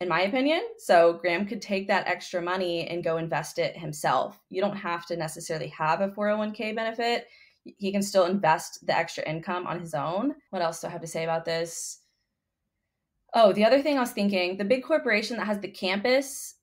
in 0.00 0.08
my 0.08 0.22
opinion. 0.22 0.62
So 0.78 1.14
Graham 1.14 1.46
could 1.46 1.62
take 1.62 1.86
that 1.88 2.08
extra 2.08 2.42
money 2.42 2.88
and 2.88 3.04
go 3.04 3.18
invest 3.18 3.58
it 3.58 3.76
himself. 3.76 4.40
You 4.50 4.60
don't 4.60 4.76
have 4.76 5.06
to 5.06 5.16
necessarily 5.16 5.68
have 5.68 6.00
a 6.00 6.08
401k 6.08 6.74
benefit. 6.74 7.28
He 7.64 7.92
can 7.92 8.02
still 8.02 8.24
invest 8.24 8.84
the 8.84 8.96
extra 8.96 9.22
income 9.28 9.66
on 9.68 9.78
his 9.78 9.94
own. 9.94 10.34
What 10.50 10.62
else 10.62 10.80
do 10.80 10.88
I 10.88 10.90
have 10.90 11.02
to 11.02 11.06
say 11.06 11.22
about 11.22 11.44
this? 11.44 12.00
Oh, 13.34 13.52
the 13.52 13.64
other 13.64 13.80
thing 13.80 13.96
I 13.96 14.00
was 14.00 14.10
thinking 14.10 14.56
the 14.56 14.64
big 14.64 14.82
corporation 14.82 15.36
that 15.36 15.46
has 15.46 15.60
the 15.60 15.68
campus, 15.68 16.56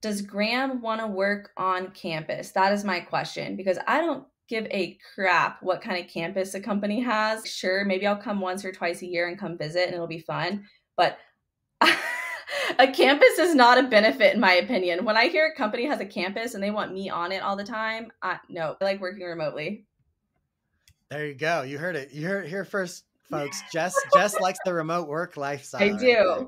does 0.00 0.22
Graham 0.22 0.80
want 0.80 1.00
to 1.00 1.06
work 1.06 1.50
on 1.56 1.90
campus? 1.90 2.52
That 2.52 2.72
is 2.72 2.84
my 2.84 3.00
question 3.00 3.56
because 3.56 3.78
I 3.86 4.00
don't 4.00 4.24
give 4.52 4.66
a 4.66 4.98
crap 5.14 5.62
what 5.62 5.80
kind 5.80 5.98
of 5.98 6.10
campus 6.10 6.52
a 6.52 6.60
company 6.60 7.00
has. 7.00 7.48
Sure, 7.48 7.86
maybe 7.86 8.06
I'll 8.06 8.16
come 8.16 8.38
once 8.38 8.66
or 8.66 8.70
twice 8.70 9.00
a 9.00 9.06
year 9.06 9.28
and 9.28 9.38
come 9.38 9.56
visit 9.56 9.86
and 9.86 9.94
it'll 9.94 10.06
be 10.06 10.18
fun, 10.18 10.66
but 10.94 11.16
a 11.80 12.92
campus 12.92 13.38
is 13.38 13.54
not 13.54 13.78
a 13.78 13.88
benefit 13.88 14.34
in 14.34 14.40
my 14.40 14.52
opinion. 14.54 15.06
When 15.06 15.16
I 15.16 15.28
hear 15.28 15.46
a 15.46 15.56
company 15.56 15.86
has 15.86 16.00
a 16.00 16.06
campus 16.06 16.52
and 16.52 16.62
they 16.62 16.70
want 16.70 16.92
me 16.92 17.08
on 17.08 17.32
it 17.32 17.42
all 17.42 17.56
the 17.56 17.64
time, 17.64 18.12
I 18.20 18.40
no, 18.50 18.76
I 18.78 18.84
like 18.84 19.00
working 19.00 19.24
remotely. 19.24 19.86
There 21.08 21.26
you 21.26 21.34
go. 21.34 21.62
You 21.62 21.78
heard 21.78 21.96
it. 21.96 22.12
You 22.12 22.26
heard 22.26 22.46
here 22.46 22.66
first, 22.66 23.04
folks. 23.30 23.62
Jess 23.72 23.96
Jess 24.14 24.38
likes 24.38 24.58
the 24.66 24.74
remote 24.74 25.08
work 25.08 25.38
lifestyle. 25.38 25.82
I 25.82 25.96
do. 25.96 26.18
Right 26.18 26.46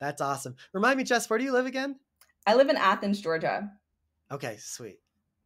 That's 0.00 0.20
awesome. 0.20 0.54
Remind 0.74 0.98
me, 0.98 1.04
Jess, 1.04 1.30
where 1.30 1.38
do 1.38 1.46
you 1.46 1.52
live 1.52 1.66
again? 1.66 1.98
I 2.46 2.56
live 2.56 2.68
in 2.68 2.76
Athens, 2.76 3.22
Georgia. 3.22 3.70
Okay, 4.30 4.56
sweet. 4.58 4.98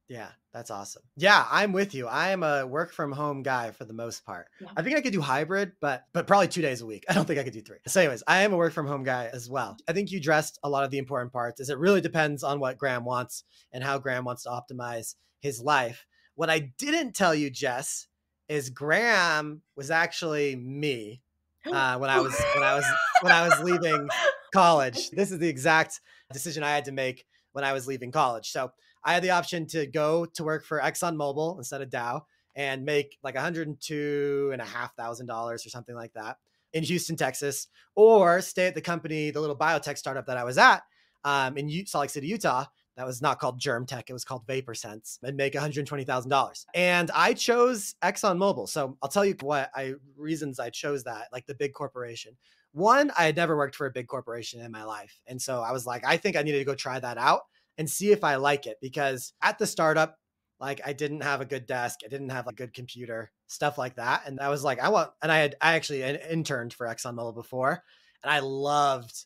Yeah, 0.08 0.28
that's 0.52 0.70
awesome. 0.70 1.02
Yeah, 1.16 1.44
I'm 1.50 1.72
with 1.72 1.92
you. 1.94 2.06
I 2.06 2.30
am 2.30 2.44
a 2.44 2.64
work 2.64 2.92
from 2.92 3.10
home 3.10 3.42
guy 3.42 3.72
for 3.72 3.84
the 3.84 3.92
most 3.92 4.24
part. 4.24 4.46
Yeah. 4.60 4.68
I 4.76 4.82
think 4.82 4.96
I 4.96 5.00
could 5.00 5.12
do 5.12 5.20
hybrid, 5.20 5.72
but 5.80 6.04
but 6.12 6.28
probably 6.28 6.48
two 6.48 6.62
days 6.62 6.80
a 6.80 6.86
week. 6.86 7.04
I 7.10 7.14
don't 7.14 7.24
think 7.24 7.40
I 7.40 7.42
could 7.42 7.52
do 7.52 7.60
three. 7.60 7.78
So, 7.88 8.00
anyways, 8.00 8.22
I 8.26 8.42
am 8.42 8.52
a 8.52 8.56
work 8.56 8.72
from 8.72 8.86
home 8.86 9.02
guy 9.02 9.28
as 9.32 9.50
well. 9.50 9.76
I 9.88 9.92
think 9.92 10.12
you 10.12 10.20
dressed 10.20 10.58
a 10.62 10.68
lot 10.68 10.84
of 10.84 10.90
the 10.90 10.98
important 10.98 11.32
parts. 11.32 11.60
Is 11.60 11.70
it 11.70 11.78
really 11.78 12.00
depends 12.00 12.44
on 12.44 12.60
what 12.60 12.78
Graham 12.78 13.04
wants 13.04 13.44
and 13.72 13.82
how 13.82 13.98
Graham 13.98 14.24
wants 14.24 14.44
to 14.44 14.50
optimize 14.50 15.16
his 15.40 15.60
life. 15.60 16.06
What 16.34 16.50
I 16.50 16.72
didn't 16.78 17.14
tell 17.14 17.34
you, 17.34 17.50
Jess, 17.50 18.08
is 18.48 18.70
Graham 18.70 19.62
was 19.74 19.90
actually 19.90 20.54
me 20.54 21.22
uh, 21.64 21.98
when 21.98 22.10
I 22.10 22.20
was 22.20 22.38
when 22.54 22.64
I 22.64 22.74
was 22.74 22.84
when 23.22 23.32
I 23.32 23.48
was 23.48 23.60
leaving 23.60 24.08
college. 24.52 25.10
This 25.10 25.32
is 25.32 25.38
the 25.38 25.48
exact 25.48 26.00
decision 26.32 26.62
I 26.62 26.70
had 26.70 26.84
to 26.86 26.92
make 26.92 27.26
when 27.52 27.64
I 27.64 27.72
was 27.72 27.86
leaving 27.86 28.12
college. 28.12 28.50
So 28.50 28.72
I 29.06 29.14
had 29.14 29.22
the 29.22 29.30
option 29.30 29.66
to 29.68 29.86
go 29.86 30.26
to 30.26 30.44
work 30.44 30.64
for 30.64 30.80
ExxonMobil 30.80 31.58
instead 31.58 31.80
of 31.80 31.88
Dow 31.88 32.26
and 32.56 32.84
make 32.84 33.18
like 33.22 33.36
$102 33.36 34.52
and 34.52 34.60
a 34.60 34.64
half 34.64 34.96
thousand 34.96 35.26
dollars 35.26 35.64
or 35.64 35.70
something 35.70 35.94
like 35.94 36.12
that 36.14 36.38
in 36.72 36.82
Houston, 36.82 37.14
Texas, 37.14 37.68
or 37.94 38.40
stay 38.40 38.66
at 38.66 38.74
the 38.74 38.80
company, 38.80 39.30
the 39.30 39.40
little 39.40 39.56
biotech 39.56 39.96
startup 39.96 40.26
that 40.26 40.36
I 40.36 40.42
was 40.42 40.58
at 40.58 40.82
um, 41.24 41.56
in 41.56 41.86
Salt 41.86 42.02
Lake 42.02 42.10
City, 42.10 42.26
Utah. 42.26 42.64
That 42.96 43.06
was 43.06 43.20
not 43.20 43.38
called 43.38 43.58
Germ 43.58 43.84
Tech; 43.84 44.08
it 44.08 44.14
was 44.14 44.24
called 44.24 44.46
Vaporsens, 44.46 45.18
and 45.22 45.36
make 45.36 45.52
$120,000. 45.52 46.66
And 46.74 47.10
I 47.14 47.34
chose 47.34 47.94
ExxonMobil. 48.02 48.68
So 48.70 48.96
I'll 49.02 49.10
tell 49.10 49.24
you 49.24 49.36
what 49.42 49.70
I 49.74 49.94
reasons 50.16 50.58
I 50.58 50.70
chose 50.70 51.04
that, 51.04 51.28
like 51.30 51.46
the 51.46 51.54
big 51.54 51.74
corporation. 51.74 52.36
One, 52.72 53.12
I 53.16 53.24
had 53.24 53.36
never 53.36 53.56
worked 53.56 53.76
for 53.76 53.86
a 53.86 53.90
big 53.90 54.06
corporation 54.06 54.60
in 54.62 54.72
my 54.72 54.82
life, 54.82 55.20
and 55.26 55.40
so 55.40 55.60
I 55.60 55.72
was 55.72 55.86
like, 55.86 56.06
I 56.06 56.16
think 56.16 56.36
I 56.36 56.42
needed 56.42 56.58
to 56.58 56.64
go 56.64 56.74
try 56.74 56.98
that 56.98 57.18
out 57.18 57.42
and 57.78 57.88
see 57.88 58.12
if 58.12 58.24
I 58.24 58.36
like 58.36 58.66
it. 58.66 58.78
Because 58.80 59.32
at 59.42 59.58
the 59.58 59.66
startup, 59.66 60.18
like 60.58 60.80
I 60.86 60.92
didn't 60.92 61.22
have 61.22 61.40
a 61.40 61.46
good 61.46 61.66
desk, 61.66 62.00
I 62.04 62.08
didn't 62.08 62.30
have 62.30 62.46
a 62.46 62.52
good 62.52 62.72
computer, 62.72 63.30
stuff 63.46 63.78
like 63.78 63.96
that. 63.96 64.22
And 64.26 64.40
I 64.40 64.48
was 64.48 64.64
like, 64.64 64.80
I 64.80 64.88
want, 64.88 65.10
and 65.22 65.30
I 65.30 65.38
had, 65.38 65.56
I 65.60 65.74
actually 65.74 66.02
interned 66.02 66.72
for 66.72 66.86
ExxonMobil 66.86 67.34
before, 67.34 67.82
and 68.22 68.32
I 68.32 68.38
loved 68.40 69.24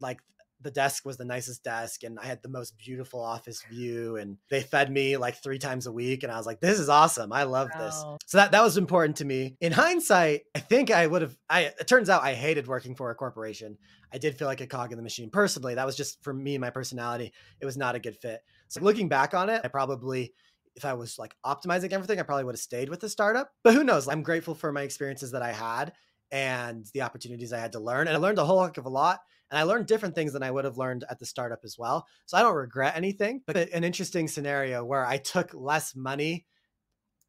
like 0.00 0.20
the 0.64 0.70
desk 0.70 1.04
was 1.04 1.16
the 1.16 1.24
nicest 1.24 1.62
desk 1.62 2.02
and 2.02 2.18
I 2.18 2.24
had 2.24 2.42
the 2.42 2.48
most 2.48 2.76
beautiful 2.78 3.22
office 3.22 3.62
view 3.70 4.16
and 4.16 4.38
they 4.48 4.62
fed 4.62 4.90
me 4.90 5.16
like 5.16 5.36
three 5.36 5.58
times 5.58 5.86
a 5.86 5.92
week 5.92 6.22
and 6.22 6.32
I 6.32 6.38
was 6.38 6.46
like 6.46 6.60
this 6.60 6.80
is 6.80 6.88
awesome. 6.88 7.32
I 7.32 7.44
love 7.44 7.68
wow. 7.74 7.84
this 7.84 8.04
so 8.26 8.38
that 8.38 8.50
that 8.52 8.64
was 8.64 8.76
important 8.76 9.18
to 9.18 9.24
me. 9.24 9.56
In 9.60 9.72
hindsight 9.72 10.42
I 10.54 10.58
think 10.58 10.90
I 10.90 11.06
would 11.06 11.22
have 11.22 11.36
I 11.48 11.72
it 11.78 11.86
turns 11.86 12.08
out 12.08 12.22
I 12.22 12.32
hated 12.34 12.66
working 12.66 12.96
for 12.96 13.10
a 13.10 13.14
corporation. 13.14 13.76
I 14.12 14.18
did 14.18 14.36
feel 14.36 14.48
like 14.48 14.62
a 14.62 14.66
cog 14.66 14.90
in 14.90 14.96
the 14.96 15.02
machine. 15.02 15.30
Personally 15.30 15.74
that 15.74 15.86
was 15.86 15.96
just 15.96 16.22
for 16.24 16.32
me 16.32 16.56
my 16.58 16.70
personality 16.70 17.32
it 17.60 17.66
was 17.66 17.76
not 17.76 17.94
a 17.94 18.00
good 18.00 18.16
fit. 18.16 18.40
So 18.68 18.80
looking 18.80 19.08
back 19.08 19.34
on 19.34 19.50
it 19.50 19.60
I 19.62 19.68
probably 19.68 20.32
if 20.76 20.84
I 20.84 20.94
was 20.94 21.18
like 21.18 21.36
optimizing 21.44 21.92
everything 21.92 22.18
I 22.18 22.24
probably 22.24 22.44
would 22.44 22.54
have 22.54 22.60
stayed 22.60 22.88
with 22.88 23.00
the 23.00 23.08
startup. 23.08 23.52
But 23.62 23.74
who 23.74 23.84
knows? 23.84 24.08
I'm 24.08 24.22
grateful 24.22 24.54
for 24.54 24.72
my 24.72 24.82
experiences 24.82 25.30
that 25.32 25.42
I 25.42 25.52
had 25.52 25.92
and 26.32 26.86
the 26.94 27.02
opportunities 27.02 27.52
I 27.52 27.60
had 27.60 27.72
to 27.72 27.80
learn 27.80 28.08
and 28.08 28.16
I 28.16 28.20
learned 28.20 28.38
a 28.38 28.44
whole 28.44 28.64
heck 28.64 28.78
of 28.78 28.86
a 28.86 28.88
lot 28.90 29.20
and 29.50 29.58
I 29.58 29.62
learned 29.62 29.86
different 29.86 30.14
things 30.14 30.32
than 30.32 30.42
I 30.42 30.50
would 30.50 30.64
have 30.64 30.78
learned 30.78 31.04
at 31.08 31.18
the 31.18 31.26
startup 31.26 31.60
as 31.64 31.78
well. 31.78 32.06
So 32.26 32.36
I 32.36 32.42
don't 32.42 32.54
regret 32.54 32.96
anything, 32.96 33.42
but 33.46 33.56
an 33.56 33.84
interesting 33.84 34.28
scenario 34.28 34.84
where 34.84 35.06
I 35.06 35.18
took 35.18 35.52
less 35.54 35.94
money. 35.94 36.46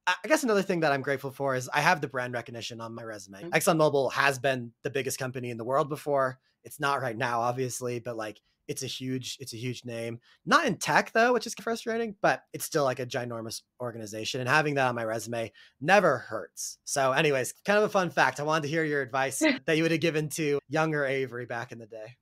I 0.07 0.15
guess 0.27 0.43
another 0.43 0.61
thing 0.61 0.81
that 0.81 0.91
I'm 0.91 1.01
grateful 1.01 1.31
for 1.31 1.55
is 1.55 1.69
I 1.73 1.81
have 1.81 1.99
the 1.99 2.07
brand 2.07 2.33
recognition 2.33 2.79
on 2.79 2.93
my 2.93 3.03
resume. 3.03 3.41
Mm-hmm. 3.41 3.49
ExxonMobil 3.49 4.13
has 4.13 4.37
been 4.37 4.71
the 4.83 4.89
biggest 4.89 5.17
company 5.17 5.49
in 5.49 5.57
the 5.57 5.63
world 5.63 5.89
before. 5.89 6.39
It's 6.63 6.79
not 6.79 7.01
right 7.01 7.17
now, 7.17 7.41
obviously, 7.41 7.99
but 7.99 8.15
like 8.15 8.39
it's 8.67 8.83
a 8.83 8.87
huge 8.87 9.37
it's 9.39 9.53
a 9.53 9.57
huge 9.57 9.85
name. 9.85 10.19
Not 10.45 10.65
in 10.65 10.77
tech 10.77 11.11
though 11.11 11.33
which 11.33 11.47
is 11.47 11.53
frustrating 11.53 12.15
but 12.21 12.43
it's 12.53 12.65
still 12.65 12.83
like 12.83 12.99
a 12.99 13.05
ginormous 13.05 13.61
organization 13.81 14.41
and 14.41 14.49
having 14.49 14.75
that 14.75 14.87
on 14.87 14.95
my 14.95 15.03
resume 15.03 15.51
never 15.81 16.17
hurts. 16.17 16.77
So 16.85 17.11
anyways 17.11 17.53
kind 17.65 17.77
of 17.77 17.83
a 17.83 17.89
fun 17.89 18.09
fact 18.09 18.39
i 18.39 18.43
wanted 18.43 18.63
to 18.63 18.69
hear 18.69 18.83
your 18.83 19.01
advice 19.01 19.41
that 19.65 19.77
you 19.77 19.83
would 19.83 19.91
have 19.91 20.01
given 20.01 20.29
to 20.29 20.59
younger 20.69 21.05
avery 21.05 21.45
back 21.45 21.71
in 21.71 21.79
the 21.79 21.87
day. 21.87 22.15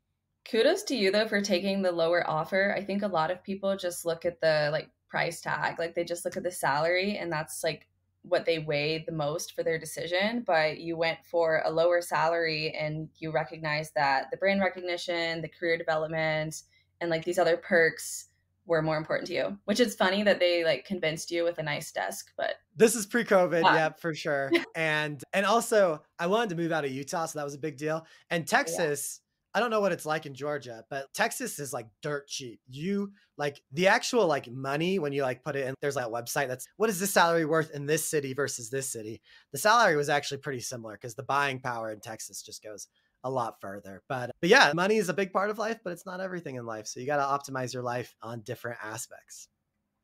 Kudos 0.49 0.83
to 0.83 0.95
you 0.95 1.11
though 1.11 1.27
for 1.27 1.41
taking 1.41 1.81
the 1.81 1.91
lower 1.91 2.29
offer. 2.29 2.73
I 2.77 2.83
think 2.83 3.03
a 3.03 3.07
lot 3.07 3.31
of 3.31 3.43
people 3.43 3.75
just 3.77 4.05
look 4.05 4.25
at 4.25 4.41
the 4.41 4.69
like 4.71 4.89
price 5.13 5.41
tag 5.41 5.77
like 5.77 5.93
they 5.93 6.03
just 6.03 6.25
look 6.25 6.37
at 6.37 6.41
the 6.41 6.49
salary 6.49 7.17
and 7.17 7.31
that's 7.31 7.63
like 7.63 7.87
what 8.23 8.45
they 8.45 8.59
weighed 8.59 9.05
the 9.05 9.11
most 9.11 9.53
for 9.53 9.63
their 9.63 9.77
decision, 9.77 10.43
but 10.45 10.79
you 10.79 10.97
went 10.97 11.19
for 11.25 11.61
a 11.65 11.71
lower 11.71 12.01
salary 12.01 12.73
and 12.77 13.09
you 13.17 13.31
recognize 13.31 13.91
that 13.91 14.31
the 14.31 14.37
brand 14.37 14.61
recognition, 14.61 15.41
the 15.41 15.49
career 15.49 15.77
development, 15.77 16.63
and 17.01 17.09
like 17.09 17.25
these 17.25 17.37
other 17.37 17.57
perks 17.57 18.29
were 18.65 18.81
more 18.81 18.97
important 18.97 19.27
to 19.27 19.33
you. 19.33 19.57
Which 19.65 19.81
is 19.81 19.93
funny 19.95 20.23
that 20.23 20.39
they 20.39 20.63
like 20.63 20.85
convinced 20.85 21.31
you 21.31 21.43
with 21.43 21.57
a 21.57 21.63
nice 21.63 21.91
desk, 21.91 22.31
but 22.37 22.55
this 22.75 22.95
is 22.95 23.05
pre-COVID, 23.05 23.63
yeah, 23.63 23.89
for 23.89 24.13
sure. 24.13 24.51
and 24.75 25.21
and 25.33 25.45
also 25.45 26.01
I 26.17 26.27
wanted 26.27 26.49
to 26.51 26.55
move 26.55 26.71
out 26.71 26.85
of 26.85 26.91
Utah, 26.91 27.25
so 27.25 27.39
that 27.39 27.45
was 27.45 27.55
a 27.55 27.59
big 27.59 27.77
deal. 27.77 28.05
And 28.29 28.47
Texas 28.47 29.19
I 29.55 29.59
don't 29.59 29.69
know 29.69 29.81
what 29.81 29.91
it's 29.91 30.05
like 30.05 30.25
in 30.25 30.33
Georgia, 30.33 30.83
but 30.89 31.13
Texas 31.13 31.59
is 31.59 31.73
like 31.73 31.87
dirt 32.01 32.27
cheap. 32.27 32.59
You 32.67 33.11
like 33.37 33.61
the 33.71 33.87
actual 33.87 34.25
like 34.25 34.51
money 34.51 34.99
when 34.99 35.13
you 35.13 35.21
like 35.21 35.43
put 35.43 35.55
it 35.55 35.67
in 35.67 35.75
there's 35.81 35.95
like 35.95 36.07
a 36.07 36.09
website 36.09 36.47
that's 36.47 36.67
what 36.77 36.89
is 36.89 36.99
this 36.99 37.13
salary 37.13 37.45
worth 37.45 37.71
in 37.71 37.85
this 37.85 38.07
city 38.07 38.33
versus 38.33 38.69
this 38.69 38.89
city. 38.89 39.21
The 39.51 39.59
salary 39.59 39.95
was 39.95 40.09
actually 40.09 40.39
pretty 40.39 40.61
similar 40.61 40.93
because 40.93 41.15
the 41.15 41.23
buying 41.23 41.59
power 41.59 41.91
in 41.91 41.99
Texas 41.99 42.41
just 42.41 42.63
goes 42.63 42.87
a 43.23 43.29
lot 43.29 43.61
further. 43.61 44.01
But 44.09 44.31
but 44.41 44.49
yeah, 44.49 44.73
money 44.73 44.97
is 44.97 45.09
a 45.09 45.13
big 45.13 45.31
part 45.31 45.49
of 45.49 45.57
life, 45.57 45.79
but 45.83 45.93
it's 45.93 46.05
not 46.05 46.19
everything 46.19 46.55
in 46.55 46.65
life. 46.65 46.87
So 46.87 46.99
you 46.99 47.05
got 47.05 47.17
to 47.17 47.51
optimize 47.51 47.73
your 47.73 47.83
life 47.83 48.15
on 48.21 48.41
different 48.41 48.79
aspects. 48.83 49.47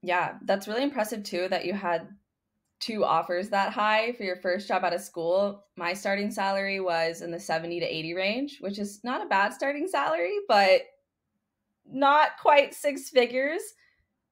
Yeah, 0.01 0.35
that's 0.45 0.67
really 0.67 0.83
impressive 0.83 1.23
too 1.23 1.47
that 1.49 1.65
you 1.65 1.73
had 1.73 2.07
two 2.79 3.03
offers 3.03 3.49
that 3.49 3.73
high 3.73 4.13
for 4.13 4.23
your 4.23 4.37
first 4.37 4.67
job 4.67 4.83
out 4.83 4.93
of 4.93 5.01
school, 5.01 5.65
my 5.75 5.93
starting 5.93 6.31
salary 6.31 6.79
was 6.79 7.21
in 7.21 7.31
the 7.31 7.39
70 7.39 7.79
to 7.79 7.85
80 7.85 8.13
range, 8.13 8.57
which 8.61 8.79
is 8.79 9.01
not 9.03 9.21
a 9.21 9.29
bad 9.29 9.53
starting 9.53 9.87
salary, 9.87 10.35
but 10.47 10.81
not 11.85 12.31
quite 12.41 12.73
six 12.73 13.09
figures. 13.09 13.61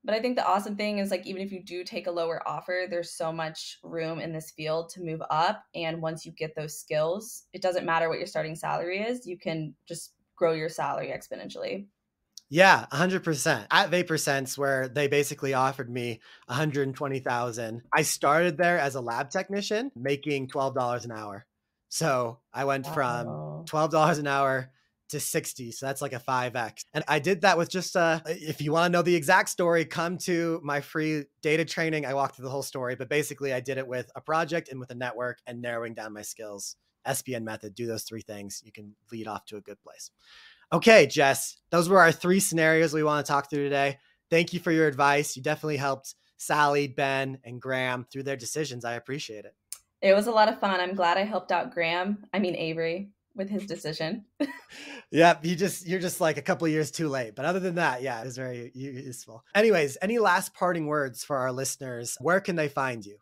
But 0.03 0.15
I 0.15 0.21
think 0.21 0.37
the 0.37 0.47
awesome 0.47 0.77
thing 0.77 0.99
is 0.99 1.11
like 1.11 1.25
even 1.25 1.41
if 1.41 1.51
you 1.51 1.61
do 1.61 1.83
take 1.83 2.07
a 2.07 2.11
lower 2.11 2.47
offer, 2.47 2.85
there's 2.89 3.17
so 3.17 3.33
much 3.33 3.77
room 3.83 4.19
in 4.19 4.31
this 4.31 4.51
field 4.51 4.89
to 4.89 5.01
move 5.01 5.21
up 5.29 5.63
and 5.75 6.01
once 6.01 6.25
you 6.25 6.31
get 6.31 6.55
those 6.55 6.79
skills, 6.79 7.43
it 7.51 7.61
doesn't 7.61 7.85
matter 7.85 8.07
what 8.07 8.19
your 8.19 8.27
starting 8.27 8.55
salary 8.55 8.99
is, 8.99 9.25
you 9.25 9.37
can 9.37 9.75
just 9.87 10.13
grow 10.37 10.53
your 10.53 10.69
salary 10.69 11.11
exponentially. 11.13 11.87
Yeah, 12.49 12.85
100%. 12.93 13.67
At 13.69 13.91
Vaporsens, 13.91 14.57
where 14.57 14.87
they 14.87 15.07
basically 15.07 15.53
offered 15.53 15.89
me 15.89 16.19
120,000. 16.45 17.81
I 17.93 18.01
started 18.03 18.57
there 18.57 18.79
as 18.79 18.95
a 18.95 19.01
lab 19.01 19.29
technician 19.29 19.91
making 19.95 20.47
$12 20.47 21.05
an 21.05 21.11
hour. 21.11 21.45
So 21.89 22.39
I 22.53 22.65
went 22.65 22.85
wow. 22.85 22.93
from 22.93 23.27
$12 23.65 24.19
an 24.19 24.27
hour 24.27 24.71
to 25.09 25.19
60. 25.19 25.71
So 25.71 25.85
that's 25.85 26.01
like 26.01 26.13
a 26.13 26.19
5x. 26.19 26.83
And 26.93 27.03
I 27.07 27.19
did 27.19 27.41
that 27.41 27.57
with 27.57 27.69
just 27.69 27.95
uh 27.95 28.19
if 28.25 28.61
you 28.61 28.73
want 28.73 28.91
to 28.91 28.97
know 28.97 29.01
the 29.01 29.15
exact 29.15 29.49
story, 29.49 29.85
come 29.85 30.17
to 30.19 30.59
my 30.63 30.81
free 30.81 31.25
data 31.41 31.63
training. 31.63 32.05
I 32.05 32.13
walked 32.13 32.35
through 32.35 32.45
the 32.45 32.51
whole 32.51 32.63
story, 32.63 32.95
but 32.95 33.09
basically 33.09 33.53
I 33.53 33.61
did 33.61 33.77
it 33.77 33.87
with 33.87 34.11
a 34.15 34.21
project 34.21 34.69
and 34.69 34.79
with 34.79 34.91
a 34.91 34.95
network 34.95 35.39
and 35.47 35.61
narrowing 35.61 35.93
down 35.93 36.13
my 36.13 36.23
skills. 36.23 36.75
SPN 37.07 37.43
method, 37.43 37.73
do 37.73 37.87
those 37.87 38.03
three 38.03 38.21
things. 38.21 38.61
You 38.65 38.73
can 38.73 38.95
lead 39.09 39.27
off 39.27 39.45
to 39.45 39.55
a 39.55 39.61
good 39.61 39.81
place. 39.81 40.11
Okay, 40.71 41.07
Jess, 41.07 41.57
those 41.69 41.87
were 41.87 41.99
our 41.99 42.11
three 42.11 42.41
scenarios 42.41 42.93
we 42.93 43.03
want 43.03 43.25
to 43.25 43.31
talk 43.31 43.49
through 43.49 43.63
today. 43.63 43.97
Thank 44.29 44.53
you 44.53 44.59
for 44.59 44.71
your 44.71 44.87
advice. 44.87 45.37
You 45.37 45.41
definitely 45.41 45.77
helped 45.77 46.15
Sally, 46.37 46.87
Ben, 46.87 47.39
and 47.45 47.61
Graham 47.61 48.05
through 48.11 48.23
their 48.23 48.35
decisions. 48.35 48.83
I 48.83 48.93
appreciate 48.93 49.45
it. 49.45 49.55
It 50.01 50.13
was 50.13 50.27
a 50.27 50.31
lot 50.31 50.49
of 50.49 50.59
fun. 50.59 50.79
I'm 50.79 50.93
glad 50.93 51.17
I 51.17 51.23
helped 51.23 51.51
out 51.51 51.73
Graham. 51.73 52.25
I 52.33 52.39
mean 52.39 52.55
Avery 52.55 53.11
with 53.35 53.49
his 53.49 53.65
decision. 53.65 54.25
yep, 55.11 55.45
you 55.45 55.55
just 55.55 55.87
you're 55.87 55.99
just 55.99 56.19
like 56.19 56.37
a 56.37 56.41
couple 56.41 56.67
years 56.67 56.91
too 56.91 57.07
late. 57.07 57.35
But 57.35 57.45
other 57.45 57.59
than 57.59 57.75
that, 57.75 58.01
yeah, 58.01 58.19
it 58.19 58.25
was 58.25 58.35
very 58.35 58.71
useful. 58.75 59.43
Anyways, 59.55 59.97
any 60.01 60.19
last 60.19 60.53
parting 60.53 60.87
words 60.87 61.23
for 61.23 61.37
our 61.37 61.51
listeners? 61.51 62.17
Where 62.19 62.41
can 62.41 62.55
they 62.55 62.67
find 62.67 63.05
you? 63.05 63.17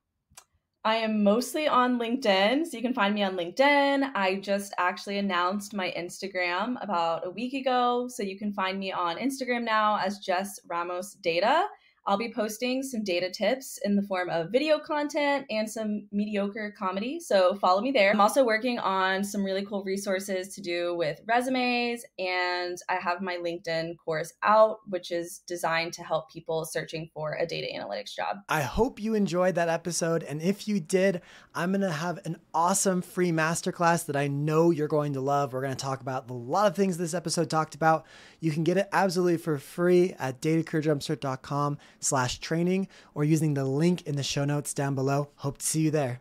I 0.85 0.97
am 0.97 1.23
mostly 1.23 1.67
on 1.67 1.97
LinkedIn. 1.97 2.67
So 2.67 2.77
you 2.77 2.83
can 2.83 2.93
find 2.93 3.15
me 3.15 3.23
on 3.23 3.35
LinkedIn. 3.35 4.11
I 4.13 4.35
just 4.35 4.71
actually 4.77 5.17
announced 5.17 5.73
my 5.73 5.91
Instagram 5.97 6.75
about 6.79 7.25
a 7.25 7.31
week 7.31 7.55
ago. 7.55 8.07
So 8.07 8.21
you 8.21 8.37
can 8.37 8.53
find 8.53 8.77
me 8.77 8.91
on 8.91 9.17
Instagram 9.17 9.63
now 9.63 9.97
as 9.97 10.19
Jess 10.19 10.59
Ramos 10.67 11.15
Data. 11.15 11.65
I'll 12.07 12.17
be 12.17 12.31
posting 12.31 12.83
some 12.83 13.03
data 13.03 13.31
tips 13.31 13.79
in 13.83 13.95
the 13.95 14.01
form 14.03 14.29
of 14.29 14.51
video 14.51 14.77
content 14.79 15.45
and 15.49 15.69
some 15.69 16.07
mediocre 16.11 16.73
comedy. 16.77 17.19
So 17.19 17.55
follow 17.55 17.81
me 17.81 17.91
there. 17.91 18.11
I'm 18.11 18.21
also 18.21 18.43
working 18.43 18.77
on 18.79 19.23
some 19.23 19.43
really 19.43 19.65
cool 19.65 19.83
resources 19.83 20.53
to 20.55 20.61
do 20.61 20.95
with 20.95 21.21
resumes, 21.27 22.03
and 22.19 22.77
I 22.89 22.95
have 22.95 23.21
my 23.21 23.37
LinkedIn 23.37 23.97
course 23.97 24.33
out, 24.43 24.79
which 24.87 25.11
is 25.11 25.39
designed 25.47 25.93
to 25.93 26.03
help 26.03 26.31
people 26.31 26.65
searching 26.65 27.09
for 27.13 27.37
a 27.39 27.45
data 27.45 27.67
analytics 27.75 28.15
job. 28.15 28.37
I 28.49 28.61
hope 28.61 28.99
you 28.99 29.15
enjoyed 29.15 29.55
that 29.55 29.69
episode. 29.69 30.23
And 30.23 30.41
if 30.41 30.67
you 30.67 30.79
did, 30.79 31.21
I'm 31.53 31.71
going 31.71 31.81
to 31.81 31.91
have 31.91 32.19
an 32.25 32.37
awesome 32.53 33.01
free 33.01 33.31
masterclass 33.31 34.05
that 34.05 34.15
I 34.15 34.27
know 34.27 34.69
you're 34.71 34.87
going 34.87 35.13
to 35.13 35.21
love. 35.21 35.53
We're 35.53 35.61
going 35.61 35.75
to 35.75 35.83
talk 35.83 36.01
about 36.01 36.29
a 36.29 36.33
lot 36.33 36.67
of 36.67 36.75
things 36.75 36.97
this 36.97 37.13
episode 37.13 37.49
talked 37.49 37.75
about. 37.75 38.05
You 38.39 38.51
can 38.51 38.63
get 38.63 38.77
it 38.77 38.89
absolutely 38.91 39.37
for 39.37 39.57
free 39.57 40.13
at 40.19 40.41
datacareerjumpstart.com 40.41 41.77
slash 42.05 42.39
training 42.39 42.87
or 43.13 43.23
using 43.23 43.53
the 43.53 43.65
link 43.65 44.01
in 44.03 44.15
the 44.15 44.23
show 44.23 44.45
notes 44.45 44.73
down 44.73 44.95
below. 44.95 45.29
Hope 45.37 45.57
to 45.57 45.65
see 45.65 45.81
you 45.81 45.91
there. 45.91 46.13